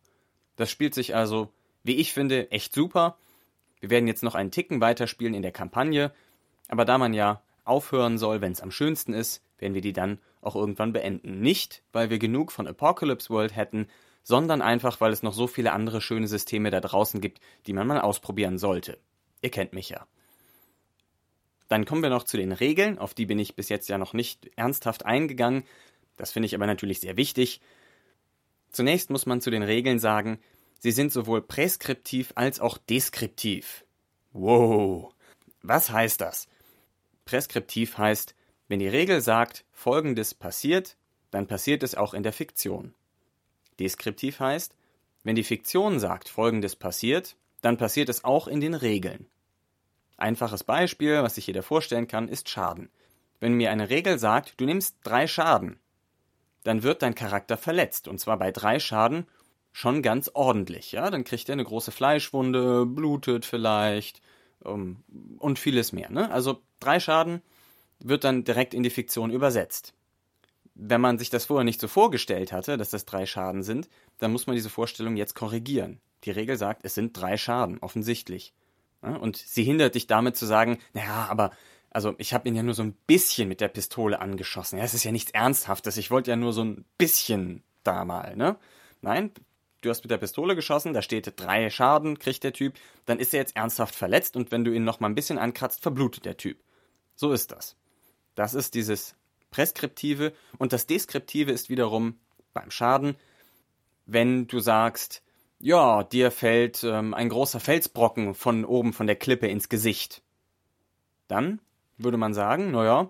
Das 0.55 0.71
spielt 0.71 0.93
sich 0.93 1.13
also, 1.13 1.49
wie 1.83 1.97
ich 1.97 2.13
finde, 2.13 2.49
echt 2.51 2.73
super. 2.73 3.17
Wir 3.81 3.89
werden 3.89 4.07
jetzt 4.07 4.23
noch 4.23 4.35
einen 4.35 4.51
Ticken 4.51 4.79
weiterspielen 4.79 5.33
in 5.33 5.41
der 5.41 5.51
Kampagne, 5.51 6.13
aber 6.69 6.85
da 6.85 6.97
man 6.97 7.13
ja 7.13 7.41
aufhören 7.65 8.17
soll, 8.17 8.39
wenn 8.39 8.53
es 8.53 8.61
am 8.61 8.71
schönsten 8.71 9.11
ist, 9.11 9.43
werden 9.57 9.73
wir 9.73 9.81
die 9.81 9.91
dann 9.91 10.19
auch 10.39 10.55
irgendwann 10.55 10.93
beenden. 10.93 11.41
Nicht, 11.41 11.83
weil 11.91 12.09
wir 12.09 12.17
genug 12.17 12.53
von 12.53 12.65
Apocalypse 12.65 13.29
World 13.29 13.57
hätten, 13.57 13.89
sondern 14.29 14.61
einfach, 14.61 15.01
weil 15.01 15.11
es 15.11 15.23
noch 15.23 15.33
so 15.33 15.47
viele 15.47 15.71
andere 15.71 16.01
schöne 16.01 16.27
Systeme 16.27 16.69
da 16.69 16.81
draußen 16.81 17.19
gibt, 17.19 17.41
die 17.65 17.73
man 17.73 17.87
mal 17.87 17.99
ausprobieren 17.99 18.59
sollte. 18.59 18.99
Ihr 19.41 19.49
kennt 19.49 19.73
mich 19.73 19.89
ja. 19.89 20.05
Dann 21.67 21.83
kommen 21.83 22.03
wir 22.03 22.11
noch 22.11 22.25
zu 22.25 22.37
den 22.37 22.51
Regeln, 22.51 22.99
auf 22.99 23.15
die 23.15 23.25
bin 23.25 23.39
ich 23.39 23.55
bis 23.55 23.69
jetzt 23.69 23.89
ja 23.89 23.97
noch 23.97 24.13
nicht 24.13 24.51
ernsthaft 24.55 25.03
eingegangen. 25.03 25.63
Das 26.15 26.31
finde 26.31 26.45
ich 26.45 26.53
aber 26.53 26.67
natürlich 26.67 26.99
sehr 26.99 27.17
wichtig. 27.17 27.59
Zunächst 28.69 29.09
muss 29.09 29.25
man 29.25 29.41
zu 29.41 29.49
den 29.49 29.63
Regeln 29.63 29.97
sagen, 29.97 30.37
sie 30.77 30.91
sind 30.91 31.11
sowohl 31.11 31.41
präskriptiv 31.41 32.31
als 32.35 32.59
auch 32.59 32.77
deskriptiv. 32.77 33.83
Wow. 34.33 35.11
Was 35.63 35.89
heißt 35.89 36.21
das? 36.21 36.47
Präskriptiv 37.25 37.97
heißt, 37.97 38.35
wenn 38.67 38.77
die 38.77 38.89
Regel 38.89 39.21
sagt, 39.21 39.65
Folgendes 39.71 40.35
passiert, 40.35 40.97
dann 41.31 41.47
passiert 41.47 41.81
es 41.81 41.95
auch 41.95 42.13
in 42.13 42.21
der 42.21 42.33
Fiktion. 42.33 42.93
Deskriptiv 43.79 44.39
heißt, 44.39 44.75
wenn 45.23 45.35
die 45.35 45.43
Fiktion 45.43 45.99
sagt, 45.99 46.29
Folgendes 46.29 46.75
passiert, 46.75 47.35
dann 47.61 47.77
passiert 47.77 48.09
es 48.09 48.23
auch 48.23 48.47
in 48.47 48.61
den 48.61 48.73
Regeln. 48.73 49.27
Einfaches 50.17 50.63
Beispiel, 50.63 51.23
was 51.23 51.35
sich 51.35 51.47
jeder 51.47 51.63
vorstellen 51.63 52.07
kann, 52.07 52.27
ist 52.27 52.49
Schaden. 52.49 52.89
Wenn 53.39 53.53
mir 53.53 53.71
eine 53.71 53.89
Regel 53.89 54.19
sagt, 54.19 54.59
du 54.59 54.65
nimmst 54.65 54.97
drei 55.03 55.27
Schaden, 55.27 55.79
dann 56.63 56.83
wird 56.83 57.01
dein 57.01 57.15
Charakter 57.15 57.57
verletzt. 57.57 58.07
Und 58.07 58.19
zwar 58.19 58.37
bei 58.37 58.51
drei 58.51 58.79
Schaden 58.79 59.27
schon 59.71 60.01
ganz 60.01 60.29
ordentlich. 60.33 60.91
Ja, 60.91 61.09
dann 61.09 61.23
kriegt 61.23 61.47
er 61.47 61.53
eine 61.53 61.63
große 61.63 61.91
Fleischwunde, 61.91 62.85
blutet 62.85 63.45
vielleicht 63.45 64.21
um, 64.59 65.03
und 65.37 65.57
vieles 65.57 65.93
mehr. 65.93 66.09
Ne? 66.09 66.29
Also 66.31 66.61
drei 66.79 66.99
Schaden 66.99 67.41
wird 67.99 68.23
dann 68.23 68.43
direkt 68.43 68.73
in 68.73 68.83
die 68.83 68.89
Fiktion 68.89 69.31
übersetzt. 69.31 69.93
Wenn 70.81 71.01
man 71.01 71.17
sich 71.17 71.29
das 71.29 71.45
vorher 71.45 71.65
nicht 71.65 71.81
so 71.81 71.89
vorgestellt 71.89 72.53
hatte, 72.53 72.77
dass 72.77 72.89
das 72.89 73.05
drei 73.05 73.25
Schaden 73.25 73.63
sind, 73.63 73.89
dann 74.19 74.31
muss 74.31 74.47
man 74.47 74.55
diese 74.55 74.69
Vorstellung 74.69 75.17
jetzt 75.17 75.35
korrigieren. 75.35 75.99
Die 76.23 76.31
Regel 76.31 76.57
sagt, 76.57 76.85
es 76.85 76.95
sind 76.95 77.19
drei 77.19 77.35
Schaden, 77.35 77.79
offensichtlich. 77.79 78.53
Und 79.01 79.37
sie 79.37 79.63
hindert 79.63 79.95
dich 79.95 80.07
damit 80.07 80.37
zu 80.37 80.45
sagen, 80.45 80.77
naja, 80.93 81.27
aber 81.29 81.51
also 81.89 82.15
ich 82.17 82.33
habe 82.33 82.47
ihn 82.47 82.55
ja 82.55 82.63
nur 82.63 82.73
so 82.73 82.83
ein 82.83 82.93
bisschen 83.07 83.49
mit 83.49 83.61
der 83.61 83.67
Pistole 83.67 84.21
angeschossen. 84.21 84.77
Ja, 84.77 84.85
es 84.85 84.93
ist 84.93 85.03
ja 85.03 85.11
nichts 85.11 85.31
Ernsthaftes. 85.31 85.97
Ich 85.97 86.11
wollte 86.11 86.31
ja 86.31 86.37
nur 86.37 86.53
so 86.53 86.63
ein 86.63 86.85
bisschen 86.97 87.63
da 87.83 88.05
mal, 88.05 88.35
ne? 88.35 88.57
Nein, 89.01 89.31
du 89.81 89.89
hast 89.89 90.03
mit 90.03 90.11
der 90.11 90.17
Pistole 90.17 90.55
geschossen, 90.55 90.93
da 90.93 91.01
steht 91.01 91.33
drei 91.37 91.69
Schaden, 91.69 92.19
kriegt 92.19 92.43
der 92.43 92.53
Typ, 92.53 92.75
dann 93.05 93.19
ist 93.19 93.33
er 93.33 93.39
jetzt 93.39 93.55
ernsthaft 93.55 93.95
verletzt 93.95 94.35
und 94.35 94.51
wenn 94.51 94.63
du 94.63 94.71
ihn 94.71 94.83
noch 94.83 94.99
mal 94.99 95.07
ein 95.07 95.15
bisschen 95.15 95.37
ankratzt, 95.37 95.81
verblutet 95.81 96.25
der 96.25 96.37
Typ. 96.37 96.61
So 97.15 97.31
ist 97.31 97.51
das. 97.51 97.75
Das 98.35 98.53
ist 98.53 98.75
dieses 98.75 99.15
Präskriptive 99.51 100.33
und 100.57 100.73
das 100.73 100.87
Deskriptive 100.87 101.51
ist 101.51 101.69
wiederum 101.69 102.19
beim 102.53 102.71
Schaden, 102.71 103.15
wenn 104.05 104.47
du 104.47 104.59
sagst, 104.59 105.21
ja, 105.59 106.03
dir 106.03 106.31
fällt 106.31 106.83
ähm, 106.83 107.13
ein 107.13 107.29
großer 107.29 107.59
Felsbrocken 107.59 108.33
von 108.33 108.65
oben 108.65 108.93
von 108.93 109.07
der 109.07 109.15
Klippe 109.15 109.47
ins 109.47 109.69
Gesicht. 109.69 110.21
Dann 111.27 111.59
würde 111.97 112.17
man 112.17 112.33
sagen, 112.33 112.71
naja, 112.71 113.09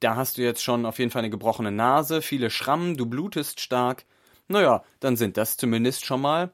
da 0.00 0.16
hast 0.16 0.38
du 0.38 0.42
jetzt 0.42 0.62
schon 0.62 0.86
auf 0.86 0.98
jeden 0.98 1.10
Fall 1.10 1.20
eine 1.20 1.30
gebrochene 1.30 1.70
Nase, 1.70 2.22
viele 2.22 2.50
Schrammen, 2.50 2.96
du 2.96 3.06
blutest 3.06 3.60
stark. 3.60 4.04
Naja, 4.48 4.82
dann 5.00 5.16
sind 5.16 5.36
das 5.36 5.56
zumindest 5.56 6.04
schon 6.04 6.20
mal 6.20 6.50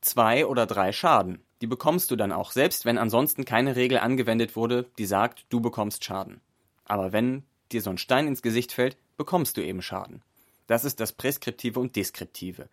zwei 0.00 0.46
oder 0.46 0.66
drei 0.66 0.92
Schaden. 0.92 1.42
Die 1.60 1.66
bekommst 1.66 2.10
du 2.10 2.16
dann 2.16 2.32
auch, 2.32 2.52
selbst 2.52 2.84
wenn 2.84 2.98
ansonsten 2.98 3.44
keine 3.44 3.76
Regel 3.76 3.98
angewendet 3.98 4.56
wurde, 4.56 4.90
die 4.98 5.06
sagt, 5.06 5.46
du 5.48 5.60
bekommst 5.60 6.04
Schaden. 6.04 6.40
Aber 6.84 7.12
wenn 7.12 7.44
dir 7.72 7.82
so 7.82 7.90
ein 7.90 7.98
Stein 7.98 8.26
ins 8.26 8.42
Gesicht 8.42 8.72
fällt, 8.72 8.96
bekommst 9.16 9.56
du 9.56 9.60
eben 9.60 9.82
Schaden. 9.82 10.22
Das 10.66 10.84
ist 10.84 11.00
das 11.00 11.12
Präskriptive 11.12 11.80
und 11.80 11.96
Deskriptive. 11.96 12.68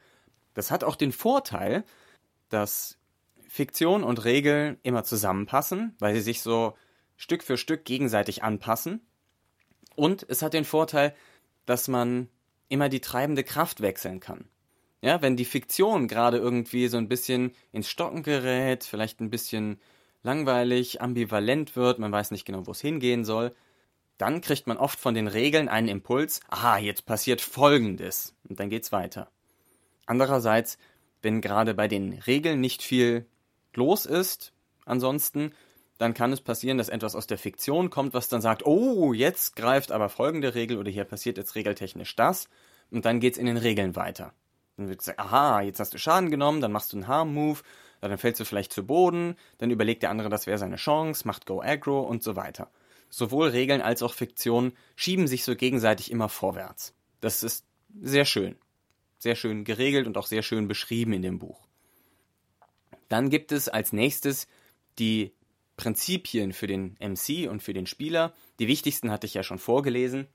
Das 0.54 0.72
hat 0.72 0.84
auch 0.84 0.96
den 0.96 1.12
Vorteil, 1.12 1.84
dass 2.50 2.98
Fiktion 3.48 4.04
und 4.04 4.24
Regel 4.26 4.78
immer 4.84 5.04
zusammenpassen, 5.04 5.96
weil 6.00 6.14
sie 6.16 6.22
sich 6.22 6.42
so 6.42 6.76
Stück 7.18 7.44
für 7.44 7.58
Stück 7.58 7.86
gegenseitig 7.86 8.44
anpassen. 8.44 9.02
Und 9.96 10.26
es 10.30 10.42
hat 10.42 10.54
den 10.54 10.66
Vorteil, 10.66 11.16
dass 11.66 11.88
man 11.88 12.30
immer 12.70 12.90
die 12.90 13.02
treibende 13.02 13.44
Kraft 13.44 13.82
wechseln 13.82 14.20
kann. 14.20 14.48
Ja, 15.02 15.22
wenn 15.22 15.38
die 15.38 15.46
Fiktion 15.46 16.08
gerade 16.08 16.38
irgendwie 16.38 16.88
so 16.88 16.98
ein 16.98 17.08
bisschen 17.08 17.52
ins 17.72 17.90
Stocken 17.90 18.24
gerät, 18.24 18.84
vielleicht 18.84 19.20
ein 19.20 19.30
bisschen 19.30 19.80
langweilig, 20.24 21.02
ambivalent 21.02 21.76
wird, 21.76 22.00
man 22.00 22.12
weiß 22.12 22.32
nicht 22.32 22.46
genau, 22.46 22.68
wo 22.68 22.72
es 22.72 22.82
hingehen 22.82 23.24
soll, 23.24 23.56
dann 24.20 24.42
kriegt 24.42 24.68
man 24.68 24.78
oft 24.78 25.00
von 25.00 25.16
den 25.16 25.28
Regeln 25.28 25.70
einen 25.70 25.88
Impuls, 25.88 26.42
aha, 26.50 26.78
jetzt 26.78 27.06
passiert 27.06 27.42
Folgendes, 27.42 28.36
und 28.48 28.60
dann 28.60 28.70
geht's 28.70 28.92
weiter. 28.92 29.32
Andererseits, 30.06 30.78
wenn 31.22 31.42
gerade 31.42 31.74
bei 31.74 31.88
den 31.88 32.14
Regeln 32.14 32.60
nicht 32.60 32.84
viel 32.84 33.26
los 33.74 34.06
ist, 34.06 34.52
ansonsten 34.86 35.54
dann 36.00 36.14
kann 36.14 36.32
es 36.32 36.42
passieren, 36.42 36.78
dass 36.78 36.90
etwas 36.90 37.16
aus 37.16 37.28
der 37.28 37.38
Fiktion 37.38 37.90
kommt, 37.90 38.14
was 38.14 38.30
dann 38.30 38.42
sagt, 38.42 38.66
oh, 38.66 39.14
jetzt 39.14 39.56
greift 39.56 39.92
aber 39.92 40.10
folgende 40.10 40.54
Regel 40.54 40.78
oder 40.78 40.92
hier 40.92 41.04
passiert 41.06 41.38
jetzt 41.38 41.56
regeltechnisch 41.56 42.16
das 42.16 42.50
und 42.92 43.06
dann 43.06 43.20
geht's 43.20 43.38
in 43.38 43.46
den 43.46 43.58
Regeln 43.58 43.96
weiter. 43.96 44.34
Dann 44.78 44.90
wird 44.90 45.00
gesagt, 45.00 45.20
aha, 45.20 45.62
jetzt 45.62 45.80
hast 45.80 45.94
du 45.94 45.98
Schaden 45.98 46.30
genommen, 46.30 46.62
dann 46.62 46.72
machst 46.72 46.92
du 46.92 46.98
einen 46.98 47.08
Harm-Move, 47.08 47.60
dann 48.02 48.18
fällst 48.18 48.40
du 48.40 48.46
vielleicht 48.46 48.74
zu 48.74 48.86
Boden, 48.86 49.36
dann 49.58 49.72
überlegt 49.72 50.04
der 50.04 50.10
andere, 50.10 50.30
das 50.30 50.48
wäre 50.48 50.58
seine 50.58 50.78
Chance, 50.78 51.28
macht 51.28 51.46
Go 51.46 51.62
Aggro 51.62 52.02
und 52.02 52.24
so 52.24 52.36
weiter. 52.36 52.70
Sowohl 53.10 53.50
Regeln 53.50 53.82
als 53.82 54.04
auch 54.04 54.14
Fiktion 54.14 54.74
schieben 54.96 55.28
sich 55.28 55.44
so 55.44 55.56
gegenseitig 55.56 56.12
immer 56.12 56.30
vorwärts. 56.30 56.94
Das 57.22 57.44
ist 57.44 57.66
sehr 58.02 58.26
schön. 58.26 58.56
Sehr 59.18 59.36
schön 59.36 59.66
geregelt 59.66 60.08
und 60.08 60.18
auch 60.18 60.28
sehr 60.28 60.44
schön 60.44 60.68
beschrieben 60.68 61.14
in 61.14 61.22
dem 61.22 61.40
Buch. 61.40 61.68
Dann 63.10 63.30
gibt 63.30 63.52
es 63.52 63.68
als 63.68 63.92
nächstes 63.92 64.48
die 65.00 65.34
Prinzipien 65.76 66.54
für 66.54 66.68
den 66.68 66.96
MC 67.00 67.50
und 67.50 67.64
für 67.64 67.74
den 67.74 67.88
Spieler. 67.88 68.34
Die 68.60 68.68
wichtigsten 68.68 69.12
hatte 69.12 69.26
ich 69.26 69.34
ja 69.34 69.44
schon 69.44 69.60
vorgelesen. 69.60 70.28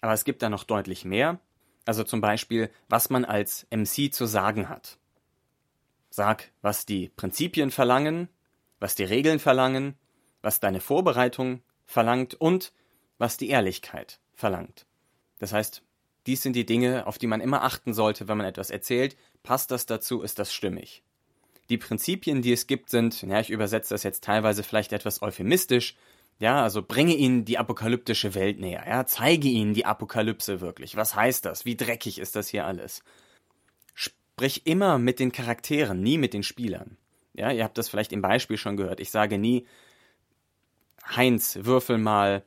Aber 0.00 0.12
es 0.12 0.24
gibt 0.24 0.42
da 0.42 0.48
noch 0.48 0.64
deutlich 0.64 1.04
mehr. 1.04 1.40
Also 1.84 2.04
zum 2.04 2.20
Beispiel, 2.20 2.70
was 2.88 3.10
man 3.10 3.24
als 3.24 3.66
MC 3.70 4.12
zu 4.12 4.26
sagen 4.26 4.68
hat. 4.68 4.98
Sag, 6.10 6.50
was 6.60 6.86
die 6.86 7.08
Prinzipien 7.08 7.70
verlangen, 7.70 8.28
was 8.80 8.94
die 8.94 9.04
Regeln 9.04 9.38
verlangen, 9.38 9.94
was 10.42 10.60
deine 10.60 10.80
Vorbereitung 10.80 11.62
verlangt 11.86 12.34
und 12.34 12.72
was 13.18 13.36
die 13.36 13.50
Ehrlichkeit 13.50 14.20
verlangt. 14.34 14.86
Das 15.38 15.52
heißt, 15.52 15.82
dies 16.26 16.42
sind 16.42 16.54
die 16.54 16.66
Dinge, 16.66 17.06
auf 17.06 17.18
die 17.18 17.26
man 17.26 17.40
immer 17.40 17.62
achten 17.62 17.94
sollte, 17.94 18.28
wenn 18.28 18.36
man 18.36 18.46
etwas 18.46 18.70
erzählt. 18.70 19.16
Passt 19.42 19.70
das 19.70 19.86
dazu? 19.86 20.22
Ist 20.22 20.38
das 20.38 20.52
stimmig? 20.52 21.02
Die 21.68 21.78
Prinzipien, 21.78 22.42
die 22.42 22.52
es 22.52 22.66
gibt, 22.66 22.90
sind, 22.90 23.22
ja, 23.22 23.40
ich 23.40 23.50
übersetze 23.50 23.94
das 23.94 24.02
jetzt 24.02 24.24
teilweise 24.24 24.62
vielleicht 24.62 24.92
etwas 24.92 25.22
euphemistisch, 25.22 25.96
ja, 26.38 26.62
also 26.62 26.82
bringe 26.82 27.14
ihnen 27.14 27.44
die 27.44 27.58
apokalyptische 27.58 28.34
Welt 28.34 28.58
näher, 28.58 28.84
ja, 28.86 29.06
zeige 29.06 29.48
ihnen 29.48 29.74
die 29.74 29.86
Apokalypse 29.86 30.60
wirklich. 30.60 30.96
Was 30.96 31.14
heißt 31.14 31.44
das? 31.44 31.64
Wie 31.64 31.76
dreckig 31.76 32.18
ist 32.18 32.34
das 32.36 32.48
hier 32.48 32.66
alles? 32.66 33.02
Sprich 33.94 34.66
immer 34.66 34.98
mit 34.98 35.20
den 35.20 35.30
Charakteren, 35.30 36.02
nie 36.02 36.18
mit 36.18 36.34
den 36.34 36.42
Spielern. 36.42 36.96
Ja, 37.34 37.50
ihr 37.50 37.64
habt 37.64 37.78
das 37.78 37.88
vielleicht 37.88 38.12
im 38.12 38.22
Beispiel 38.22 38.56
schon 38.56 38.76
gehört. 38.76 39.00
Ich 39.00 39.10
sage 39.10 39.38
nie, 39.38 39.66
Heinz, 41.04 41.58
würfel 41.62 41.98
mal 41.98 42.44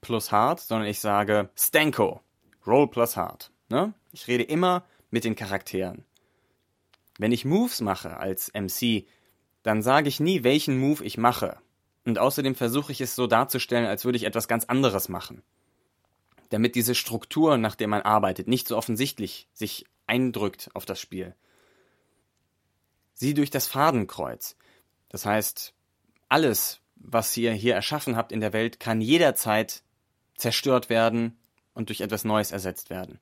plus 0.00 0.32
hart, 0.32 0.60
sondern 0.60 0.88
ich 0.88 1.00
sage 1.00 1.50
Stanko, 1.56 2.20
roll 2.66 2.88
plus 2.88 3.16
hart. 3.16 3.50
Ne? 3.68 3.94
Ich 4.12 4.26
rede 4.28 4.44
immer 4.44 4.84
mit 5.10 5.24
den 5.24 5.36
Charakteren. 5.36 6.04
Wenn 7.18 7.32
ich 7.32 7.44
Moves 7.44 7.80
mache 7.80 8.16
als 8.16 8.52
MC, 8.54 9.06
dann 9.62 9.82
sage 9.82 10.08
ich 10.08 10.20
nie, 10.20 10.42
welchen 10.42 10.78
Move 10.78 11.04
ich 11.04 11.18
mache. 11.18 11.58
Und 12.04 12.18
außerdem 12.18 12.54
versuche 12.54 12.92
ich 12.92 13.00
es 13.00 13.14
so 13.14 13.26
darzustellen, 13.26 13.86
als 13.86 14.04
würde 14.04 14.16
ich 14.16 14.24
etwas 14.24 14.48
ganz 14.48 14.64
anderes 14.64 15.08
machen. 15.08 15.42
Damit 16.48 16.74
diese 16.74 16.94
Struktur, 16.94 17.58
nach 17.58 17.74
der 17.74 17.88
man 17.88 18.02
arbeitet, 18.02 18.48
nicht 18.48 18.66
so 18.66 18.76
offensichtlich 18.76 19.48
sich 19.52 19.84
eindrückt 20.06 20.70
auf 20.74 20.86
das 20.86 21.00
Spiel. 21.00 21.34
Sieh 23.14 23.34
durch 23.34 23.50
das 23.50 23.66
Fadenkreuz. 23.66 24.56
Das 25.10 25.26
heißt, 25.26 25.74
alles, 26.28 26.79
was 27.00 27.36
ihr 27.36 27.52
hier 27.52 27.74
erschaffen 27.74 28.16
habt 28.16 28.32
in 28.32 28.40
der 28.40 28.52
Welt, 28.52 28.78
kann 28.78 29.00
jederzeit 29.00 29.82
zerstört 30.36 30.88
werden 30.88 31.36
und 31.74 31.88
durch 31.88 32.00
etwas 32.00 32.24
Neues 32.24 32.52
ersetzt 32.52 32.90
werden. 32.90 33.18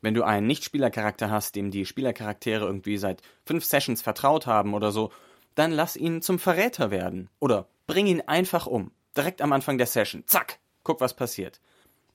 Wenn 0.00 0.14
du 0.14 0.24
einen 0.24 0.46
Nicht-Spielercharakter 0.46 1.30
hast, 1.30 1.54
dem 1.54 1.70
die 1.70 1.86
Spielercharaktere 1.86 2.66
irgendwie 2.66 2.96
seit 2.96 3.22
fünf 3.46 3.64
Sessions 3.64 4.02
vertraut 4.02 4.46
haben 4.46 4.74
oder 4.74 4.90
so, 4.90 5.12
dann 5.54 5.70
lass 5.70 5.96
ihn 5.96 6.22
zum 6.22 6.38
Verräter 6.38 6.90
werden. 6.90 7.28
Oder 7.38 7.68
bring 7.86 8.06
ihn 8.06 8.22
einfach 8.22 8.66
um. 8.66 8.90
Direkt 9.16 9.40
am 9.42 9.52
Anfang 9.52 9.78
der 9.78 9.86
Session. 9.86 10.24
Zack! 10.26 10.58
Guck, 10.82 11.00
was 11.00 11.14
passiert. 11.14 11.60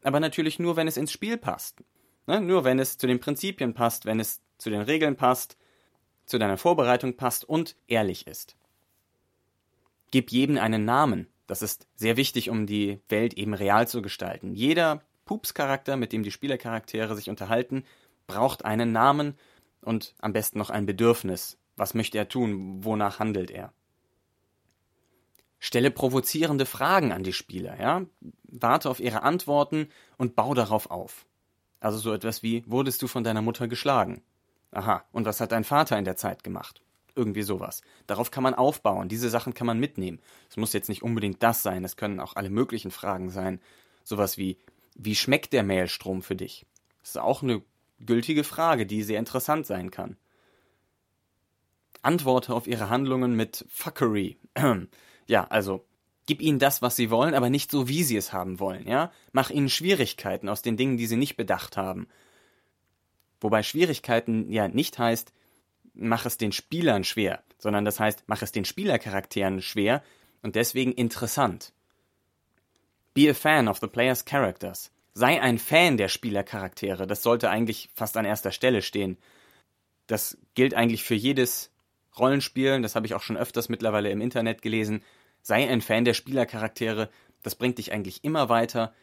Aber 0.04 0.20
natürlich 0.20 0.60
nur, 0.60 0.76
wenn 0.76 0.88
es 0.88 0.98
ins 0.98 1.14
Spiel 1.14 1.38
passt. 1.38 1.82
Ne? 2.26 2.42
Nur 2.42 2.66
wenn 2.66 2.80
es 2.80 2.98
zu 2.98 3.08
den 3.08 3.22
Prinzipien 3.22 3.74
passt, 3.74 4.06
wenn 4.06 4.20
es 4.20 4.42
zu 4.58 4.70
den 4.70 4.82
Regeln 4.82 5.16
passt, 5.16 5.58
zu 6.26 6.38
deiner 6.38 6.58
Vorbereitung 6.58 7.16
passt 7.16 7.46
und 7.46 7.78
ehrlich 7.88 8.28
ist. 8.28 8.58
Gib 10.12 10.32
jedem 10.32 10.58
einen 10.58 10.86
Namen. 10.86 11.28
Das 11.48 11.62
ist 11.62 11.88
sehr 11.96 12.18
wichtig, 12.18 12.50
um 12.50 12.66
die 12.66 13.00
Welt 13.10 13.34
eben 13.34 13.54
real 13.54 13.88
zu 13.88 14.02
gestalten. 14.02 14.54
Jeder 14.54 15.02
Pups-Charakter, 15.26 15.98
mit 15.98 16.14
dem 16.14 16.24
die 16.24 16.32
Spielercharaktere 16.32 17.16
sich 17.16 17.30
unterhalten, 17.30 17.84
braucht 18.28 18.66
einen 18.66 18.92
Namen 18.92 19.36
und 19.82 20.16
am 20.20 20.34
besten 20.34 20.58
noch 20.58 20.70
ein 20.70 20.86
Bedürfnis. 20.86 21.58
Was 21.76 21.94
möchte 21.94 22.18
er 22.18 22.28
tun? 22.28 22.84
Wonach 22.84 23.20
handelt 23.20 23.52
er? 23.52 23.72
Stelle 25.60 25.92
provozierende 25.92 26.66
Fragen 26.66 27.12
an 27.12 27.24
die 27.24 27.34
Spieler, 27.34 27.80
ja? 27.80 28.06
Warte 28.44 28.90
auf 28.90 29.00
ihre 29.00 29.24
Antworten 29.24 29.90
und 30.18 30.36
bau 30.36 30.54
darauf 30.54 30.92
auf. 30.92 31.26
Also 31.80 31.98
so 31.98 32.14
etwas 32.14 32.44
wie, 32.44 32.64
wurdest 32.68 33.02
du 33.02 33.08
von 33.08 33.24
deiner 33.24 33.42
Mutter 33.42 33.68
geschlagen? 33.68 34.22
Aha, 34.72 35.04
und 35.12 35.26
was 35.26 35.40
hat 35.40 35.52
dein 35.52 35.64
Vater 35.64 35.98
in 35.98 36.06
der 36.06 36.16
Zeit 36.16 36.44
gemacht? 36.44 36.82
Irgendwie 37.18 37.42
sowas. 37.42 37.82
Darauf 38.06 38.32
kann 38.32 38.44
man 38.44 38.54
aufbauen, 38.54 39.10
diese 39.10 39.30
Sachen 39.30 39.54
kann 39.54 39.68
man 39.68 39.80
mitnehmen. 39.80 40.20
Es 40.50 40.56
muss 40.56 40.72
jetzt 40.72 40.88
nicht 40.88 41.02
unbedingt 41.02 41.42
das 41.42 41.64
sein, 41.64 41.84
es 41.84 41.98
können 41.98 42.20
auch 42.20 42.36
alle 42.36 42.52
möglichen 42.52 42.92
Fragen 42.92 43.32
sein. 43.32 43.60
Sowas 44.04 44.38
wie, 44.38 44.58
wie 44.96 45.16
schmeckt 45.16 45.52
der 45.52 45.64
Maelstrom 45.64 46.22
für 46.22 46.36
dich? 46.36 46.66
Das 47.02 47.10
ist 47.10 47.18
auch 47.18 47.42
eine 47.42 47.64
gültige 48.00 48.44
Frage, 48.44 48.86
die 48.86 49.02
sehr 49.02 49.20
interessant 49.20 49.66
sein 49.66 49.90
kann. 49.92 50.16
Antworte 52.04 52.54
auf 52.54 52.68
ihre 52.68 52.90
Handlungen 52.90 53.36
mit 53.36 53.66
Fuckery. 53.68 54.38
ja, 55.28 55.48
also 55.48 55.84
gib 56.28 56.42
ihnen 56.42 56.60
das, 56.60 56.84
was 56.84 56.96
sie 56.96 57.10
wollen, 57.10 57.34
aber 57.34 57.50
nicht 57.50 57.72
so, 57.72 57.88
wie 57.88 58.04
sie 58.04 58.18
es 58.18 58.32
haben 58.32 58.60
wollen, 58.60 58.88
ja? 58.88 59.12
Mach 59.32 59.50
ihnen 59.50 59.70
Schwierigkeiten 59.70 60.50
aus 60.50 60.62
den 60.62 60.78
Dingen, 60.78 60.98
die 60.98 61.08
sie 61.08 61.18
nicht 61.18 61.36
bedacht 61.36 61.78
haben. 61.78 62.08
Wobei 63.40 63.64
Schwierigkeiten 63.64 64.52
ja 64.52 64.68
nicht 64.68 65.00
heißt, 65.00 65.34
mach 66.00 66.26
es 66.26 66.38
den 66.38 66.52
Spielern 66.52 67.04
schwer, 67.04 67.44
sondern 67.58 67.86
das 67.86 68.00
heißt, 68.00 68.24
mach 68.28 68.42
es 68.42 68.52
den 68.52 68.66
Spielercharakteren 68.66 69.62
schwer 69.62 70.04
und 70.42 70.56
deswegen 70.56 70.94
interessant. 70.94 71.74
Be 73.14 73.30
a 73.30 73.34
fan 73.34 73.68
of 73.68 73.80
the 73.80 73.88
player's 73.88 74.26
characters. 74.26 74.92
Sei 75.14 75.42
ein 75.42 75.58
Fan 75.58 75.98
der 75.98 76.10
Spielercharaktere. 76.10 77.08
Das 77.08 77.24
sollte 77.24 77.50
eigentlich 77.50 77.90
fast 77.96 78.16
an 78.18 78.26
erster 78.26 78.52
Stelle 78.52 78.84
stehen. 78.84 79.18
Das 80.06 80.38
gilt 80.54 80.76
eigentlich 80.76 81.04
für 81.04 81.16
jedes 81.16 81.72
Rollenspiel. 82.20 82.80
Das 82.82 82.96
habe 82.96 83.08
ich 83.08 83.16
auch 83.16 83.24
schon 83.24 83.38
öfters 83.38 83.70
mittlerweile 83.70 84.12
im 84.12 84.22
Internet 84.22 84.62
gelesen. 84.62 85.02
Sei 85.42 85.68
ein 85.68 85.82
Fan 85.82 86.06
der 86.06 86.14
Spielercharaktere. 86.14 87.10
Das 87.42 87.56
bringt 87.56 87.80
dich 87.80 87.92
eigentlich 87.92 88.24
immer 88.24 88.50
weiter. 88.50 88.94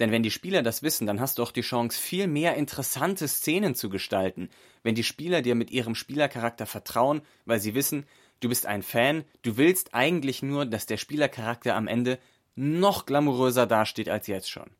Denn 0.00 0.10
wenn 0.10 0.22
die 0.22 0.30
Spieler 0.30 0.62
das 0.62 0.82
wissen, 0.82 1.06
dann 1.06 1.20
hast 1.20 1.38
du 1.38 1.42
auch 1.42 1.52
die 1.52 1.60
Chance, 1.60 2.00
viel 2.00 2.26
mehr 2.26 2.56
interessante 2.56 3.28
Szenen 3.28 3.74
zu 3.74 3.90
gestalten. 3.90 4.48
Wenn 4.82 4.94
die 4.94 5.04
Spieler 5.04 5.42
dir 5.42 5.54
mit 5.54 5.70
ihrem 5.70 5.94
Spielercharakter 5.94 6.64
vertrauen, 6.64 7.20
weil 7.44 7.60
sie 7.60 7.74
wissen, 7.74 8.06
du 8.40 8.48
bist 8.48 8.64
ein 8.64 8.82
Fan, 8.82 9.24
du 9.42 9.58
willst 9.58 9.94
eigentlich 9.94 10.42
nur, 10.42 10.64
dass 10.64 10.86
der 10.86 10.96
Spielercharakter 10.96 11.76
am 11.76 11.86
Ende 11.86 12.18
noch 12.54 13.04
glamouröser 13.04 13.66
dasteht 13.66 14.08
als 14.08 14.26
jetzt 14.26 14.50
schon. 14.50 14.70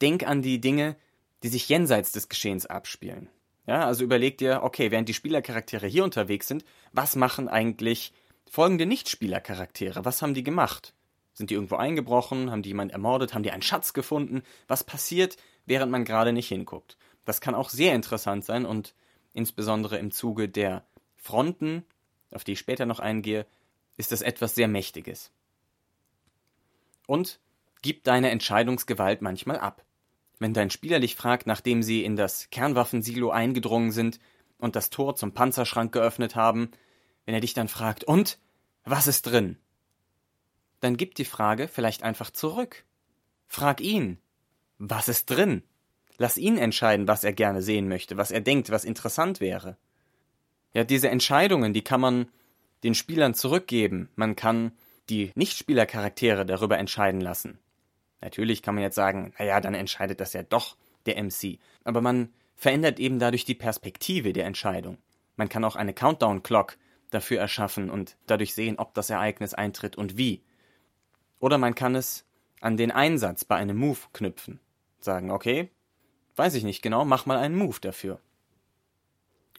Denk 0.00 0.26
an 0.26 0.40
die 0.40 0.60
Dinge, 0.60 0.96
die 1.42 1.48
sich 1.48 1.68
jenseits 1.68 2.12
des 2.12 2.30
Geschehens 2.30 2.64
abspielen. 2.64 3.28
Ja, 3.66 3.86
also 3.86 4.04
überleg 4.04 4.38
dir, 4.38 4.62
okay, 4.62 4.90
während 4.90 5.08
die 5.08 5.14
Spielercharaktere 5.14 5.86
hier 5.86 6.04
unterwegs 6.04 6.48
sind, 6.48 6.64
was 6.92 7.14
machen 7.14 7.48
eigentlich 7.48 8.12
folgende 8.50 8.86
Nicht-Spielercharaktere? 8.86 10.04
Was 10.04 10.22
haben 10.22 10.34
die 10.34 10.44
gemacht? 10.44 10.94
Sind 11.34 11.50
die 11.50 11.54
irgendwo 11.54 11.76
eingebrochen? 11.76 12.50
Haben 12.50 12.62
die 12.62 12.70
jemand 12.70 12.92
ermordet? 12.92 13.34
Haben 13.34 13.42
die 13.42 13.50
einen 13.50 13.62
Schatz 13.62 13.92
gefunden? 13.92 14.42
Was 14.68 14.84
passiert, 14.84 15.36
während 15.66 15.92
man 15.92 16.04
gerade 16.04 16.32
nicht 16.32 16.48
hinguckt? 16.48 16.96
Das 17.24 17.40
kann 17.40 17.54
auch 17.54 17.68
sehr 17.68 17.94
interessant 17.94 18.44
sein 18.44 18.64
und 18.64 18.94
insbesondere 19.32 19.98
im 19.98 20.12
Zuge 20.12 20.48
der 20.48 20.86
Fronten, 21.16 21.84
auf 22.32 22.44
die 22.44 22.52
ich 22.52 22.58
später 22.58 22.86
noch 22.86 23.00
eingehe, 23.00 23.46
ist 23.96 24.12
das 24.12 24.22
etwas 24.22 24.54
sehr 24.54 24.68
Mächtiges. 24.68 25.32
Und 27.06 27.40
gib 27.82 28.04
deine 28.04 28.30
Entscheidungsgewalt 28.30 29.20
manchmal 29.20 29.58
ab. 29.58 29.84
Wenn 30.38 30.54
dein 30.54 30.70
Spieler 30.70 31.00
dich 31.00 31.16
fragt, 31.16 31.46
nachdem 31.46 31.82
sie 31.82 32.04
in 32.04 32.16
das 32.16 32.50
Kernwaffensilo 32.50 33.30
eingedrungen 33.30 33.92
sind 33.92 34.18
und 34.58 34.76
das 34.76 34.90
Tor 34.90 35.16
zum 35.16 35.32
Panzerschrank 35.32 35.92
geöffnet 35.92 36.36
haben, 36.36 36.70
wenn 37.24 37.34
er 37.34 37.40
dich 37.40 37.54
dann 37.54 37.68
fragt, 37.68 38.04
und? 38.04 38.38
Was 38.84 39.06
ist 39.06 39.22
drin? 39.22 39.56
Dann 40.84 40.98
gib 40.98 41.14
die 41.14 41.24
Frage 41.24 41.66
vielleicht 41.66 42.02
einfach 42.02 42.30
zurück. 42.30 42.84
Frag 43.46 43.80
ihn, 43.80 44.18
was 44.76 45.08
ist 45.08 45.30
drin? 45.30 45.62
Lass 46.18 46.36
ihn 46.36 46.58
entscheiden, 46.58 47.08
was 47.08 47.24
er 47.24 47.32
gerne 47.32 47.62
sehen 47.62 47.88
möchte, 47.88 48.18
was 48.18 48.30
er 48.30 48.42
denkt, 48.42 48.68
was 48.68 48.84
interessant 48.84 49.40
wäre. 49.40 49.78
Ja, 50.74 50.84
diese 50.84 51.08
Entscheidungen, 51.08 51.72
die 51.72 51.80
kann 51.80 52.02
man 52.02 52.28
den 52.82 52.94
Spielern 52.94 53.32
zurückgeben. 53.32 54.10
Man 54.14 54.36
kann 54.36 54.72
die 55.08 55.32
Nichtspielercharaktere 55.36 56.44
darüber 56.44 56.76
entscheiden 56.76 57.22
lassen. 57.22 57.58
Natürlich 58.20 58.60
kann 58.60 58.74
man 58.74 58.84
jetzt 58.84 58.96
sagen, 58.96 59.32
naja, 59.38 59.62
dann 59.62 59.72
entscheidet 59.72 60.20
das 60.20 60.34
ja 60.34 60.42
doch 60.42 60.76
der 61.06 61.16
MC. 61.16 61.60
Aber 61.84 62.02
man 62.02 62.28
verändert 62.56 63.00
eben 63.00 63.18
dadurch 63.18 63.46
die 63.46 63.54
Perspektive 63.54 64.34
der 64.34 64.44
Entscheidung. 64.44 64.98
Man 65.36 65.48
kann 65.48 65.64
auch 65.64 65.76
eine 65.76 65.94
Countdown-Clock 65.94 66.76
dafür 67.08 67.40
erschaffen 67.40 67.88
und 67.88 68.18
dadurch 68.26 68.52
sehen, 68.52 68.78
ob 68.78 68.92
das 68.92 69.08
Ereignis 69.08 69.54
eintritt 69.54 69.96
und 69.96 70.18
wie. 70.18 70.42
Oder 71.38 71.58
man 71.58 71.74
kann 71.74 71.94
es 71.94 72.24
an 72.60 72.76
den 72.76 72.90
Einsatz 72.90 73.44
bei 73.44 73.56
einem 73.56 73.76
Move 73.76 73.98
knüpfen. 74.12 74.60
Sagen, 74.98 75.30
okay, 75.30 75.70
weiß 76.36 76.54
ich 76.54 76.64
nicht 76.64 76.82
genau, 76.82 77.04
mach 77.04 77.26
mal 77.26 77.38
einen 77.38 77.56
Move 77.56 77.78
dafür. 77.80 78.20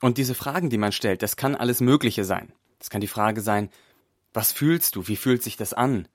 Und 0.01 0.17
diese 0.17 0.35
Fragen, 0.35 0.69
die 0.69 0.77
man 0.77 0.91
stellt, 0.91 1.21
das 1.21 1.38
kann 1.38 1.55
alles 1.55 1.81
Mögliche 1.81 2.23
sein. 2.23 2.51
Das 2.79 2.89
kann 2.89 3.01
die 3.01 3.07
Frage 3.07 3.41
sein, 3.41 3.69
was 4.33 4.51
fühlst 4.51 4.95
du? 4.95 5.07
Wie 5.07 5.15
fühlt 5.15 5.43
sich 5.43 5.55
das 5.55 5.73
an? 5.73 6.07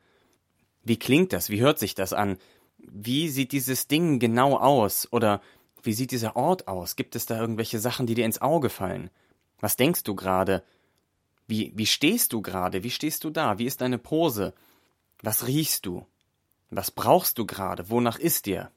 Wie 0.85 0.99
klingt 0.99 1.33
das? 1.33 1.49
Wie 1.49 1.61
hört 1.61 1.79
sich 1.79 1.95
das 1.95 2.13
an? 2.13 2.39
Wie 2.79 3.29
sieht 3.29 3.53
dieses 3.53 3.89
Ding 3.89 4.19
genau 4.19 4.57
aus? 4.57 5.09
Oder 5.13 5.41
wie 5.83 5.93
sieht 5.93 6.11
dieser 6.11 6.37
Ort 6.37 6.69
aus? 6.69 6.97
Gibt 6.97 7.17
es 7.17 7.27
da 7.27 7.41
irgendwelche 7.41 7.79
Sachen, 7.79 8.07
die 8.07 8.15
dir 8.15 8.27
ins 8.27 8.43
Auge 8.43 8.69
fallen? 8.69 9.11
Was 9.61 9.77
denkst 9.77 10.03
du 10.05 10.15
gerade? 10.15 10.63
Wie, 11.47 11.73
wie 11.75 11.87
stehst 11.87 12.33
du 12.33 12.43
gerade? 12.43 12.83
Wie 12.83 12.91
stehst 12.91 13.25
du 13.25 13.31
da? 13.31 13.59
Wie 13.59 13.67
ist 13.67 13.81
deine 13.81 13.99
Pose? 13.99 14.55
Was 15.23 15.47
riechst 15.47 15.87
du? 15.87 16.07
Was 16.71 16.91
brauchst 16.91 17.39
du 17.39 17.47
gerade? 17.47 17.91
Wonach 17.91 18.19
ist 18.19 18.47
dir? 18.47 18.71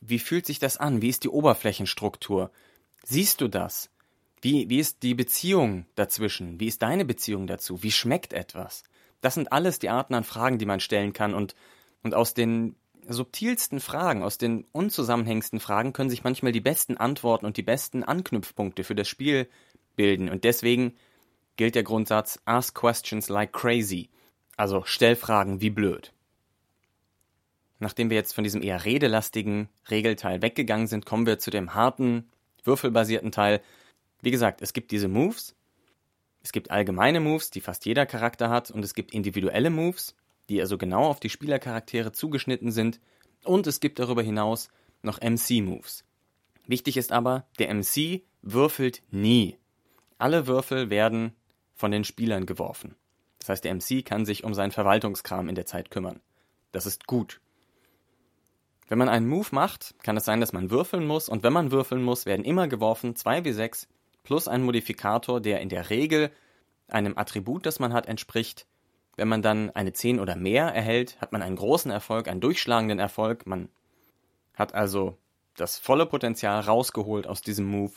Wie 0.00 0.18
fühlt 0.18 0.46
sich 0.46 0.58
das 0.58 0.78
an? 0.78 1.02
Wie 1.02 1.08
ist 1.08 1.24
die 1.24 1.28
Oberflächenstruktur? 1.28 2.50
Siehst 3.04 3.40
du 3.40 3.48
das? 3.48 3.90
Wie, 4.40 4.70
wie 4.70 4.78
ist 4.78 5.02
die 5.02 5.14
Beziehung 5.14 5.86
dazwischen? 5.94 6.58
Wie 6.58 6.66
ist 6.66 6.82
deine 6.82 7.04
Beziehung 7.04 7.46
dazu? 7.46 7.82
Wie 7.82 7.92
schmeckt 7.92 8.32
etwas? 8.32 8.84
Das 9.20 9.34
sind 9.34 9.52
alles 9.52 9.78
die 9.78 9.90
Arten 9.90 10.14
an 10.14 10.24
Fragen, 10.24 10.58
die 10.58 10.66
man 10.66 10.80
stellen 10.80 11.12
kann 11.12 11.34
und, 11.34 11.54
und 12.02 12.14
aus 12.14 12.32
den 12.32 12.76
subtilsten 13.06 13.80
Fragen, 13.80 14.22
aus 14.22 14.38
den 14.38 14.66
unzusammenhängendsten 14.72 15.60
Fragen 15.60 15.92
können 15.92 16.10
sich 16.10 16.24
manchmal 16.24 16.52
die 16.52 16.60
besten 16.60 16.96
Antworten 16.96 17.44
und 17.44 17.56
die 17.56 17.62
besten 17.62 18.02
Anknüpfpunkte 18.02 18.84
für 18.84 18.94
das 18.94 19.08
Spiel 19.08 19.48
bilden. 19.96 20.30
Und 20.30 20.44
deswegen 20.44 20.94
gilt 21.56 21.74
der 21.74 21.82
Grundsatz 21.82 22.40
Ask 22.46 22.78
questions 22.78 23.28
like 23.28 23.52
crazy. 23.52 24.08
Also 24.56 24.82
stell 24.84 25.16
Fragen 25.16 25.60
wie 25.60 25.70
blöd. 25.70 26.12
Nachdem 27.78 28.10
wir 28.10 28.16
jetzt 28.16 28.34
von 28.34 28.44
diesem 28.44 28.62
eher 28.62 28.84
redelastigen 28.84 29.68
Regelteil 29.90 30.42
weggegangen 30.42 30.86
sind, 30.86 31.06
kommen 31.06 31.26
wir 31.26 31.38
zu 31.38 31.50
dem 31.50 31.74
harten, 31.74 32.30
würfelbasierten 32.62 33.32
Teil. 33.32 33.62
Wie 34.20 34.30
gesagt, 34.30 34.60
es 34.60 34.74
gibt 34.74 34.90
diese 34.90 35.08
Moves, 35.08 35.54
es 36.42 36.52
gibt 36.52 36.70
allgemeine 36.70 37.20
Moves, 37.20 37.50
die 37.50 37.60
fast 37.60 37.84
jeder 37.86 38.06
Charakter 38.06 38.50
hat, 38.50 38.70
und 38.70 38.84
es 38.84 38.94
gibt 38.94 39.12
individuelle 39.12 39.70
Moves, 39.70 40.14
die 40.48 40.60
also 40.60 40.78
genau 40.78 41.04
auf 41.04 41.20
die 41.20 41.30
Spielercharaktere 41.30 42.12
zugeschnitten 42.12 42.70
sind, 42.70 43.00
und 43.44 43.66
es 43.66 43.80
gibt 43.80 43.98
darüber 43.98 44.22
hinaus 44.22 44.68
noch 45.02 45.20
MC-Moves. 45.20 46.04
Wichtig 46.66 46.96
ist 46.96 47.12
aber, 47.12 47.46
der 47.58 47.74
MC 47.74 48.22
würfelt 48.42 49.02
nie. 49.10 49.58
Alle 50.18 50.46
Würfel 50.46 50.90
werden 50.90 51.32
von 51.74 51.90
den 51.90 52.04
Spielern 52.04 52.46
geworfen. 52.46 52.94
Das 53.40 53.48
heißt, 53.48 53.64
der 53.64 53.74
MC 53.74 54.04
kann 54.04 54.24
sich 54.24 54.44
um 54.44 54.54
seinen 54.54 54.70
Verwaltungskram 54.70 55.48
in 55.48 55.54
der 55.54 55.66
Zeit 55.66 55.90
kümmern. 55.90 56.20
Das 56.72 56.86
ist 56.86 57.06
gut. 57.06 57.40
Wenn 58.88 58.98
man 58.98 59.08
einen 59.08 59.28
Move 59.28 59.48
macht, 59.52 59.94
kann 60.02 60.16
es 60.16 60.24
sein, 60.24 60.40
dass 60.40 60.52
man 60.52 60.70
würfeln 60.70 61.06
muss, 61.06 61.28
und 61.28 61.42
wenn 61.42 61.52
man 61.52 61.70
würfeln 61.70 62.02
muss, 62.02 62.26
werden 62.26 62.44
immer 62.44 62.68
geworfen 62.68 63.16
2 63.16 63.44
wie 63.44 63.52
6 63.52 63.88
plus 64.22 64.48
ein 64.48 64.62
Modifikator, 64.62 65.40
der 65.40 65.60
in 65.60 65.68
der 65.68 65.90
Regel 65.90 66.30
einem 66.88 67.16
Attribut, 67.16 67.66
das 67.66 67.78
man 67.78 67.92
hat, 67.92 68.06
entspricht. 68.06 68.66
Wenn 69.16 69.28
man 69.28 69.42
dann 69.42 69.70
eine 69.70 69.92
10 69.92 70.20
oder 70.20 70.36
mehr 70.36 70.66
erhält, 70.66 71.20
hat 71.20 71.32
man 71.32 71.42
einen 71.42 71.56
großen 71.56 71.90
Erfolg, 71.90 72.28
einen 72.28 72.40
durchschlagenden 72.40 72.98
Erfolg. 72.98 73.46
Man 73.46 73.68
hat 74.54 74.74
also 74.74 75.16
das 75.56 75.78
volle 75.78 76.06
Potenzial 76.06 76.60
rausgeholt 76.60 77.26
aus 77.26 77.42
diesem 77.42 77.66
Move. 77.66 77.92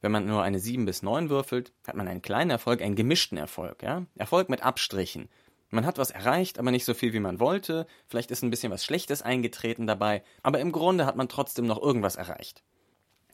Wenn 0.00 0.12
man 0.12 0.26
nur 0.26 0.42
eine 0.42 0.58
7 0.58 0.86
bis 0.86 1.02
9 1.02 1.28
würfelt, 1.28 1.72
hat 1.86 1.94
man 1.94 2.08
einen 2.08 2.22
kleinen 2.22 2.50
Erfolg, 2.50 2.80
einen 2.82 2.96
gemischten 2.96 3.36
Erfolg. 3.36 3.82
Ja? 3.82 4.06
Erfolg 4.16 4.48
mit 4.48 4.62
Abstrichen. 4.62 5.28
Man 5.70 5.86
hat 5.86 5.98
was 5.98 6.10
erreicht, 6.10 6.58
aber 6.58 6.70
nicht 6.70 6.84
so 6.84 6.94
viel, 6.94 7.12
wie 7.12 7.20
man 7.20 7.38
wollte. 7.38 7.86
Vielleicht 8.08 8.30
ist 8.30 8.42
ein 8.42 8.50
bisschen 8.50 8.72
was 8.72 8.84
Schlechtes 8.84 9.22
eingetreten 9.22 9.86
dabei, 9.86 10.24
aber 10.42 10.58
im 10.58 10.72
Grunde 10.72 11.06
hat 11.06 11.16
man 11.16 11.28
trotzdem 11.28 11.66
noch 11.66 11.80
irgendwas 11.80 12.16
erreicht. 12.16 12.64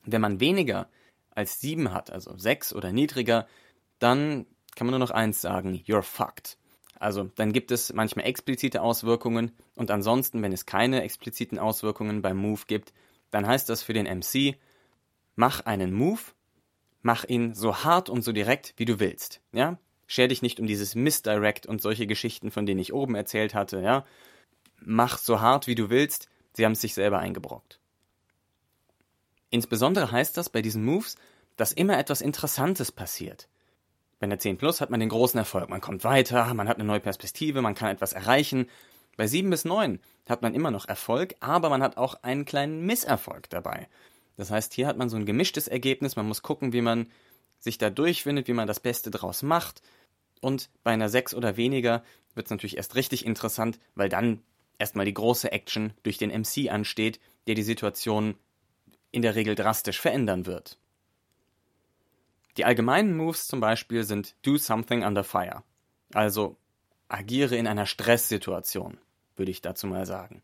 Wenn 0.04 0.20
man 0.20 0.40
weniger 0.40 0.88
als 1.30 1.60
7 1.60 1.92
hat, 1.92 2.10
also 2.10 2.36
6 2.36 2.74
oder 2.74 2.92
niedriger, 2.92 3.46
dann 3.98 4.46
kann 4.74 4.86
man 4.86 4.92
nur 4.92 5.00
noch 5.00 5.10
eins 5.10 5.40
sagen, 5.40 5.82
you're 5.86 6.02
fucked. 6.02 6.58
Also 6.98 7.24
dann 7.34 7.52
gibt 7.52 7.70
es 7.70 7.92
manchmal 7.92 8.26
explizite 8.26 8.82
Auswirkungen 8.82 9.52
und 9.74 9.90
ansonsten, 9.90 10.42
wenn 10.42 10.52
es 10.52 10.66
keine 10.66 11.02
expliziten 11.02 11.58
Auswirkungen 11.58 12.22
beim 12.22 12.36
Move 12.36 12.62
gibt, 12.66 12.92
dann 13.30 13.46
heißt 13.46 13.68
das 13.68 13.82
für 13.82 13.92
den 13.92 14.06
MC, 14.06 14.56
mach 15.34 15.60
einen 15.66 15.92
Mach 17.06 17.22
ihn 17.22 17.54
so 17.54 17.84
hart 17.84 18.10
und 18.10 18.22
so 18.22 18.32
direkt, 18.32 18.74
wie 18.78 18.84
du 18.84 18.98
willst. 18.98 19.40
Ja? 19.52 19.78
Scher 20.08 20.26
dich 20.26 20.42
nicht 20.42 20.58
um 20.58 20.66
dieses 20.66 20.96
Misdirect 20.96 21.64
und 21.64 21.80
solche 21.80 22.08
Geschichten, 22.08 22.50
von 22.50 22.66
denen 22.66 22.80
ich 22.80 22.92
oben 22.92 23.14
erzählt 23.14 23.54
hatte, 23.54 23.80
ja. 23.80 24.04
Mach 24.80 25.16
so 25.16 25.40
hart 25.40 25.68
wie 25.68 25.76
du 25.76 25.88
willst, 25.88 26.28
sie 26.54 26.64
haben 26.64 26.72
es 26.72 26.80
sich 26.80 26.94
selber 26.94 27.20
eingebrockt. 27.20 27.78
Insbesondere 29.50 30.10
heißt 30.10 30.36
das 30.36 30.50
bei 30.50 30.62
diesen 30.62 30.84
Moves, 30.84 31.14
dass 31.54 31.70
immer 31.70 31.96
etwas 31.96 32.22
Interessantes 32.22 32.90
passiert. 32.90 33.48
Bei 34.18 34.26
der 34.26 34.40
10 34.40 34.58
Plus 34.58 34.80
hat 34.80 34.90
man 34.90 34.98
den 34.98 35.08
großen 35.08 35.38
Erfolg. 35.38 35.68
Man 35.68 35.80
kommt 35.80 36.02
weiter, 36.02 36.52
man 36.54 36.68
hat 36.68 36.78
eine 36.78 36.86
neue 36.86 36.98
Perspektive, 36.98 37.62
man 37.62 37.76
kann 37.76 37.90
etwas 37.90 38.14
erreichen. 38.14 38.68
Bei 39.16 39.28
7 39.28 39.48
bis 39.48 39.64
9 39.64 40.00
hat 40.28 40.42
man 40.42 40.56
immer 40.56 40.72
noch 40.72 40.88
Erfolg, 40.88 41.36
aber 41.38 41.70
man 41.70 41.84
hat 41.84 41.98
auch 41.98 42.24
einen 42.24 42.46
kleinen 42.46 42.84
Misserfolg 42.84 43.48
dabei. 43.48 43.86
Das 44.36 44.50
heißt, 44.50 44.74
hier 44.74 44.86
hat 44.86 44.96
man 44.96 45.08
so 45.08 45.16
ein 45.16 45.26
gemischtes 45.26 45.68
Ergebnis. 45.68 46.16
Man 46.16 46.28
muss 46.28 46.42
gucken, 46.42 46.72
wie 46.72 46.82
man 46.82 47.08
sich 47.58 47.78
da 47.78 47.90
durchfindet, 47.90 48.48
wie 48.48 48.52
man 48.52 48.66
das 48.66 48.80
Beste 48.80 49.10
draus 49.10 49.42
macht. 49.42 49.82
Und 50.40 50.68
bei 50.82 50.92
einer 50.92 51.08
6 51.08 51.34
oder 51.34 51.56
weniger 51.56 52.04
wird 52.34 52.46
es 52.46 52.50
natürlich 52.50 52.76
erst 52.76 52.94
richtig 52.94 53.24
interessant, 53.24 53.78
weil 53.94 54.08
dann 54.08 54.42
erstmal 54.78 55.06
die 55.06 55.14
große 55.14 55.50
Action 55.50 55.92
durch 56.02 56.18
den 56.18 56.30
MC 56.30 56.70
ansteht, 56.70 57.18
der 57.46 57.54
die 57.54 57.62
Situation 57.62 58.34
in 59.10 59.22
der 59.22 59.34
Regel 59.34 59.54
drastisch 59.54 60.00
verändern 60.00 60.46
wird. 60.46 60.78
Die 62.56 62.64
allgemeinen 62.64 63.16
Moves 63.16 63.46
zum 63.46 63.60
Beispiel 63.60 64.04
sind 64.04 64.34
Do 64.42 64.56
something 64.56 65.04
under 65.04 65.24
fire. 65.24 65.62
Also 66.12 66.56
agiere 67.08 67.56
in 67.56 67.66
einer 67.66 67.86
Stresssituation, 67.86 68.98
würde 69.36 69.50
ich 69.50 69.62
dazu 69.62 69.86
mal 69.86 70.06
sagen. 70.06 70.42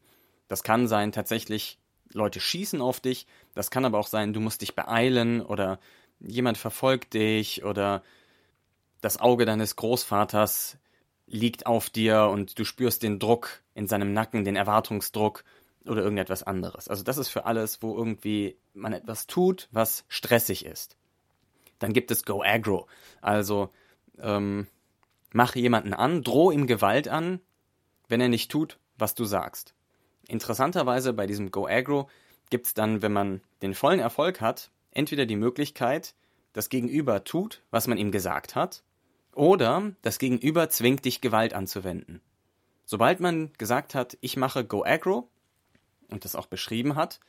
Das 0.49 0.63
kann 0.63 0.89
sein, 0.89 1.13
tatsächlich 1.13 1.79
Leute 2.13 2.41
schießen 2.41 2.81
auf 2.81 3.01
dich, 3.01 3.27
das 3.55 3.71
kann 3.71 3.85
aber 3.85 3.99
auch 3.99 4.07
sein, 4.07 4.33
du 4.33 4.41
musst 4.41 4.63
dich 4.63 4.75
beeilen 4.75 5.41
oder 5.41 5.79
jemand 6.21 6.59
verfolgt 6.59 7.15
dich 7.15 7.65
oder 7.65 8.03
das 9.01 9.19
Auge 9.19 9.45
deines 9.45 9.77
Großvaters 9.77 10.79
liegt 11.27 11.67
auf 11.67 11.91
dir 11.91 12.29
und 12.31 12.59
du 12.59 12.65
spürst 12.65 13.03
den 13.03 13.19
Druck 13.19 13.63
in 13.75 13.89
seinem 13.89 14.13
Nacken, 14.13 14.45
den 14.45 14.57
Erwartungsdruck 14.57 15.45
oder 15.87 16.03
irgendetwas 16.03 16.43
anderes. 16.43 16.89
Also 16.89 17.03
das 17.03 17.19
ist 17.19 17.29
für 17.29 17.45
alles, 17.47 17.83
wo 17.83 17.97
irgendwie 17.97 18.57
man 18.75 18.93
etwas 18.93 19.27
tut, 19.27 19.69
was 19.73 20.05
stressig 20.09 20.65
ist. 20.65 20.97
Dann 21.79 21.93
gibt 21.93 22.11
es 22.11 22.25
Go 22.25 22.43
Aggro. 22.43 22.87
Also 23.21 23.71
ähm, 24.19 24.67
mache 25.33 25.59
jemanden 25.59 25.95
an, 25.95 26.23
droh 26.23 26.51
ihm 26.51 26.67
Gewalt 26.67 27.09
an, 27.09 27.41
wenn 28.09 28.21
er 28.21 28.29
nicht 28.29 28.51
tut, 28.51 28.79
was 28.97 29.15
du 29.15 29.25
sagst. 29.25 29.75
Interessanterweise 30.29 31.13
bei 31.13 31.27
diesem 31.27 31.51
Go 31.51 31.67
Aggro 31.67 32.09
gibt 32.51 32.67
es 32.67 32.75
dann, 32.75 33.03
wenn 33.03 33.13
man 33.13 33.41
den 33.63 33.75
vollen 33.75 34.01
Erfolg 34.01 34.41
hat, 34.41 34.71
entweder 34.91 35.27
die 35.27 35.37
Möglichkeit, 35.37 36.15
das 36.53 36.69
Gegenüber 36.69 37.25
tut, 37.25 37.63
was 37.71 37.87
man 37.87 37.99
ihm 37.99 38.13
gesagt 38.13 38.55
hat, 38.55 38.83
oder 39.35 39.93
das 40.03 40.19
Gegenüber 40.19 40.69
zwingt 40.69 41.05
dich 41.05 41.21
Gewalt 41.21 41.55
anzuwenden. 41.55 42.21
Sobald 42.85 43.21
man 43.21 43.53
gesagt 43.57 43.95
hat, 43.95 44.19
ich 44.21 44.37
mache 44.37 44.65
Go 44.65 44.85
Aggro 44.85 45.31
und 46.09 46.25
das 46.25 46.37
auch 46.37 46.47
beschrieben 46.47 46.95
hat, 46.95 47.21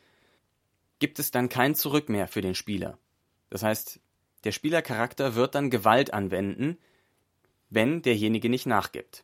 gibt 0.99 1.19
es 1.19 1.32
dann 1.32 1.49
kein 1.49 1.75
Zurück 1.75 2.10
mehr 2.10 2.27
für 2.27 2.41
den 2.41 2.56
Spieler. 2.56 2.97
Das 3.49 3.63
heißt, 3.63 3.99
der 4.43 4.51
Spielercharakter 4.51 5.36
wird 5.36 5.56
dann 5.56 5.69
Gewalt 5.69 6.13
anwenden, 6.13 6.77
wenn 7.69 8.01
derjenige 8.01 8.49
nicht 8.49 8.65
nachgibt. 8.65 9.23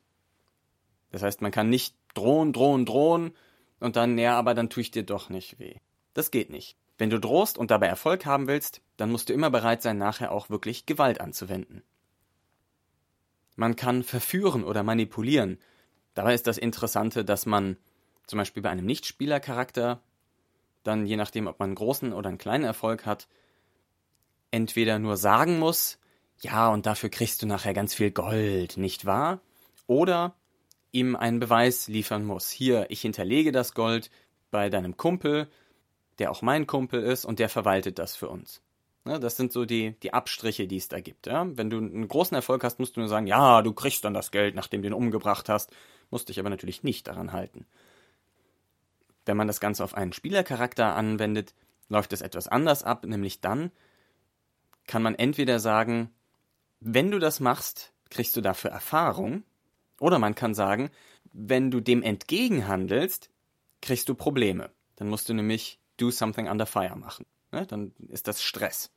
Das 1.11 1.23
heißt, 1.23 1.41
man 1.41 1.51
kann 1.51 1.69
nicht 1.69 1.95
drohen, 2.13 2.53
drohen, 2.53 2.85
drohen 2.85 3.35
und 3.79 3.95
dann, 3.95 4.17
ja, 4.17 4.37
aber 4.37 4.53
dann 4.53 4.69
tue 4.69 4.81
ich 4.81 4.91
dir 4.91 5.03
doch 5.03 5.29
nicht 5.29 5.59
weh. 5.59 5.75
Das 6.13 6.31
geht 6.31 6.49
nicht. 6.49 6.77
Wenn 6.97 7.09
du 7.09 7.19
drohst 7.19 7.57
und 7.57 7.71
dabei 7.71 7.87
Erfolg 7.87 8.25
haben 8.25 8.47
willst, 8.47 8.81
dann 8.97 9.11
musst 9.11 9.29
du 9.29 9.33
immer 9.33 9.49
bereit 9.49 9.81
sein, 9.81 9.97
nachher 9.97 10.31
auch 10.31 10.49
wirklich 10.49 10.85
Gewalt 10.85 11.21
anzuwenden. 11.21 11.83
Man 13.55 13.75
kann 13.75 14.03
verführen 14.03 14.63
oder 14.63 14.83
manipulieren. 14.83 15.59
Dabei 16.13 16.33
ist 16.33 16.47
das 16.47 16.57
Interessante, 16.57 17.23
dass 17.23 17.45
man 17.45 17.77
zum 18.27 18.37
Beispiel 18.37 18.61
bei 18.63 18.69
einem 18.69 18.85
Nichtspielercharakter 18.85 20.01
dann, 20.83 21.05
je 21.05 21.17
nachdem, 21.17 21.47
ob 21.47 21.59
man 21.59 21.69
einen 21.69 21.75
großen 21.75 22.13
oder 22.13 22.29
einen 22.29 22.37
kleinen 22.37 22.63
Erfolg 22.63 23.05
hat, 23.05 23.27
entweder 24.51 24.99
nur 24.99 25.17
sagen 25.17 25.59
muss, 25.59 25.99
ja, 26.41 26.69
und 26.69 26.85
dafür 26.85 27.09
kriegst 27.09 27.41
du 27.41 27.47
nachher 27.47 27.73
ganz 27.73 27.93
viel 27.93 28.11
Gold, 28.11 28.77
nicht 28.77 29.05
wahr? 29.05 29.41
Oder 29.87 30.35
ihm 30.91 31.15
einen 31.15 31.39
Beweis 31.39 31.87
liefern 31.87 32.25
muss. 32.25 32.49
Hier, 32.49 32.87
ich 32.89 33.01
hinterlege 33.01 33.51
das 33.51 33.73
Gold 33.73 34.09
bei 34.51 34.69
deinem 34.69 34.97
Kumpel, 34.97 35.47
der 36.17 36.31
auch 36.31 36.41
mein 36.41 36.67
Kumpel 36.67 37.01
ist, 37.03 37.25
und 37.25 37.39
der 37.39 37.49
verwaltet 37.49 37.99
das 37.99 38.15
für 38.15 38.29
uns. 38.29 38.61
Ne, 39.05 39.19
das 39.19 39.37
sind 39.37 39.53
so 39.53 39.65
die, 39.65 39.95
die 40.03 40.13
Abstriche, 40.13 40.67
die 40.67 40.77
es 40.77 40.89
da 40.89 40.99
gibt. 40.99 41.27
Ja? 41.27 41.47
Wenn 41.57 41.69
du 41.69 41.77
einen 41.77 42.07
großen 42.07 42.35
Erfolg 42.35 42.63
hast, 42.63 42.79
musst 42.79 42.97
du 42.97 42.99
nur 42.99 43.09
sagen, 43.09 43.27
ja, 43.27 43.61
du 43.61 43.73
kriegst 43.73 44.03
dann 44.03 44.13
das 44.13 44.31
Geld, 44.31 44.55
nachdem 44.55 44.81
du 44.81 44.89
ihn 44.89 44.93
umgebracht 44.93 45.47
hast, 45.47 45.71
musst 46.09 46.29
dich 46.29 46.39
aber 46.39 46.49
natürlich 46.49 46.83
nicht 46.83 47.07
daran 47.07 47.31
halten. 47.31 47.65
Wenn 49.25 49.37
man 49.37 49.47
das 49.47 49.59
Ganze 49.59 49.83
auf 49.83 49.93
einen 49.93 50.11
Spielercharakter 50.11 50.95
anwendet, 50.95 51.53
läuft 51.87 52.13
es 52.13 52.21
etwas 52.21 52.47
anders 52.47 52.83
ab, 52.83 53.05
nämlich 53.05 53.41
dann, 53.41 53.71
kann 54.85 55.01
man 55.01 55.15
entweder 55.15 55.59
sagen, 55.59 56.09
wenn 56.79 57.11
du 57.11 57.19
das 57.19 57.39
machst, 57.39 57.93
kriegst 58.09 58.35
du 58.35 58.41
dafür 58.41 58.71
Erfahrung, 58.71 59.43
oder 59.99 60.19
man 60.19 60.35
kann 60.35 60.53
sagen, 60.53 60.89
wenn 61.31 61.71
du 61.71 61.79
dem 61.79 62.01
entgegenhandelst, 62.03 63.29
kriegst 63.81 64.09
du 64.09 64.15
Probleme. 64.15 64.71
Dann 64.95 65.09
musst 65.09 65.29
du 65.29 65.33
nämlich 65.33 65.79
do 65.97 66.11
something 66.11 66.47
under 66.47 66.65
fire 66.65 66.95
machen. 66.95 67.25
Ne? 67.51 67.65
Dann 67.65 67.93
ist 68.09 68.27
das 68.27 68.41
Stress. 68.41 68.91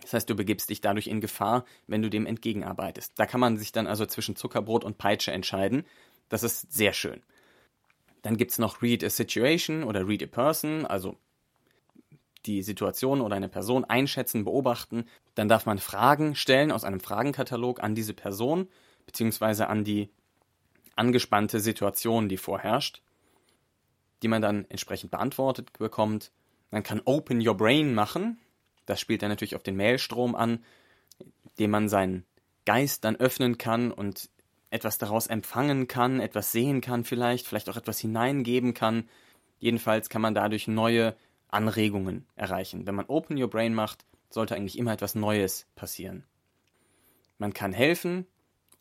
Das 0.00 0.12
heißt, 0.12 0.28
du 0.28 0.34
begibst 0.34 0.70
dich 0.70 0.80
dadurch 0.80 1.06
in 1.06 1.20
Gefahr, 1.20 1.64
wenn 1.86 2.02
du 2.02 2.10
dem 2.10 2.26
entgegenarbeitest. 2.26 3.12
Da 3.16 3.26
kann 3.26 3.40
man 3.40 3.56
sich 3.56 3.72
dann 3.72 3.86
also 3.86 4.06
zwischen 4.06 4.36
Zuckerbrot 4.36 4.84
und 4.84 4.98
Peitsche 4.98 5.32
entscheiden. 5.32 5.84
Das 6.28 6.42
ist 6.42 6.72
sehr 6.72 6.92
schön. 6.92 7.22
Dann 8.22 8.36
gibt 8.36 8.50
es 8.50 8.58
noch 8.58 8.82
Read 8.82 9.04
a 9.04 9.10
Situation 9.10 9.84
oder 9.84 10.08
Read 10.08 10.22
a 10.22 10.26
Person, 10.26 10.86
also 10.86 11.16
die 12.46 12.62
Situation 12.62 13.20
oder 13.20 13.36
eine 13.36 13.48
Person 13.48 13.84
einschätzen, 13.84 14.44
beobachten. 14.44 15.06
Dann 15.34 15.48
darf 15.48 15.66
man 15.66 15.78
Fragen 15.78 16.34
stellen 16.34 16.72
aus 16.72 16.84
einem 16.84 17.00
Fragenkatalog 17.00 17.82
an 17.82 17.94
diese 17.94 18.14
Person 18.14 18.68
beziehungsweise 19.06 19.68
an 19.68 19.84
die 19.84 20.10
angespannte 20.96 21.60
Situation, 21.60 22.28
die 22.28 22.36
vorherrscht, 22.36 23.02
die 24.22 24.28
man 24.28 24.42
dann 24.42 24.64
entsprechend 24.68 25.10
beantwortet 25.10 25.72
bekommt. 25.78 26.32
Man 26.70 26.82
kann 26.82 27.02
Open 27.04 27.46
Your 27.46 27.56
Brain 27.56 27.94
machen. 27.94 28.38
Das 28.86 29.00
spielt 29.00 29.22
dann 29.22 29.30
natürlich 29.30 29.56
auf 29.56 29.62
den 29.62 29.76
Mailstrom 29.76 30.34
an, 30.34 30.64
dem 31.58 31.70
man 31.70 31.88
seinen 31.88 32.24
Geist 32.64 33.04
dann 33.04 33.16
öffnen 33.16 33.58
kann 33.58 33.92
und 33.92 34.30
etwas 34.70 34.98
daraus 34.98 35.28
empfangen 35.28 35.86
kann, 35.86 36.20
etwas 36.20 36.50
sehen 36.50 36.80
kann 36.80 37.04
vielleicht, 37.04 37.46
vielleicht 37.46 37.68
auch 37.68 37.76
etwas 37.76 38.00
hineingeben 38.00 38.74
kann. 38.74 39.08
Jedenfalls 39.58 40.08
kann 40.08 40.22
man 40.22 40.34
dadurch 40.34 40.66
neue 40.66 41.14
Anregungen 41.48 42.26
erreichen. 42.34 42.86
Wenn 42.86 42.96
man 42.96 43.06
Open 43.06 43.40
Your 43.40 43.48
Brain 43.48 43.72
macht, 43.72 44.04
sollte 44.30 44.56
eigentlich 44.56 44.76
immer 44.76 44.92
etwas 44.92 45.14
Neues 45.14 45.66
passieren. 45.76 46.24
Man 47.38 47.52
kann 47.52 47.72
helfen 47.72 48.26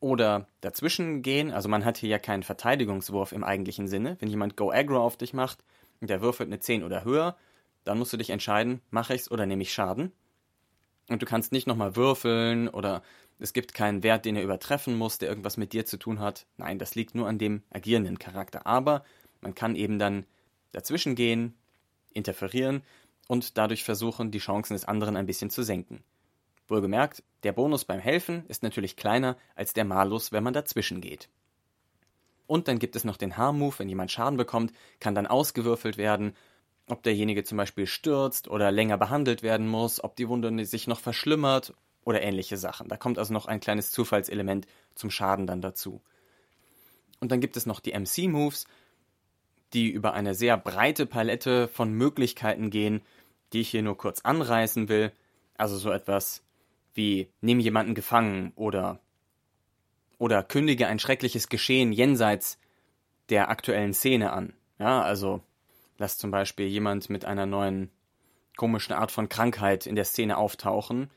oder 0.04 0.50
dazwischen 0.60 1.22
gehen, 1.22 1.54
also 1.54 1.70
man 1.70 1.86
hat 1.86 1.96
hier 1.96 2.10
ja 2.10 2.20
keinen 2.20 2.44
Verteidigungswurf 2.44 3.32
im 3.32 3.46
eigentlichen 3.46 3.88
Sinne. 3.88 4.18
Wenn 4.20 4.28
jemand 4.28 4.58
Go 4.58 4.70
Aggro 4.70 5.02
auf 5.02 5.16
dich 5.16 5.34
macht 5.34 5.64
und 6.02 6.10
der 6.10 6.22
würfelt 6.22 6.50
eine 6.50 6.60
10 6.60 6.84
oder 6.84 7.06
höher, 7.06 7.38
dann 7.86 8.00
musst 8.00 8.12
du 8.12 8.18
dich 8.18 8.30
entscheiden, 8.30 8.82
mache 8.90 9.16
ich's 9.16 9.32
oder 9.32 9.46
nehme 9.46 9.62
ich 9.62 9.74
Schaden. 9.74 10.12
Und 11.08 11.22
du 11.22 11.26
kannst 11.26 11.54
nicht 11.54 11.68
nochmal 11.68 11.96
würfeln 11.96 12.68
oder 12.68 13.02
es 13.40 13.54
gibt 13.54 13.74
keinen 13.74 14.04
Wert, 14.04 14.26
den 14.26 14.36
er 14.36 14.44
übertreffen 14.44 14.94
muss, 14.98 15.20
der 15.20 15.30
irgendwas 15.30 15.56
mit 15.56 15.72
dir 15.72 15.86
zu 15.86 15.96
tun 15.96 16.20
hat. 16.20 16.48
Nein, 16.58 16.80
das 16.80 16.96
liegt 16.96 17.16
nur 17.16 17.30
an 17.30 17.38
dem 17.38 17.64
agierenden 17.70 18.20
Charakter. 18.20 18.68
Aber 18.68 19.06
man 19.40 19.56
kann 19.56 19.74
eben 19.74 20.00
dann 20.00 20.26
dazwischen 20.74 21.16
gehen, 21.16 21.54
interferieren 22.12 22.84
und 23.30 23.58
dadurch 23.58 23.86
versuchen, 23.86 24.32
die 24.32 24.40
Chancen 24.40 24.74
des 24.74 24.84
anderen 24.84 25.16
ein 25.16 25.28
bisschen 25.28 25.50
zu 25.50 25.64
senken. 25.64 26.04
Wohlgemerkt, 26.68 27.24
der 27.44 27.54
Bonus 27.54 27.86
beim 27.86 28.00
Helfen 28.00 28.46
ist 28.48 28.64
natürlich 28.64 28.96
kleiner 28.96 29.38
als 29.56 29.74
der 29.74 29.86
Malus, 29.86 30.32
wenn 30.32 30.44
man 30.44 30.54
dazwischen 30.54 31.02
geht. 31.02 31.30
Und 32.48 32.68
dann 32.68 32.80
gibt 32.80 32.96
es 32.96 33.04
noch 33.04 33.18
den 33.18 33.38
Harm-Move, 33.38 33.80
wenn 33.80 33.90
jemand 33.90 34.12
Schaden 34.12 34.38
bekommt, 34.38 34.74
kann 35.00 35.16
dann 35.16 35.28
ausgewürfelt 35.28 35.98
werden, 35.98 36.36
ob 36.88 37.04
derjenige 37.04 37.44
zum 37.44 37.58
Beispiel 37.58 37.88
stürzt 37.88 38.48
oder 38.48 38.72
länger 38.72 38.98
behandelt 38.98 39.44
werden 39.44 39.68
muss, 39.68 40.04
ob 40.04 40.16
die 40.16 40.28
Wunde 40.28 40.66
sich 40.66 40.88
noch 40.88 41.00
verschlimmert 41.00 41.74
oder 42.04 42.22
ähnliche 42.22 42.58
Sachen. 42.58 42.90
Da 42.90 42.98
kommt 42.98 43.18
also 43.18 43.34
noch 43.34 43.46
ein 43.46 43.60
kleines 43.60 43.92
Zufallselement 43.92 44.68
zum 44.96 45.10
Schaden 45.10 45.48
dann 45.48 45.62
dazu. 45.62 46.02
Und 47.20 47.32
dann 47.32 47.40
gibt 47.40 47.56
es 47.56 47.66
noch 47.66 47.80
die 47.80 47.98
MC-Moves, 47.98 48.66
die 49.74 49.90
über 49.90 50.14
eine 50.14 50.36
sehr 50.36 50.58
breite 50.58 51.06
Palette 51.06 51.68
von 51.68 51.94
Möglichkeiten 51.94 52.70
gehen, 52.70 53.02
die 53.54 53.62
ich 53.62 53.70
hier 53.70 53.82
nur 53.82 53.98
kurz 53.98 54.22
anreißen 54.22 54.90
will. 54.90 55.12
Also 55.56 55.78
so 55.78 55.92
etwas 55.92 56.44
wie 56.94 57.30
nimm 57.42 57.60
jemanden 57.60 57.96
gefangen 57.96 58.52
oder 58.56 59.00
oder 60.18 60.44
kündige 60.44 60.88
ein 60.88 61.00
schreckliches 61.00 61.50
Geschehen 61.50 61.92
jenseits 61.92 62.58
der 63.30 63.50
aktuellen 63.50 63.94
Szene 63.94 64.32
an. 64.32 64.54
Ja, 64.80 65.02
also 65.02 65.42
lass 65.98 66.18
zum 66.18 66.32
Beispiel 66.32 66.68
jemand 66.68 67.10
mit 67.10 67.26
einer 67.26 67.46
neuen 67.46 67.92
komischen 68.56 68.94
Art 68.94 69.12
von 69.12 69.30
Krankheit 69.30 69.86
in 69.86 69.96
der 69.96 70.06
Szene 70.06 70.38
auftauchen 70.38 71.10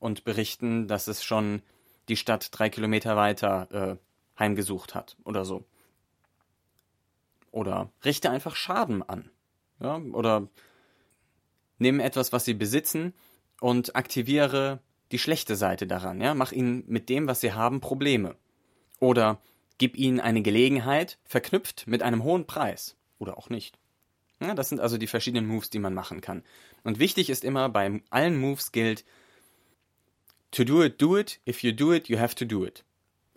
und 0.00 0.24
berichten, 0.24 0.88
dass 0.88 1.06
es 1.06 1.22
schon 1.22 1.62
die 2.08 2.16
Stadt 2.16 2.48
drei 2.50 2.70
Kilometer 2.70 3.16
weiter 3.16 3.68
äh, 3.70 4.40
heimgesucht 4.40 4.94
hat 4.94 5.16
oder 5.24 5.44
so. 5.44 5.64
Oder 7.50 7.90
richte 8.04 8.30
einfach 8.30 8.56
Schaden 8.56 9.02
an. 9.02 9.30
Ja, 9.80 9.96
oder 10.12 10.48
nimm 11.78 12.00
etwas, 12.00 12.32
was 12.32 12.44
sie 12.44 12.54
besitzen 12.54 13.14
und 13.60 13.96
aktiviere 13.96 14.80
die 15.12 15.18
schlechte 15.18 15.56
Seite 15.56 15.86
daran. 15.86 16.20
Ja, 16.20 16.34
mach 16.34 16.52
ihnen 16.52 16.84
mit 16.86 17.08
dem, 17.08 17.26
was 17.26 17.40
sie 17.40 17.52
haben, 17.52 17.80
Probleme. 17.80 18.36
Oder 19.00 19.40
gib 19.78 19.96
ihnen 19.96 20.20
eine 20.20 20.42
Gelegenheit, 20.42 21.18
verknüpft 21.24 21.86
mit 21.86 22.02
einem 22.02 22.24
hohen 22.24 22.46
Preis. 22.46 22.96
Oder 23.18 23.38
auch 23.38 23.48
nicht. 23.48 23.78
Ja, 24.40 24.54
das 24.54 24.68
sind 24.68 24.80
also 24.80 24.98
die 24.98 25.06
verschiedenen 25.06 25.46
Moves, 25.46 25.70
die 25.70 25.78
man 25.78 25.94
machen 25.94 26.20
kann. 26.20 26.44
Und 26.84 26.98
wichtig 26.98 27.30
ist 27.30 27.44
immer, 27.44 27.68
bei 27.68 28.00
allen 28.10 28.38
Moves 28.38 28.70
gilt, 28.72 29.04
to 30.50 30.64
do 30.64 30.84
it, 30.84 31.00
do 31.00 31.18
it. 31.18 31.40
If 31.46 31.62
you 31.62 31.72
do 31.72 31.92
it, 31.92 32.08
you 32.08 32.18
have 32.18 32.34
to 32.36 32.44
do 32.44 32.64
it. 32.64 32.84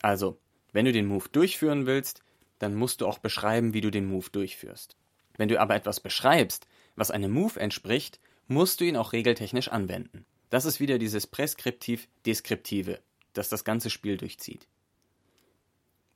Also, 0.01 0.37
wenn 0.73 0.85
du 0.85 0.91
den 0.91 1.07
Move 1.07 1.29
durchführen 1.31 1.85
willst, 1.85 2.23
dann 2.59 2.75
musst 2.75 3.01
du 3.01 3.07
auch 3.07 3.17
beschreiben, 3.17 3.73
wie 3.73 3.81
du 3.81 3.89
den 3.89 4.05
Move 4.05 4.29
durchführst. 4.31 4.95
Wenn 5.37 5.49
du 5.49 5.59
aber 5.59 5.75
etwas 5.75 5.99
beschreibst, 5.99 6.67
was 6.95 7.11
einem 7.11 7.31
Move 7.31 7.59
entspricht, 7.59 8.19
musst 8.47 8.79
du 8.79 8.85
ihn 8.85 8.97
auch 8.97 9.13
regeltechnisch 9.13 9.69
anwenden. 9.69 10.25
Das 10.51 10.65
ist 10.65 10.81
wieder 10.81 10.99
dieses 10.99 11.27
Präskriptiv-Deskriptive, 11.27 12.99
das 13.31 13.47
das 13.47 13.63
ganze 13.63 13.89
Spiel 13.89 14.17
durchzieht. 14.17 14.67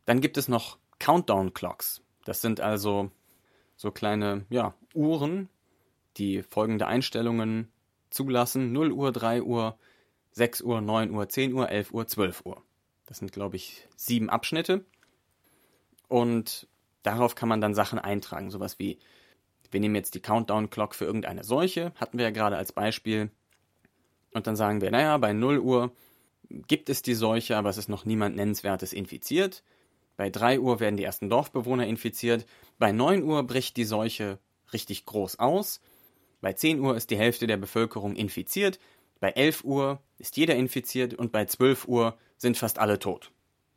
Dann 0.04 0.20
gibt 0.20 0.38
es 0.38 0.50
noch 0.50 0.78
Countdown-Clocks. 1.00 2.02
Das 2.26 2.42
sind 2.42 2.60
also 2.60 3.12
so 3.78 3.92
kleine 3.92 4.46
ja, 4.50 4.76
Uhren, 4.94 5.48
die 6.18 6.44
folgende 6.44 6.86
Einstellungen 6.86 7.72
zulassen. 8.10 8.74
0 8.74 8.92
Uhr, 8.92 9.14
3 9.14 9.42
Uhr, 9.42 9.80
6 10.32 10.62
Uhr, 10.64 10.82
9 10.82 11.12
Uhr, 11.12 11.30
10 11.30 11.54
Uhr, 11.54 11.70
11 11.70 11.94
Uhr, 11.94 12.06
12 12.06 12.46
Uhr. 12.46 12.62
Das 13.06 13.20
sind, 13.20 13.32
glaube 13.32 13.56
ich, 13.56 13.88
sieben 13.96 14.30
Abschnitte. 14.30 14.84
Und 16.10 16.68
darauf 17.04 17.36
kann 17.36 17.48
man 17.48 17.62
dann 17.62 17.74
Sachen 17.74 18.00
eintragen. 18.00 18.52
Sowas 18.52 18.80
wie, 18.80 19.00
wir 19.72 19.80
nehmen 19.80 19.96
jetzt 19.96 20.14
die 20.14 20.22
Countdown-Clock 20.22 20.94
für 20.94 21.06
irgendeine 21.06 21.46
Seuche, 21.46 21.94
hatten 21.96 22.18
wir 22.18 22.26
ja 22.26 22.32
gerade 22.32 22.58
als 22.58 22.74
Beispiel. 22.74 23.32
Und 24.36 24.48
dann 24.48 24.58
sagen 24.58 24.82
wir, 24.82 24.92
naja, 24.92 25.18
bei 25.18 25.32
0 25.32 25.60
Uhr 25.60 25.92
gibt 26.50 26.90
es 26.90 27.02
die 27.02 27.14
Seuche, 27.14 27.56
aber 27.56 27.70
es 27.70 27.78
ist 27.78 27.88
noch 27.88 28.04
niemand 28.04 28.36
Nennenswertes 28.36 28.92
infiziert. 28.92 29.64
Bei 30.18 30.30
3 30.30 30.60
Uhr 30.60 30.82
werden 30.82 30.98
die 30.98 31.06
ersten 31.06 31.30
Dorfbewohner 31.30 31.88
infiziert. 31.88 32.46
Bei 32.78 32.92
9 32.92 33.24
Uhr 33.24 33.44
bricht 33.44 33.78
die 33.78 33.86
Seuche 33.86 34.38
richtig 34.74 35.06
groß 35.06 35.40
aus. 35.40 35.80
Bei 36.42 36.52
10 36.52 36.82
Uhr 36.82 36.98
ist 36.98 37.12
die 37.12 37.18
Hälfte 37.18 37.48
der 37.48 37.56
Bevölkerung 37.56 38.18
infiziert. 38.18 38.78
Bei 39.22 39.30
11 39.30 39.64
Uhr 39.64 40.02
ist 40.18 40.36
jeder 40.36 40.56
infiziert 40.56 41.14
und 41.14 41.32
bei 41.32 41.46
12 41.46 41.88
Uhr 41.88 42.18
sind 42.38 42.58
fast 42.58 42.78
alle 42.78 43.00
tot. 43.00 43.32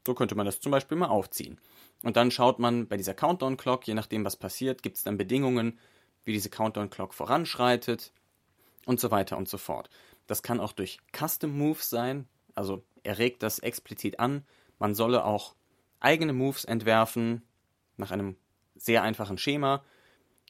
So 0.04 0.14
könnte 0.14 0.34
man 0.34 0.44
das 0.44 0.59
zum 0.59 0.72
Beispiel 0.72 0.98
mal 0.98 1.06
aufziehen. 1.06 1.61
Und 2.02 2.16
dann 2.16 2.32
schaut 2.32 2.59
man 2.59 2.88
bei 2.88 2.96
dieser 2.96 3.14
Countdown-Clock, 3.14 3.86
je 3.86 3.94
nachdem 3.94 4.24
was 4.24 4.34
passiert, 4.34 4.82
gibt 4.82 4.96
es 4.96 5.04
dann 5.04 5.18
Bedingungen, 5.18 5.78
wie 6.24 6.32
diese 6.32 6.50
Countdown-Clock 6.50 7.14
voranschreitet 7.14 8.12
und 8.86 8.98
so 8.98 9.12
weiter 9.12 9.38
und 9.38 9.48
so 9.48 9.56
fort. 9.56 9.88
Das 10.28 10.44
kann 10.44 10.60
auch 10.60 10.72
durch 10.72 11.00
Custom 11.12 11.58
Moves 11.58 11.90
sein, 11.90 12.28
also 12.54 12.84
er 13.02 13.18
regt 13.18 13.42
das 13.42 13.58
explizit 13.58 14.20
an. 14.20 14.44
Man 14.78 14.94
solle 14.94 15.24
auch 15.24 15.56
eigene 16.00 16.32
Moves 16.32 16.64
entwerfen 16.64 17.42
nach 17.96 18.10
einem 18.10 18.36
sehr 18.76 19.02
einfachen 19.02 19.38
Schema. 19.38 19.82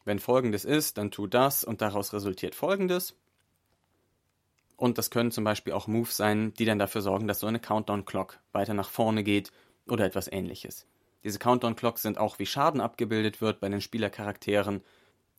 Wenn 0.04 0.18
folgendes 0.18 0.64
ist, 0.64 0.98
dann 0.98 1.10
tu 1.10 1.26
das 1.26 1.64
und 1.64 1.80
daraus 1.80 2.12
resultiert 2.12 2.54
folgendes. 2.54 3.14
Und 4.76 4.98
das 4.98 5.10
können 5.10 5.30
zum 5.30 5.44
Beispiel 5.44 5.72
auch 5.72 5.86
Moves 5.86 6.16
sein, 6.16 6.52
die 6.54 6.64
dann 6.64 6.78
dafür 6.78 7.02
sorgen, 7.02 7.26
dass 7.26 7.40
so 7.40 7.46
eine 7.46 7.60
Countdown-Clock 7.60 8.40
weiter 8.52 8.74
nach 8.74 8.90
vorne 8.90 9.22
geht 9.22 9.52
oder 9.86 10.04
etwas 10.04 10.30
ähnliches. 10.30 10.86
Diese 11.24 11.38
Countdown-Clocks 11.38 12.02
sind 12.02 12.18
auch, 12.18 12.38
wie 12.38 12.46
Schaden 12.46 12.80
abgebildet 12.80 13.40
wird 13.40 13.60
bei 13.60 13.68
den 13.68 13.80
Spielercharakteren. 13.80 14.82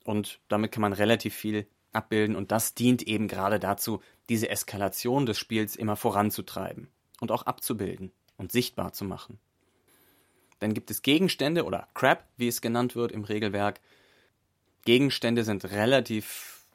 Und 0.03 0.39
damit 0.47 0.71
kann 0.71 0.81
man 0.81 0.93
relativ 0.93 1.35
viel 1.35 1.67
abbilden. 1.91 2.35
Und 2.35 2.51
das 2.51 2.73
dient 2.73 3.03
eben 3.03 3.27
gerade 3.27 3.59
dazu, 3.59 4.01
diese 4.29 4.49
Eskalation 4.49 5.25
des 5.25 5.37
Spiels 5.37 5.75
immer 5.75 5.95
voranzutreiben 5.95 6.87
und 7.19 7.31
auch 7.31 7.43
abzubilden 7.43 8.11
und 8.37 8.51
sichtbar 8.51 8.93
zu 8.93 9.05
machen. 9.05 9.39
Dann 10.59 10.73
gibt 10.73 10.91
es 10.91 11.01
Gegenstände 11.01 11.65
oder 11.65 11.87
Crap, 11.93 12.25
wie 12.37 12.47
es 12.47 12.61
genannt 12.61 12.95
wird 12.95 13.11
im 13.11 13.23
Regelwerk. 13.23 13.79
Gegenstände 14.85 15.43
sind 15.43 15.65
relativ 15.71 16.65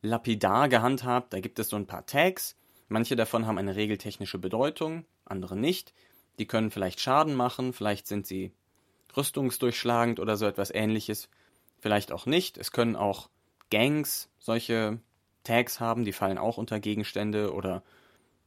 lapidar 0.00 0.68
gehandhabt. 0.68 1.32
Da 1.32 1.40
gibt 1.40 1.58
es 1.58 1.68
so 1.68 1.76
ein 1.76 1.86
paar 1.86 2.06
Tags. 2.06 2.56
Manche 2.88 3.16
davon 3.16 3.46
haben 3.46 3.58
eine 3.58 3.76
regeltechnische 3.76 4.38
Bedeutung, 4.38 5.04
andere 5.24 5.56
nicht. 5.56 5.94
Die 6.38 6.46
können 6.46 6.70
vielleicht 6.70 7.00
Schaden 7.00 7.34
machen, 7.34 7.72
vielleicht 7.72 8.06
sind 8.06 8.26
sie 8.26 8.52
rüstungsdurchschlagend 9.16 10.18
oder 10.20 10.36
so 10.36 10.46
etwas 10.46 10.70
ähnliches. 10.70 11.28
Vielleicht 11.78 12.12
auch 12.12 12.26
nicht. 12.26 12.58
Es 12.58 12.72
können 12.72 12.96
auch 12.96 13.28
Gangs 13.72 14.28
solche 14.38 15.00
Tags 15.44 15.80
haben, 15.80 16.04
die 16.04 16.12
fallen 16.12 16.36
auch 16.36 16.58
unter 16.58 16.78
Gegenstände 16.78 17.52
oder 17.54 17.82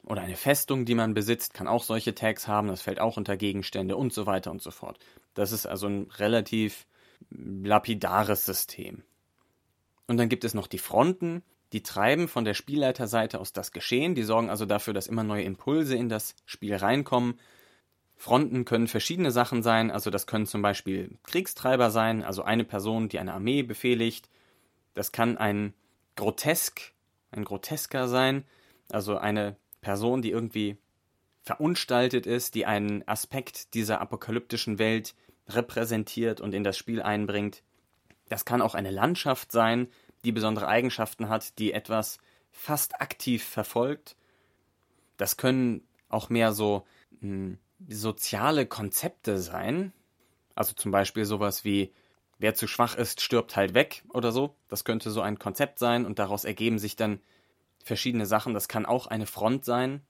oder 0.03 0.21
eine 0.21 0.35
Festung, 0.35 0.85
die 0.85 0.93
man 0.93 1.15
besitzt, 1.15 1.55
kann 1.55 1.67
auch 1.67 1.83
solche 1.83 2.13
Tags 2.13 2.47
haben, 2.47 2.67
das 2.67 2.83
fällt 2.83 2.99
auch 2.99 3.17
unter 3.17 3.37
Gegenstände 3.37 3.97
und 3.97 4.13
so 4.13 4.27
weiter 4.27 4.51
und 4.51 4.61
so 4.61 4.69
fort. 4.69 4.99
Das 5.33 5.51
ist 5.51 5.65
also 5.65 5.87
ein 5.87 6.11
relativ 6.19 6.85
lapidares 7.31 8.45
System. 8.45 9.01
Und 10.05 10.17
dann 10.17 10.29
gibt 10.29 10.43
es 10.43 10.53
noch 10.53 10.67
die 10.67 10.77
Fronten, 10.77 11.41
die 11.73 11.81
treiben 11.81 12.27
von 12.27 12.45
der 12.45 12.53
Spielleiterseite 12.53 13.39
aus 13.39 13.51
das 13.51 13.71
Geschehen, 13.71 14.13
die 14.13 14.21
sorgen 14.21 14.51
also 14.51 14.67
dafür, 14.67 14.93
dass 14.93 15.07
immer 15.07 15.23
neue 15.23 15.43
Impulse 15.43 15.95
in 15.95 16.07
das 16.07 16.35
Spiel 16.45 16.75
reinkommen. 16.75 17.39
Fronten 18.15 18.63
können 18.63 18.87
verschiedene 18.87 19.31
Sachen 19.31 19.63
sein, 19.63 19.89
also 19.89 20.11
das 20.11 20.27
können 20.27 20.45
zum 20.45 20.61
Beispiel 20.61 21.17
Kriegstreiber 21.23 21.89
sein, 21.89 22.23
also 22.23 22.43
eine 22.43 22.63
Person, 22.63 23.09
die 23.09 23.17
eine 23.17 23.33
Armee 23.33 23.63
befehligt. 23.63 24.29
Das 24.95 25.11
kann 25.11 25.37
ein 25.37 25.75
Grotesk, 26.15 26.93
ein 27.31 27.45
Grotesker 27.45 28.07
sein, 28.07 28.45
also 28.89 29.17
eine 29.17 29.57
Person, 29.81 30.23
die 30.23 30.31
irgendwie 30.31 30.77
verunstaltet 31.43 32.25
ist, 32.25 32.55
die 32.55 32.65
einen 32.65 33.07
Aspekt 33.07 33.75
dieser 33.75 34.01
apokalyptischen 34.01 34.79
Welt 34.79 35.13
repräsentiert 35.47 36.41
und 36.41 36.55
in 36.55 36.63
das 36.63 36.77
Spiel 36.77 37.03
einbringt. 37.03 37.61
Das 38.29 38.45
kann 38.45 38.63
auch 38.63 38.73
eine 38.73 38.89
Landschaft 38.89 39.51
sein, 39.51 39.87
die 40.23 40.31
besondere 40.31 40.67
Eigenschaften 40.67 41.29
hat, 41.29 41.59
die 41.59 41.71
etwas 41.71 42.17
fast 42.51 42.99
aktiv 42.99 43.43
verfolgt. 43.43 44.15
Das 45.17 45.37
können 45.37 45.87
auch 46.09 46.29
mehr 46.29 46.51
so 46.53 46.87
mh, 47.19 47.19
hm, 47.21 47.57
soziale 47.87 48.65
Konzepte 48.65 49.37
sein. 49.37 49.91
Also 50.55 50.73
zum 50.73 50.91
Beispiel 50.91 51.25
sowas 51.25 51.65
wie, 51.65 51.93
wer 52.37 52.53
zu 52.55 52.67
schwach 52.67 52.95
ist, 52.95 53.21
stirbt 53.21 53.55
halt 53.55 53.73
weg 53.73 54.03
oder 54.13 54.31
so. 54.31 54.55
Das 54.67 54.83
könnte 54.83 55.11
so 55.11 55.21
ein 55.21 55.39
Konzept 55.39 55.79
sein 55.79 56.05
und 56.05 56.19
daraus 56.19 56.45
ergeben 56.45 56.79
sich 56.79 56.95
dann 56.95 57.19
verschiedene 57.83 58.25
Sachen. 58.25 58.53
Das 58.53 58.67
kann 58.67 58.85
auch 58.85 59.07
eine 59.07 59.25
Front 59.25 59.65
sein 59.65 60.01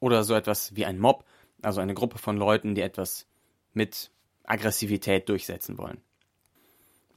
oder 0.00 0.24
so 0.24 0.34
etwas 0.34 0.74
wie 0.76 0.86
ein 0.86 0.98
Mob, 0.98 1.24
also 1.62 1.80
eine 1.80 1.94
Gruppe 1.94 2.18
von 2.18 2.36
Leuten, 2.36 2.74
die 2.74 2.82
etwas 2.82 3.26
mit 3.72 4.10
Aggressivität 4.44 5.28
durchsetzen 5.28 5.78
wollen. 5.78 6.00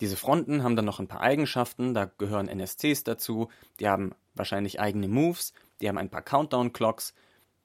Diese 0.01 0.17
Fronten 0.17 0.63
haben 0.63 0.75
dann 0.75 0.85
noch 0.85 0.99
ein 0.99 1.07
paar 1.07 1.21
Eigenschaften, 1.21 1.93
da 1.93 2.05
gehören 2.05 2.47
NSCs 2.47 3.03
dazu, 3.03 3.49
die 3.79 3.87
haben 3.87 4.15
wahrscheinlich 4.33 4.79
eigene 4.79 5.07
Moves, 5.07 5.53
die 5.79 5.87
haben 5.87 5.99
ein 5.99 6.09
paar 6.09 6.23
Countdown-Clocks, 6.23 7.13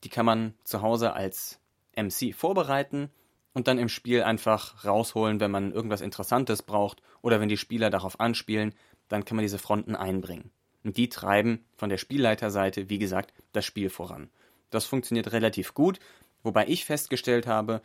die 0.05 0.11
kann 0.11 0.26
man 0.26 0.55
zu 0.62 0.82
Hause 0.82 1.14
als 1.14 1.59
MC 1.97 2.34
vorbereiten 2.34 3.11
und 3.57 3.69
dann 3.69 3.79
im 3.79 3.89
Spiel 3.89 4.23
einfach 4.23 4.85
rausholen, 4.85 5.41
wenn 5.41 5.51
man 5.51 5.73
irgendwas 5.73 6.03
Interessantes 6.03 6.63
braucht 6.63 7.01
oder 7.23 7.41
wenn 7.41 7.49
die 7.49 7.57
Spieler 7.57 7.89
darauf 7.89 8.21
anspielen, 8.21 8.75
dann 9.09 9.25
kann 9.25 9.37
man 9.37 9.45
diese 9.45 9.57
Fronten 9.57 9.97
einbringen. 9.97 10.51
Und 10.85 10.99
die 10.99 11.09
treiben 11.09 11.65
von 11.75 11.89
der 11.89 11.97
Spielleiterseite, 11.97 12.91
wie 12.91 12.99
gesagt, 12.99 13.33
das 13.53 13.65
Spiel 13.65 13.89
voran. 13.89 14.29
Das 14.69 14.85
funktioniert 14.85 15.33
relativ 15.33 15.73
gut, 15.73 16.01
wobei 16.43 16.67
ich 16.67 16.85
festgestellt 16.85 17.47
habe, 17.47 17.81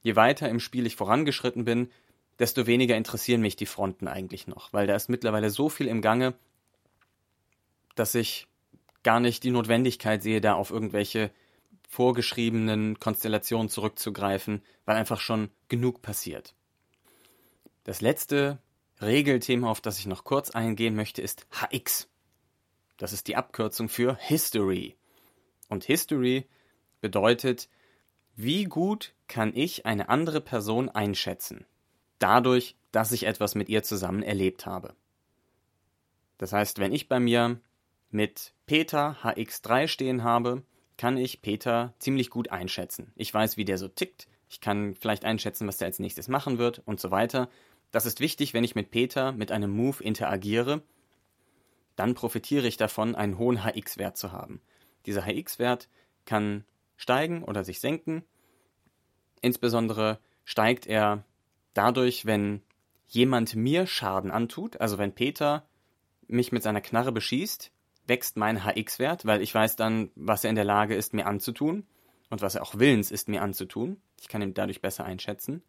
je 0.00 0.14
weiter 0.14 0.48
im 0.48 0.60
Spiel 0.60 0.86
ich 0.86 0.94
vorangeschritten 0.94 1.64
bin, 1.64 1.90
desto 2.38 2.68
weniger 2.68 2.96
interessieren 2.96 3.40
mich 3.40 3.56
die 3.56 3.66
Fronten 3.66 4.06
eigentlich 4.06 4.46
noch, 4.46 4.72
weil 4.72 4.86
da 4.86 4.94
ist 4.94 5.08
mittlerweile 5.08 5.50
so 5.50 5.68
viel 5.68 5.88
im 5.88 6.02
Gange, 6.02 6.34
dass 7.96 8.14
ich 8.14 8.46
gar 9.02 9.18
nicht 9.18 9.42
die 9.42 9.50
Notwendigkeit 9.50 10.22
sehe, 10.22 10.40
da 10.40 10.54
auf 10.54 10.70
irgendwelche 10.70 11.32
vorgeschriebenen 11.86 12.98
Konstellationen 12.98 13.68
zurückzugreifen, 13.68 14.62
weil 14.84 14.96
einfach 14.96 15.20
schon 15.20 15.50
genug 15.68 16.02
passiert. 16.02 16.54
Das 17.84 18.00
letzte 18.00 18.58
Regelthema, 19.00 19.70
auf 19.70 19.80
das 19.80 19.98
ich 19.98 20.06
noch 20.06 20.24
kurz 20.24 20.50
eingehen 20.50 20.96
möchte, 20.96 21.22
ist 21.22 21.46
HX. 21.50 22.08
Das 22.96 23.12
ist 23.12 23.28
die 23.28 23.36
Abkürzung 23.36 23.88
für 23.88 24.16
History. 24.16 24.96
Und 25.68 25.84
History 25.84 26.46
bedeutet, 27.00 27.68
wie 28.34 28.64
gut 28.64 29.14
kann 29.28 29.52
ich 29.54 29.86
eine 29.86 30.08
andere 30.08 30.40
Person 30.40 30.88
einschätzen? 30.88 31.66
dadurch, 32.18 32.76
dass 32.92 33.12
ich 33.12 33.26
etwas 33.26 33.54
mit 33.54 33.68
ihr 33.68 33.82
zusammen 33.82 34.22
erlebt 34.22 34.66
habe. 34.66 34.94
Das 36.38 36.52
heißt, 36.52 36.78
wenn 36.78 36.92
ich 36.92 37.08
bei 37.08 37.20
mir 37.20 37.60
mit 38.10 38.54
Peter 38.66 39.16
HX3 39.22 39.88
stehen 39.88 40.22
habe, 40.22 40.62
kann 40.96 41.16
ich 41.16 41.42
Peter 41.42 41.94
ziemlich 41.98 42.30
gut 42.30 42.50
einschätzen. 42.50 43.12
Ich 43.16 43.32
weiß, 43.32 43.56
wie 43.56 43.64
der 43.64 43.78
so 43.78 43.88
tickt. 43.88 44.28
Ich 44.48 44.60
kann 44.60 44.94
vielleicht 44.94 45.24
einschätzen, 45.24 45.66
was 45.66 45.78
der 45.78 45.86
als 45.86 45.98
nächstes 45.98 46.28
machen 46.28 46.58
wird 46.58 46.82
und 46.84 47.00
so 47.00 47.10
weiter. 47.10 47.48
Das 47.90 48.06
ist 48.06 48.20
wichtig, 48.20 48.54
wenn 48.54 48.64
ich 48.64 48.74
mit 48.74 48.90
Peter 48.90 49.32
mit 49.32 49.52
einem 49.52 49.70
Move 49.70 50.02
interagiere. 50.02 50.82
Dann 51.96 52.14
profitiere 52.14 52.66
ich 52.66 52.76
davon, 52.76 53.14
einen 53.14 53.38
hohen 53.38 53.64
HX-Wert 53.64 54.16
zu 54.16 54.32
haben. 54.32 54.60
Dieser 55.06 55.22
HX-Wert 55.22 55.88
kann 56.24 56.64
steigen 56.96 57.42
oder 57.42 57.64
sich 57.64 57.80
senken. 57.80 58.24
Insbesondere 59.40 60.18
steigt 60.44 60.86
er 60.86 61.24
dadurch, 61.74 62.26
wenn 62.26 62.62
jemand 63.06 63.54
mir 63.54 63.86
Schaden 63.86 64.30
antut, 64.30 64.80
also 64.80 64.98
wenn 64.98 65.14
Peter 65.14 65.66
mich 66.26 66.52
mit 66.52 66.62
seiner 66.62 66.80
Knarre 66.80 67.12
beschießt, 67.12 67.70
wächst 68.06 68.36
mein 68.36 68.64
HX-Wert, 68.64 69.26
weil 69.26 69.42
ich 69.42 69.54
weiß 69.54 69.76
dann, 69.76 70.10
was 70.14 70.44
er 70.44 70.50
in 70.50 70.56
der 70.56 70.64
Lage 70.64 70.94
ist, 70.94 71.12
mir 71.12 71.26
anzutun 71.26 71.86
und 72.30 72.42
was 72.42 72.54
er 72.54 72.62
auch 72.62 72.78
willens 72.78 73.10
ist, 73.10 73.28
mir 73.28 73.42
anzutun. 73.42 74.00
Ich 74.20 74.28
kann 74.28 74.42
ihn 74.42 74.54
dadurch 74.54 74.80
besser 74.80 75.04
einschätzen. 75.04 75.62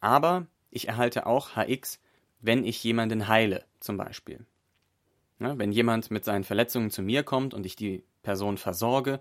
Aber 0.00 0.46
ich 0.70 0.88
erhalte 0.88 1.26
auch 1.26 1.56
HX, 1.56 2.00
wenn 2.40 2.64
ich 2.64 2.82
jemanden 2.84 3.28
heile, 3.28 3.64
zum 3.80 3.96
Beispiel. 3.96 4.46
Ja, 5.40 5.58
wenn 5.58 5.72
jemand 5.72 6.10
mit 6.10 6.24
seinen 6.24 6.44
Verletzungen 6.44 6.90
zu 6.90 7.02
mir 7.02 7.22
kommt 7.22 7.54
und 7.54 7.66
ich 7.66 7.76
die 7.76 8.04
Person 8.22 8.56
versorge, 8.56 9.20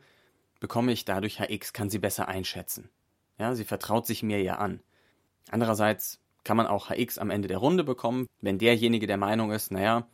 bekomme 0.59 0.91
ich 0.91 1.05
dadurch 1.05 1.39
HX, 1.39 1.73
kann 1.73 1.89
sie 1.89 1.99
besser 1.99 2.27
einschätzen. 2.27 2.89
Ja, 3.37 3.55
sie 3.55 3.65
vertraut 3.65 4.05
sich 4.05 4.23
mir 4.23 4.41
ja 4.41 4.57
an. 4.57 4.81
Andererseits 5.49 6.19
kann 6.43 6.57
man 6.57 6.67
auch 6.67 6.89
HX 6.89 7.17
am 7.17 7.29
Ende 7.29 7.47
der 7.47 7.57
Runde 7.57 7.83
bekommen, 7.83 8.27
wenn 8.41 8.59
derjenige 8.59 9.07
der 9.07 9.17
Meinung 9.17 9.51
ist, 9.51 9.71
naja, 9.71 10.07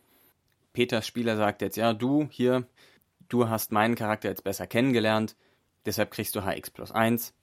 Peters 0.73 1.07
Spieler 1.07 1.37
sagt 1.37 1.61
jetzt, 1.61 1.77
ja, 1.77 1.93
du 1.93 2.27
hier, 2.29 2.67
du 3.27 3.49
hast 3.49 3.71
meinen 3.71 3.95
Charakter 3.95 4.29
jetzt 4.29 4.43
besser 4.43 4.67
kennengelernt, 4.67 5.35
deshalb 5.85 6.11
kriegst 6.11 6.35
du 6.35 6.41
HX 6.41 6.69
plus 6.69 6.91
1. 6.91 7.33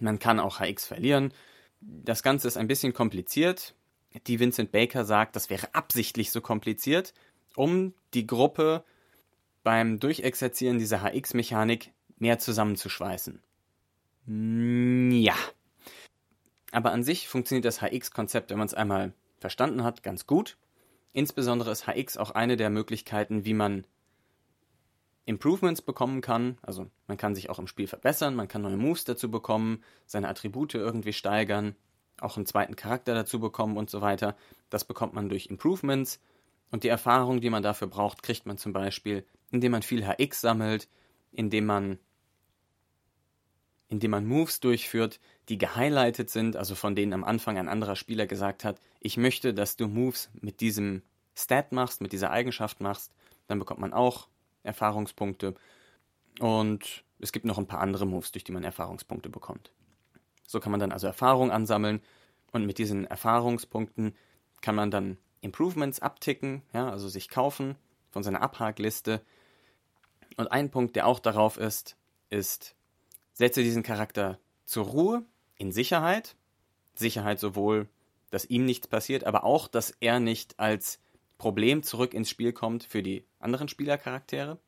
Man 0.00 0.18
kann 0.18 0.38
auch 0.38 0.60
HX 0.60 0.86
verlieren. 0.86 1.32
Das 1.80 2.22
Ganze 2.22 2.48
ist 2.48 2.56
ein 2.56 2.68
bisschen 2.68 2.92
kompliziert. 2.92 3.74
Die 4.26 4.40
Vincent 4.40 4.72
Baker 4.72 5.04
sagt, 5.04 5.36
das 5.36 5.50
wäre 5.50 5.74
absichtlich 5.74 6.30
so 6.30 6.40
kompliziert, 6.40 7.14
um 7.56 7.94
die 8.14 8.26
Gruppe 8.26 8.84
beim 9.62 10.00
Durchexerzieren 10.00 10.78
dieser 10.78 11.02
HX-Mechanik 11.02 11.92
mehr 12.18 12.38
zusammenzuschweißen. 12.38 13.42
Ja. 14.26 15.34
Aber 16.70 16.92
an 16.92 17.02
sich 17.02 17.28
funktioniert 17.28 17.64
das 17.64 17.80
HX-Konzept, 17.80 18.50
wenn 18.50 18.58
man 18.58 18.66
es 18.66 18.74
einmal 18.74 19.12
verstanden 19.38 19.84
hat, 19.84 20.02
ganz 20.02 20.26
gut. 20.26 20.56
Insbesondere 21.12 21.70
ist 21.70 21.86
HX 21.86 22.16
auch 22.16 22.30
eine 22.30 22.56
der 22.56 22.70
Möglichkeiten, 22.70 23.44
wie 23.44 23.54
man 23.54 23.86
Improvements 25.24 25.82
bekommen 25.82 26.20
kann. 26.20 26.58
Also 26.62 26.90
man 27.06 27.18
kann 27.18 27.34
sich 27.34 27.50
auch 27.50 27.58
im 27.58 27.66
Spiel 27.66 27.86
verbessern, 27.86 28.34
man 28.34 28.48
kann 28.48 28.62
neue 28.62 28.76
Moves 28.76 29.04
dazu 29.04 29.30
bekommen, 29.30 29.82
seine 30.06 30.28
Attribute 30.28 30.74
irgendwie 30.74 31.12
steigern, 31.12 31.76
auch 32.20 32.36
einen 32.36 32.46
zweiten 32.46 32.76
Charakter 32.76 33.14
dazu 33.14 33.38
bekommen 33.38 33.76
und 33.76 33.90
so 33.90 34.00
weiter. 34.00 34.36
Das 34.70 34.84
bekommt 34.84 35.14
man 35.14 35.28
durch 35.28 35.46
Improvements. 35.46 36.20
Und 36.70 36.84
die 36.84 36.88
Erfahrung, 36.88 37.40
die 37.40 37.50
man 37.50 37.62
dafür 37.62 37.88
braucht, 37.88 38.22
kriegt 38.22 38.46
man 38.46 38.58
zum 38.58 38.72
Beispiel, 38.72 39.24
indem 39.50 39.72
man 39.72 39.82
viel 39.82 40.06
HX 40.06 40.40
sammelt, 40.40 40.88
indem 41.32 41.66
man 41.66 41.98
indem 43.88 44.10
man 44.10 44.26
Moves 44.26 44.60
durchführt, 44.60 45.20
die 45.48 45.58
gehighlightet 45.58 46.30
sind, 46.30 46.56
also 46.56 46.74
von 46.74 46.94
denen 46.94 47.12
am 47.12 47.24
Anfang 47.24 47.58
ein 47.58 47.68
anderer 47.68 47.96
Spieler 47.96 48.26
gesagt 48.26 48.64
hat, 48.64 48.80
ich 49.00 49.16
möchte, 49.16 49.54
dass 49.54 49.76
du 49.76 49.88
Moves 49.88 50.30
mit 50.40 50.60
diesem 50.60 51.02
Stat 51.34 51.72
machst, 51.72 52.00
mit 52.00 52.12
dieser 52.12 52.30
Eigenschaft 52.30 52.80
machst, 52.80 53.12
dann 53.46 53.58
bekommt 53.58 53.80
man 53.80 53.92
auch 53.92 54.28
Erfahrungspunkte. 54.62 55.54
Und 56.38 57.04
es 57.18 57.32
gibt 57.32 57.46
noch 57.46 57.58
ein 57.58 57.66
paar 57.66 57.80
andere 57.80 58.06
Moves, 58.06 58.32
durch 58.32 58.44
die 58.44 58.52
man 58.52 58.64
Erfahrungspunkte 58.64 59.30
bekommt. 59.30 59.72
So 60.46 60.60
kann 60.60 60.70
man 60.70 60.80
dann 60.80 60.92
also 60.92 61.06
Erfahrung 61.06 61.50
ansammeln 61.50 62.00
und 62.52 62.66
mit 62.66 62.78
diesen 62.78 63.06
Erfahrungspunkten 63.06 64.14
kann 64.60 64.74
man 64.74 64.90
dann 64.90 65.18
Improvements 65.40 66.00
abticken, 66.00 66.62
ja, 66.72 66.90
also 66.90 67.08
sich 67.08 67.28
kaufen 67.28 67.76
von 68.10 68.22
seiner 68.22 68.42
Abhakliste. 68.42 69.22
Und 70.36 70.48
ein 70.48 70.70
Punkt, 70.70 70.96
der 70.96 71.06
auch 71.06 71.20
darauf 71.20 71.56
ist, 71.56 71.96
ist 72.30 72.74
setze 73.38 73.62
diesen 73.62 73.84
Charakter 73.84 74.40
zur 74.64 74.84
Ruhe, 74.86 75.24
in 75.54 75.70
Sicherheit. 75.70 76.36
Sicherheit 76.94 77.38
sowohl, 77.38 77.88
dass 78.30 78.44
ihm 78.44 78.64
nichts 78.64 78.88
passiert, 78.88 79.24
aber 79.24 79.44
auch, 79.44 79.68
dass 79.68 79.92
er 80.00 80.18
nicht 80.18 80.58
als 80.58 81.00
Problem 81.38 81.84
zurück 81.84 82.14
ins 82.14 82.28
Spiel 82.28 82.52
kommt 82.52 82.82
für 82.82 83.00
die 83.02 83.24
anderen 83.38 83.68
Spielercharaktere. 83.68 84.58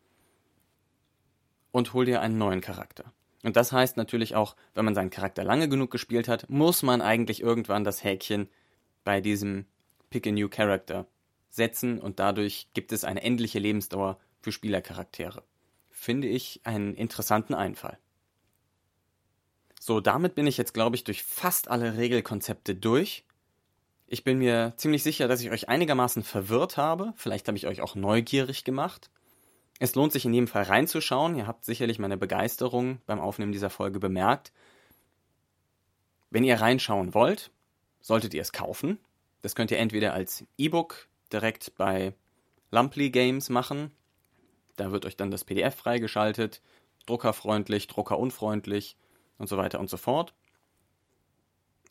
Und 1.73 1.93
hol 1.93 2.05
dir 2.05 2.21
einen 2.21 2.39
neuen 2.39 2.61
Charakter. 2.61 3.13
Und 3.43 3.57
das 3.57 3.73
heißt 3.73 3.97
natürlich 3.97 4.37
auch, 4.37 4.55
wenn 4.75 4.85
man 4.85 4.95
seinen 4.95 5.11
Charakter 5.11 5.43
lange 5.43 5.69
genug 5.69 5.91
gespielt 5.91 6.29
hat, 6.29 6.49
muss 6.49 6.85
man 6.85 7.01
eigentlich 7.01 7.43
irgendwann 7.43 7.83
das 7.83 8.05
Häkchen 8.05 8.49
bei 9.03 9.21
diesem 9.21 9.67
Pick 10.11 10.27
a 10.29 10.31
New 10.31 10.49
Character 10.49 11.07
setzen 11.49 11.99
und 11.99 12.21
dadurch 12.21 12.69
gibt 12.75 12.93
es 12.93 13.03
eine 13.03 13.23
endliche 13.23 13.59
Lebensdauer 13.59 14.21
für 14.41 14.53
Spielercharaktere. 14.53 15.43
Finde 15.91 16.29
ich 16.29 16.61
einen 16.65 16.95
interessanten 16.95 17.55
Einfall. 17.55 17.99
So, 19.83 20.01
damit 20.01 20.35
bin 20.35 20.47
ich 20.47 20.59
jetzt, 20.59 20.75
glaube 20.75 20.95
ich, 20.95 21.05
durch 21.05 21.25
fast 21.25 21.69
alle 21.69 21.97
Regelkonzepte 21.97 22.75
durch. 22.75 23.25
Ich 24.07 24.25
bin 24.25 24.37
mir 24.37 24.75
ziemlich 24.77 25.03
sicher, 25.03 25.27
dass 25.27 25.41
ich 25.41 25.51
euch 25.51 25.71
einigermaßen 25.71 26.23
verwirrt 26.23 26.77
habe. 26.77 27.15
Vielleicht 27.17 27.49
habe 27.49 27.57
ich 27.57 27.67
euch 27.67 27.81
auch 27.81 27.95
neugierig 27.95 28.65
gemacht. 28.65 29.09
Es 29.79 29.95
lohnt 29.95 30.13
sich 30.13 30.27
in 30.27 30.35
jedem 30.35 30.49
Fall 30.49 30.65
reinzuschauen. 30.65 31.35
Ihr 31.35 31.47
habt 31.47 31.65
sicherlich 31.65 31.99
meine 31.99 32.19
Begeisterung 32.19 33.01
beim 33.07 33.21
Aufnehmen 33.21 33.53
dieser 33.53 33.71
Folge 33.71 34.01
bemerkt. 34.01 34.53
Wenn 36.29 36.45
ihr 36.45 36.61
reinschauen 36.61 37.15
wollt, 37.15 37.51
solltet 38.03 38.35
ihr 38.35 38.43
es 38.43 38.53
kaufen. 38.53 38.99
Das 39.41 39.55
könnt 39.55 39.71
ihr 39.71 39.79
entweder 39.79 40.13
als 40.13 40.45
E-Book 40.59 41.09
direkt 41.33 41.75
bei 41.77 42.13
Lumply 42.71 43.09
Games 43.09 43.49
machen. 43.49 43.93
Da 44.77 44.93
wird 44.93 45.07
euch 45.07 45.17
dann 45.17 45.31
das 45.31 45.45
PDF 45.45 45.75
freigeschaltet. 45.75 46.61
Druckerfreundlich, 47.07 47.87
druckerunfreundlich 47.87 48.99
und 49.41 49.49
so 49.49 49.57
weiter 49.57 49.81
und 49.81 49.91
so 49.91 49.97
fort. 49.97 50.35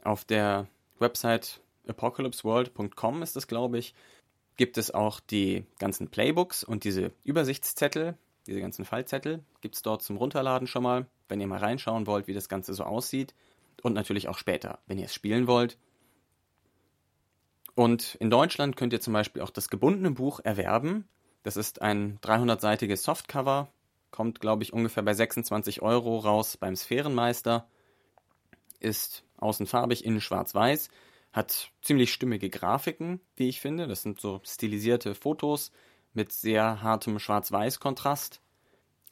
Auf 0.03 0.23
der 0.23 0.67
Website 0.99 1.59
apocalypseworld.com 1.87 3.23
ist 3.23 3.35
es, 3.35 3.47
glaube 3.47 3.79
ich, 3.79 3.95
gibt 4.55 4.77
es 4.77 4.93
auch 4.93 5.19
die 5.19 5.65
ganzen 5.79 6.09
Playbooks 6.09 6.63
und 6.63 6.83
diese 6.83 7.11
Übersichtszettel, 7.23 8.17
diese 8.45 8.61
ganzen 8.61 8.85
Fallzettel, 8.85 9.43
gibt 9.61 9.75
es 9.75 9.81
dort 9.81 10.03
zum 10.03 10.17
Runterladen 10.17 10.67
schon 10.67 10.83
mal, 10.83 11.07
wenn 11.27 11.41
ihr 11.41 11.47
mal 11.47 11.59
reinschauen 11.59 12.07
wollt, 12.07 12.27
wie 12.27 12.33
das 12.33 12.49
Ganze 12.49 12.73
so 12.73 12.83
aussieht. 12.83 13.33
Und 13.81 13.93
natürlich 13.93 14.27
auch 14.27 14.37
später, 14.37 14.79
wenn 14.87 14.99
ihr 14.99 15.05
es 15.05 15.13
spielen 15.13 15.47
wollt. 15.47 15.77
Und 17.75 18.15
in 18.15 18.29
Deutschland 18.29 18.75
könnt 18.75 18.91
ihr 18.93 18.99
zum 18.99 19.13
Beispiel 19.13 19.41
auch 19.41 19.51
das 19.51 19.69
gebundene 19.69 20.11
Buch 20.11 20.41
erwerben. 20.43 21.07
Das 21.43 21.55
ist 21.55 21.81
ein 21.81 22.19
300-seitiges 22.19 23.03
Softcover 23.03 23.69
kommt, 24.11 24.39
glaube 24.39 24.63
ich, 24.63 24.73
ungefähr 24.73 25.03
bei 25.03 25.13
26 25.13 25.81
Euro 25.81 26.17
raus 26.19 26.57
beim 26.57 26.75
Sphärenmeister. 26.75 27.67
Ist 28.79 29.23
außen 29.37 29.67
farbig, 29.67 30.05
innen 30.05 30.21
schwarz-weiß. 30.21 30.89
Hat 31.33 31.71
ziemlich 31.81 32.11
stimmige 32.11 32.49
Grafiken, 32.49 33.21
wie 33.35 33.49
ich 33.49 33.61
finde. 33.61 33.87
Das 33.87 34.01
sind 34.01 34.19
so 34.19 34.41
stilisierte 34.43 35.15
Fotos 35.15 35.71
mit 36.13 36.31
sehr 36.31 36.81
hartem 36.81 37.19
Schwarz-Weiß-Kontrast. 37.19 38.41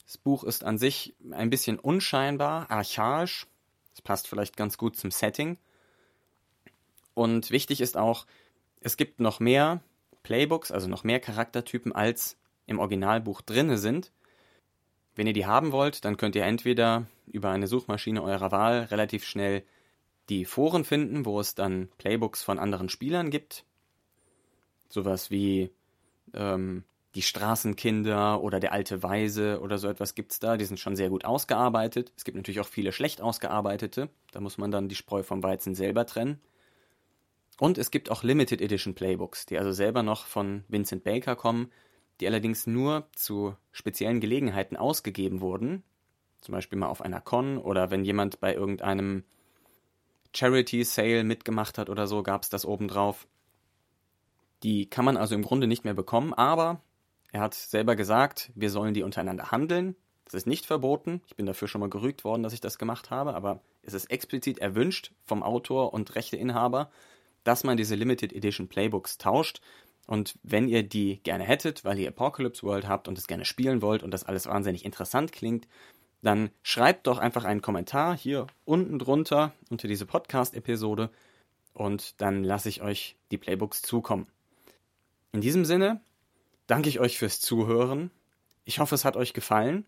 Das 0.06 0.18
Buch 0.18 0.44
ist 0.44 0.64
an 0.64 0.78
sich 0.78 1.16
ein 1.32 1.50
bisschen 1.50 1.80
unscheinbar, 1.80 2.72
archaisch. 2.72 3.46
Das 3.92 4.02
passt 4.02 4.28
vielleicht 4.28 4.58
ganz 4.58 4.78
gut 4.78 4.96
zum 4.96 5.12
Setting. 5.12 5.58
Und 7.14 7.52
wichtig 7.52 7.82
ist 7.82 7.98
auch, 7.98 8.26
es 8.80 8.96
gibt 8.96 9.20
noch 9.20 9.40
mehr 9.40 9.82
Playbooks, 10.24 10.72
also 10.72 10.88
noch 10.88 11.04
mehr 11.04 11.20
Charaktertypen, 11.20 11.92
als 11.92 12.38
im 12.68 12.80
Originalbuch 12.80 13.42
drinne 13.42 13.78
sind. 13.78 14.12
Wenn 15.18 15.26
ihr 15.26 15.34
die 15.34 15.48
haben 15.48 15.72
wollt, 15.72 16.06
dann 16.06 16.16
könnt 16.16 16.36
ihr 16.36 16.46
entweder 16.46 17.08
über 17.26 17.50
eine 17.50 17.66
Suchmaschine 17.66 18.22
eurer 18.22 18.52
Wahl 18.52 18.84
relativ 18.84 19.26
schnell 19.26 19.64
die 20.30 20.46
Foren 20.46 20.86
finden, 20.86 21.26
wo 21.26 21.40
es 21.40 21.56
dann 21.56 21.90
Playbooks 21.98 22.44
von 22.44 22.60
anderen 22.60 22.88
Spielern 22.88 23.32
gibt. 23.32 23.66
Sowas 24.90 25.32
wie 25.32 25.72
ähm, 26.36 26.84
die 27.16 27.24
Straßenkinder 27.24 28.44
oder 28.44 28.60
der 28.60 28.74
alte 28.74 29.02
Weise 29.02 29.60
oder 29.62 29.80
so 29.80 29.88
etwas 29.88 30.14
gibt 30.14 30.34
es 30.34 30.40
da. 30.40 30.56
Die 30.56 30.66
sind 30.66 30.80
schon 30.80 30.96
sehr 30.96 31.10
gut 31.10 31.26
ausgearbeitet. 31.26 32.12
Es 32.16 32.24
gibt 32.24 32.38
natürlich 32.38 32.60
auch 32.60 32.68
viele 32.68 32.92
schlecht 32.92 33.20
ausgearbeitete. 33.20 34.10
Da 34.32 34.40
muss 34.40 34.60
man 34.60 34.70
dann 34.70 34.88
die 34.88 34.96
Spreu 34.96 35.24
vom 35.24 35.42
Weizen 35.42 35.74
selber 35.74 36.06
trennen. 36.06 36.40
Und 37.60 37.80
es 37.80 37.90
gibt 37.90 38.12
auch 38.12 38.22
Limited 38.22 38.62
Edition 38.62 38.94
Playbooks, 38.94 39.48
die 39.48 39.58
also 39.58 39.72
selber 39.72 40.04
noch 40.04 40.28
von 40.28 40.64
Vincent 40.68 41.04
Baker 41.04 41.36
kommen, 41.36 41.72
die 42.20 42.28
allerdings 42.28 42.68
nur 42.68 43.08
zu 43.14 43.56
speziellen 43.72 44.20
Gelegenheiten 44.20 44.76
ausgegeben 44.76 45.42
wurden, 45.42 45.84
zum 46.42 46.54
Beispiel 46.54 46.80
mal 46.80 46.88
auf 46.88 47.02
einer 47.02 47.22
Con 47.22 47.58
oder 47.58 47.92
wenn 47.92 48.06
jemand 48.06 48.40
bei 48.40 48.54
irgendeinem 48.54 49.24
Charity 50.34 50.84
Sale 50.84 51.24
mitgemacht 51.24 51.78
hat 51.78 51.90
oder 51.90 52.08
so, 52.08 52.24
gab 52.24 52.44
es 52.44 52.50
das 52.50 52.66
obendrauf. 52.66 53.28
Die 54.64 54.90
kann 54.90 55.06
man 55.06 55.18
also 55.18 55.36
im 55.36 55.44
Grunde 55.44 55.68
nicht 55.68 55.84
mehr 55.84 55.94
bekommen, 55.94 56.34
aber 56.34 56.82
er 57.32 57.42
hat 57.42 57.54
selber 57.54 57.96
gesagt, 57.96 58.52
wir 58.56 58.70
sollen 58.70 58.94
die 58.94 59.04
untereinander 59.04 59.52
handeln. 59.52 59.96
Das 60.26 60.34
ist 60.34 60.48
nicht 60.48 60.66
verboten. 60.66 61.22
Ich 61.28 61.36
bin 61.36 61.46
dafür 61.46 61.68
schon 61.68 61.82
mal 61.82 61.90
gerügt 61.90 62.24
worden, 62.24 62.44
dass 62.44 62.54
ich 62.54 62.62
das 62.62 62.78
gemacht 62.78 63.12
habe, 63.12 63.34
aber 63.34 63.62
es 63.82 63.94
ist 63.94 64.12
explizit 64.12 64.60
erwünscht 64.60 65.12
vom 65.24 65.44
Autor 65.44 65.94
und 65.94 66.16
Rechteinhaber, 66.16 66.92
dass 67.44 67.64
man 67.64 67.78
diese 67.78 67.96
Limited 67.96 68.34
Edition 68.34 68.68
Playbooks 68.68 69.18
tauscht. 69.18 69.62
Und 70.08 70.40
wenn 70.42 70.70
ihr 70.70 70.84
die 70.84 71.22
gerne 71.22 71.44
hättet, 71.44 71.84
weil 71.86 72.00
ihr 72.00 72.08
Apocalypse 72.08 72.64
World 72.64 72.88
habt 72.88 73.08
und 73.08 73.18
es 73.18 73.28
gerne 73.28 73.46
spielen 73.46 73.82
wollt 73.82 74.04
und 74.04 74.12
das 74.12 74.24
alles 74.24 74.48
wahnsinnig 74.48 74.86
interessant 74.86 75.34
klingt, 75.34 75.68
dann 76.22 76.50
schreibt 76.64 77.08
doch 77.08 77.20
einfach 77.20 77.44
einen 77.44 77.62
Kommentar 77.62 78.18
hier 78.18 78.48
unten 78.66 79.00
drunter 79.00 79.54
unter 79.70 79.88
diese 79.88 80.06
Podcast-Episode 80.06 81.12
und 81.74 82.20
dann 82.22 82.44
lasse 82.44 82.70
ich 82.70 82.82
euch 82.82 83.18
die 83.32 83.38
Playbooks 83.38 83.82
zukommen. 83.82 84.28
In 85.34 85.42
diesem 85.42 85.66
Sinne 85.66 86.02
danke 86.66 86.90
ich 86.90 87.00
euch 87.00 87.18
fürs 87.20 87.42
Zuhören. 87.42 88.10
Ich 88.64 88.80
hoffe, 88.80 88.96
es 88.96 89.06
hat 89.06 89.18
euch 89.18 89.34
gefallen. 89.34 89.86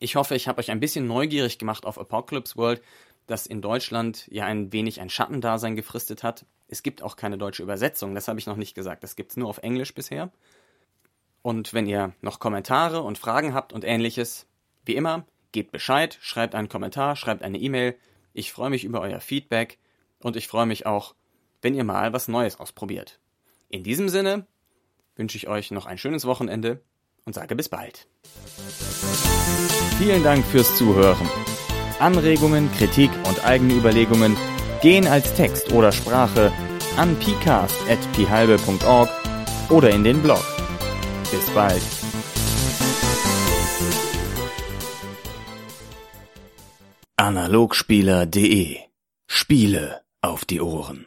Ich 0.00 0.16
hoffe, 0.16 0.34
ich 0.34 0.48
habe 0.48 0.58
euch 0.58 0.70
ein 0.70 0.80
bisschen 0.80 1.06
neugierig 1.06 1.58
gemacht 1.58 1.86
auf 1.86 1.98
Apocalypse 1.98 2.56
World, 2.56 2.82
das 3.26 3.46
in 3.46 3.62
Deutschland 3.62 4.26
ja 4.30 4.44
ein 4.44 4.72
wenig 4.72 5.00
ein 5.00 5.10
Schattendasein 5.10 5.76
gefristet 5.76 6.22
hat. 6.22 6.44
Es 6.68 6.82
gibt 6.82 7.02
auch 7.02 7.16
keine 7.16 7.38
deutsche 7.38 7.62
Übersetzung, 7.62 8.14
das 8.14 8.28
habe 8.28 8.38
ich 8.38 8.46
noch 8.46 8.56
nicht 8.56 8.74
gesagt. 8.74 9.02
Das 9.02 9.16
gibt 9.16 9.32
es 9.32 9.36
nur 9.36 9.48
auf 9.48 9.58
Englisch 9.58 9.94
bisher. 9.94 10.30
Und 11.42 11.74
wenn 11.74 11.86
ihr 11.86 12.14
noch 12.22 12.38
Kommentare 12.38 13.02
und 13.02 13.18
Fragen 13.18 13.52
habt 13.52 13.72
und 13.72 13.84
ähnliches, 13.84 14.46
wie 14.84 14.96
immer, 14.96 15.26
gebt 15.52 15.72
Bescheid, 15.72 16.18
schreibt 16.20 16.54
einen 16.54 16.68
Kommentar, 16.68 17.16
schreibt 17.16 17.42
eine 17.42 17.58
E-Mail. 17.58 17.96
Ich 18.32 18.52
freue 18.52 18.70
mich 18.70 18.84
über 18.84 19.00
euer 19.00 19.20
Feedback 19.20 19.78
und 20.20 20.36
ich 20.36 20.48
freue 20.48 20.66
mich 20.66 20.86
auch, 20.86 21.14
wenn 21.60 21.74
ihr 21.74 21.84
mal 21.84 22.12
was 22.12 22.28
Neues 22.28 22.58
ausprobiert. 22.58 23.20
In 23.68 23.82
diesem 23.82 24.08
Sinne 24.08 24.46
wünsche 25.16 25.36
ich 25.36 25.48
euch 25.48 25.70
noch 25.70 25.86
ein 25.86 25.98
schönes 25.98 26.24
Wochenende 26.24 26.80
und 27.24 27.34
sage 27.34 27.54
bis 27.56 27.68
bald. 27.68 28.06
Vielen 29.98 30.22
Dank 30.22 30.44
fürs 30.46 30.76
Zuhören. 30.76 31.28
Anregungen, 32.00 32.70
Kritik 32.72 33.10
und 33.28 33.44
eigene 33.44 33.74
Überlegungen 33.74 34.36
gehen 34.84 35.06
als 35.06 35.32
Text 35.32 35.72
oder 35.72 35.92
Sprache 35.92 36.52
an 36.98 37.16
pcast.phalbe.org 37.18 39.08
oder 39.70 39.88
in 39.88 40.04
den 40.04 40.20
Blog. 40.20 40.44
Bis 41.30 41.48
bald. 41.54 41.80
Analogspieler.de 47.16 48.76
Spiele 49.26 50.02
auf 50.20 50.44
die 50.44 50.60
Ohren. 50.60 51.06